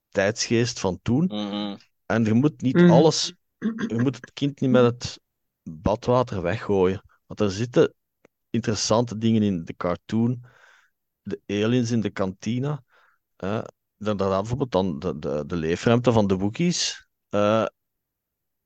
tijdsgeest 0.08 0.80
van 0.80 0.98
toen. 1.02 1.24
Mhm. 1.24 1.76
En 2.12 2.24
je 2.24 2.32
moet 2.32 2.60
niet 2.60 2.76
Mhm. 2.76 2.90
alles, 2.90 3.34
je 3.58 3.98
moet 3.98 4.16
het 4.16 4.32
kind 4.32 4.60
niet 4.60 4.70
met 4.70 4.82
het 4.84 5.20
badwater 5.62 6.42
weggooien. 6.42 7.02
Want 7.26 7.40
er 7.40 7.50
zitten 7.50 7.94
interessante 8.50 9.18
dingen 9.18 9.42
in 9.42 9.64
de 9.64 9.76
cartoon, 9.76 10.44
de 11.22 11.40
aliens 11.46 11.90
in 11.90 12.00
de 12.00 12.10
kantina. 12.10 12.82
eh, 13.36 13.62
inderdaad, 13.98 14.40
bijvoorbeeld 14.40 14.72
dan 14.72 14.98
de, 14.98 15.18
de, 15.18 15.44
de 15.46 15.56
leefruimte 15.56 16.12
van 16.12 16.26
de 16.26 16.36
Wookiees. 16.36 17.06
eh, 17.28 17.66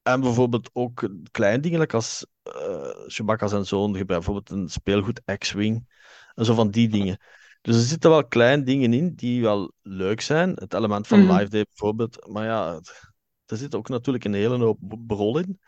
en 0.03 0.20
bijvoorbeeld 0.20 0.70
ook 0.72 1.09
kleine 1.30 1.62
dingen, 1.62 1.86
als 1.86 2.26
eh 2.42 2.90
Chewbacca 3.07 3.47
zijn 3.47 3.64
zoon 3.66 3.97
gebruikt 3.97 4.24
bijvoorbeeld 4.24 4.51
een 4.51 4.68
speelgoed 4.68 5.22
X-Wing. 5.38 5.88
En 6.34 6.44
zo 6.44 6.55
van 6.55 6.70
die 6.70 6.88
dingen. 6.88 7.18
Dus 7.62 7.76
er 7.76 7.82
zitten 7.82 8.11
wel 8.11 8.26
kleine 8.26 8.62
dingen 8.62 8.92
in 8.92 9.14
die 9.14 9.42
wel 9.42 9.72
leuk 9.82 10.20
zijn. 10.20 10.51
Het 10.55 10.74
element 10.74 11.07
van 11.07 11.20
Mhm. 11.22 11.32
Live 11.32 11.49
Day 11.51 11.64
bijvoorbeeld. 11.64 12.28
Maar 12.28 12.44
ja, 12.44 12.74
het- 12.74 13.14
er 13.47 13.57
zit 13.57 13.74
ook 13.74 13.88
natuurlijk 13.88 14.24
een 14.24 14.34
hele 14.34 14.59
hoop 14.59 14.78
brol 15.07 15.38
in. 15.38 15.61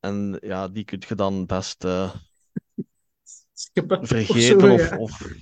En 0.00 0.38
ja, 0.40 0.68
die 0.68 0.84
kun 0.84 1.02
je 1.08 1.14
dan 1.14 1.46
best 1.46 1.84
eh, 1.84 2.14
vergeten 4.00 4.60
zo, 4.60 4.72
of, 4.72 4.90
ja. 4.90 4.96
of 4.96 5.32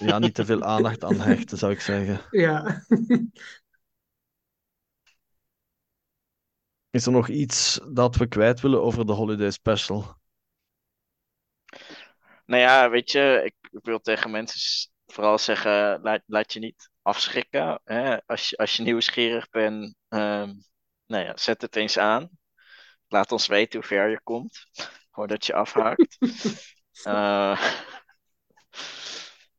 ja, 0.00 0.18
niet 0.18 0.34
te 0.34 0.44
veel 0.44 0.62
aandacht 0.62 1.04
aan 1.04 1.20
hechten, 1.20 1.58
zou 1.58 1.72
ik 1.72 1.80
zeggen. 1.80 2.20
Ja. 2.30 2.64
Is 6.90 7.06
er 7.06 7.12
nog 7.12 7.28
iets 7.28 7.80
dat 7.92 8.16
we 8.16 8.26
kwijt 8.26 8.60
willen 8.60 8.82
over 8.82 9.06
de 9.06 9.12
Holiday 9.12 9.50
Special? 9.50 10.16
Nou 12.46 12.62
ja, 12.62 12.90
weet 12.90 13.10
je, 13.10 13.42
ik, 13.44 13.80
wil 13.82 14.00
tegen 14.00 14.30
mensen 14.30 14.90
vooral 15.06 15.38
zeggen, 15.38 16.00
laat, 16.02 16.22
laat 16.26 16.52
je 16.52 16.58
niet 16.58 16.90
afschrikken. 17.02 17.80
Hè? 17.84 18.26
Als, 18.26 18.48
je, 18.48 18.56
als 18.56 18.76
je 18.76 18.82
nieuwsgierig 18.82 19.50
bent, 19.50 19.94
ehm, 20.08 20.52
nou 21.08 21.24
ja, 21.24 21.36
zet 21.36 21.62
het 21.62 21.76
eens 21.76 21.98
aan. 21.98 22.30
Laat 23.08 23.32
ons 23.32 23.46
weten 23.46 23.78
hoe 23.80 23.88
ver 23.88 24.10
je 24.10 24.20
komt, 24.22 24.66
voordat 25.12 25.46
je 25.46 25.54
afhaakt. 25.54 26.18
Eh, 27.02 27.60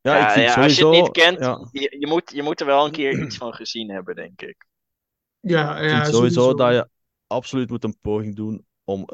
Ja, 0.01 0.15
ja, 0.17 0.27
ik 0.27 0.29
vind 0.29 0.45
ja, 0.45 0.61
als 0.63 0.77
je 0.77 0.85
sowieso... 0.85 0.91
het 0.91 1.01
niet 1.01 1.11
kent, 1.11 1.39
ja, 1.39 1.69
je, 1.71 1.95
je, 1.99 2.07
moet, 2.07 2.31
je 2.31 2.43
moet 2.43 2.59
er 2.59 2.65
wel 2.65 2.85
een 2.85 2.91
keer 2.91 3.21
iets 3.23 3.37
van 3.37 3.53
gezien 3.53 3.89
hebben, 3.89 4.15
denk 4.15 4.41
ik. 4.41 4.65
Ja, 5.39 5.77
Ik 5.79 5.89
ja, 5.89 6.03
vind 6.03 6.15
sowieso 6.15 6.41
sowieso. 6.41 6.53
dat 6.53 6.73
je 6.73 6.89
absoluut 7.27 7.69
moet 7.69 7.83
een 7.83 7.99
poging 7.99 8.35
doen 8.35 8.65
om, 8.83 9.05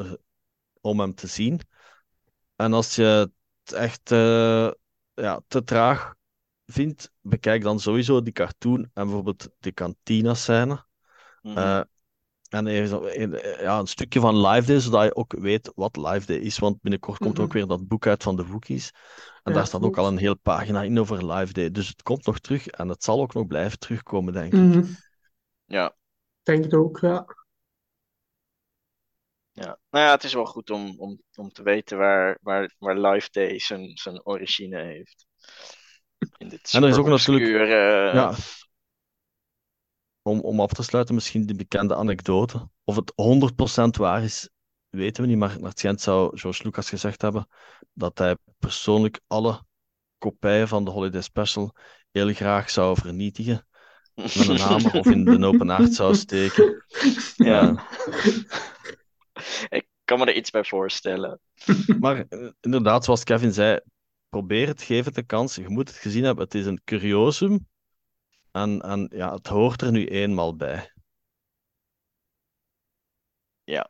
om 0.81 0.99
hem 0.99 1.15
te 1.15 1.27
zien. 1.27 1.59
En 2.55 2.73
als 2.73 2.95
je 2.95 3.03
het 3.63 3.73
echt 3.73 4.11
eh, 4.11 4.71
ja, 5.13 5.41
te 5.47 5.63
traag 5.63 6.15
vind, 6.65 7.11
bekijk 7.21 7.63
dan 7.63 7.79
sowieso 7.79 8.21
die 8.21 8.33
cartoon 8.33 8.79
en 8.83 9.03
bijvoorbeeld 9.03 9.49
de 9.59 9.71
kantina-scène. 9.71 10.85
Mhm. 11.41 11.57
Eh, 11.57 11.81
en 12.49 12.67
er 12.67 12.83
is 12.83 12.91
al 12.91 13.11
een, 13.11 13.33
eh, 13.33 13.61
ja, 13.61 13.79
een 13.79 13.87
stukje 13.87 14.19
van 14.19 14.47
Live 14.47 14.67
Day, 14.67 14.79
zodat 14.79 15.03
je 15.03 15.15
ook 15.15 15.33
weet 15.39 15.71
wat 15.75 15.95
Live 15.97 16.25
Day 16.25 16.37
is. 16.37 16.57
Want 16.59 16.81
binnenkort 16.81 17.17
komt 17.17 17.37
er 17.37 17.43
ook 17.43 17.49
Mhm. 17.49 17.57
weer 17.57 17.67
dat 17.67 17.87
boek 17.87 18.07
uit 18.07 18.23
van 18.23 18.35
de 18.35 18.45
Wookiees. 18.45 18.91
En 19.43 19.51
Ja, 19.51 19.57
daar 19.57 19.67
staat 19.67 19.81
ook 19.81 19.97
al 19.97 20.07
een 20.07 20.17
hele 20.17 20.35
pagina 20.35 20.81
in 20.83 20.99
over 20.99 21.33
Live 21.33 21.53
Day. 21.53 21.71
Dus 21.71 21.87
het 21.87 22.01
komt 22.03 22.25
nog 22.25 22.39
terug 22.39 22.67
en 22.67 22.87
het 22.89 23.03
zal 23.03 23.21
ook 23.21 23.33
nog 23.33 23.47
blijven 23.47 23.79
terugkomen, 23.79 24.33
denk 24.33 24.53
ik. 24.53 24.59
Mhm. 24.59 24.83
ja. 25.65 25.95
Denk 26.43 26.63
het 26.63 26.73
ook, 26.73 26.99
ja. 26.99 27.25
Ja. 29.51 29.79
Nou 29.89 30.05
ja, 30.05 30.11
het 30.11 30.23
is 30.23 30.33
wel 30.33 30.45
goed 30.45 30.69
om, 30.69 30.93
om, 30.99 31.21
om 31.35 31.49
te 31.51 31.63
weten 31.63 31.97
waar, 31.97 32.37
waar, 32.41 32.75
waar 32.77 32.97
Live 32.99 33.27
Day 33.31 33.59
zijn, 33.59 33.97
zijn 33.97 34.25
origine 34.25 34.81
heeft. 34.83 35.25
In 36.37 36.49
dit 36.49 36.73
En 36.73 36.83
er 36.83 36.89
is 36.89 36.97
ook 36.97 37.07
natuurlijk- 37.07 37.45
obscure, 37.45 37.65
Ja. 38.13 38.33
Om, 40.27 40.39
om 40.39 40.59
af 40.59 40.71
te 40.71 40.83
sluiten, 40.83 41.15
misschien 41.15 41.45
die 41.45 41.55
bekende 41.55 41.95
anekdote. 41.95 42.69
Of 42.83 42.95
het 42.95 43.13
100% 43.81 43.99
waar 43.99 44.23
is, 44.23 44.49
weten 44.89 45.23
we 45.23 45.29
niet. 45.29 45.37
Maar 45.37 45.59
naar 45.59 45.69
het 45.69 45.79
schijnt 45.79 46.01
zou 46.01 46.37
George 46.37 46.63
Lucas 46.63 46.89
gezegd 46.89 47.21
hebben 47.21 47.47
dat 47.93 48.17
hij 48.17 48.37
persoonlijk 48.59 49.21
alle 49.27 49.63
kopieën 50.17 50.67
van 50.67 50.85
de 50.85 50.91
Holiday 50.91 51.21
Special 51.21 51.75
heel 52.11 52.33
graag 52.33 52.69
zou 52.69 52.95
vernietigen. 52.95 53.67
Met 54.13 54.47
een 54.47 54.59
hamer 54.59 54.93
of 54.93 55.05
in 55.05 55.25
de 55.25 55.45
open 55.45 55.69
haard 55.69 55.93
zou 55.93 56.15
steken. 56.15 56.85
Ja. 57.35 57.87
Ik 59.69 59.87
kan 60.03 60.19
me 60.19 60.25
er 60.25 60.35
iets 60.35 60.51
bij 60.51 60.63
voorstellen. 60.63 61.39
Maar 61.99 62.25
eh, 62.29 62.49
inderdaad, 62.61 63.05
zoals 63.05 63.23
Kevin 63.23 63.53
zei, 63.53 63.79
probeer 64.29 64.67
het, 64.67 64.81
geef 64.81 65.05
het 65.05 65.17
een 65.17 65.25
kans. 65.25 65.55
Je 65.55 65.69
moet 65.69 65.87
het 65.87 65.97
gezien 65.97 66.23
hebben. 66.23 66.43
Het 66.43 66.55
is 66.55 66.65
een 66.65 66.81
curiosum. 66.83 67.67
En, 68.55 68.81
en 68.81 69.09
ja, 69.13 69.33
het 69.33 69.47
hoort 69.47 69.81
er 69.81 69.91
nu 69.91 70.07
eenmaal 70.07 70.55
bij. 70.55 70.91
Ja. 73.63 73.89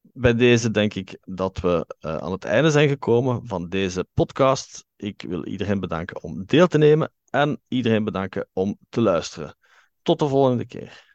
Bij 0.00 0.34
deze 0.34 0.70
denk 0.70 0.94
ik 0.94 1.18
dat 1.24 1.58
we 1.60 1.94
eh, 2.00 2.16
aan 2.16 2.32
het 2.32 2.44
einde 2.44 2.70
zijn 2.70 2.88
gekomen 2.88 3.46
van 3.46 3.68
deze 3.68 4.06
podcast. 4.14 4.84
Ik 4.96 5.22
wil 5.22 5.46
iedereen 5.46 5.80
bedanken 5.80 6.22
om 6.22 6.44
deel 6.44 6.66
te 6.66 6.78
nemen 6.78 7.12
en 7.30 7.60
iedereen 7.68 8.04
bedanken 8.04 8.48
om 8.52 8.78
te 8.88 9.00
luisteren. 9.00 9.56
Tot 10.02 10.18
de 10.18 10.28
volgende 10.28 10.66
keer. 10.66 11.09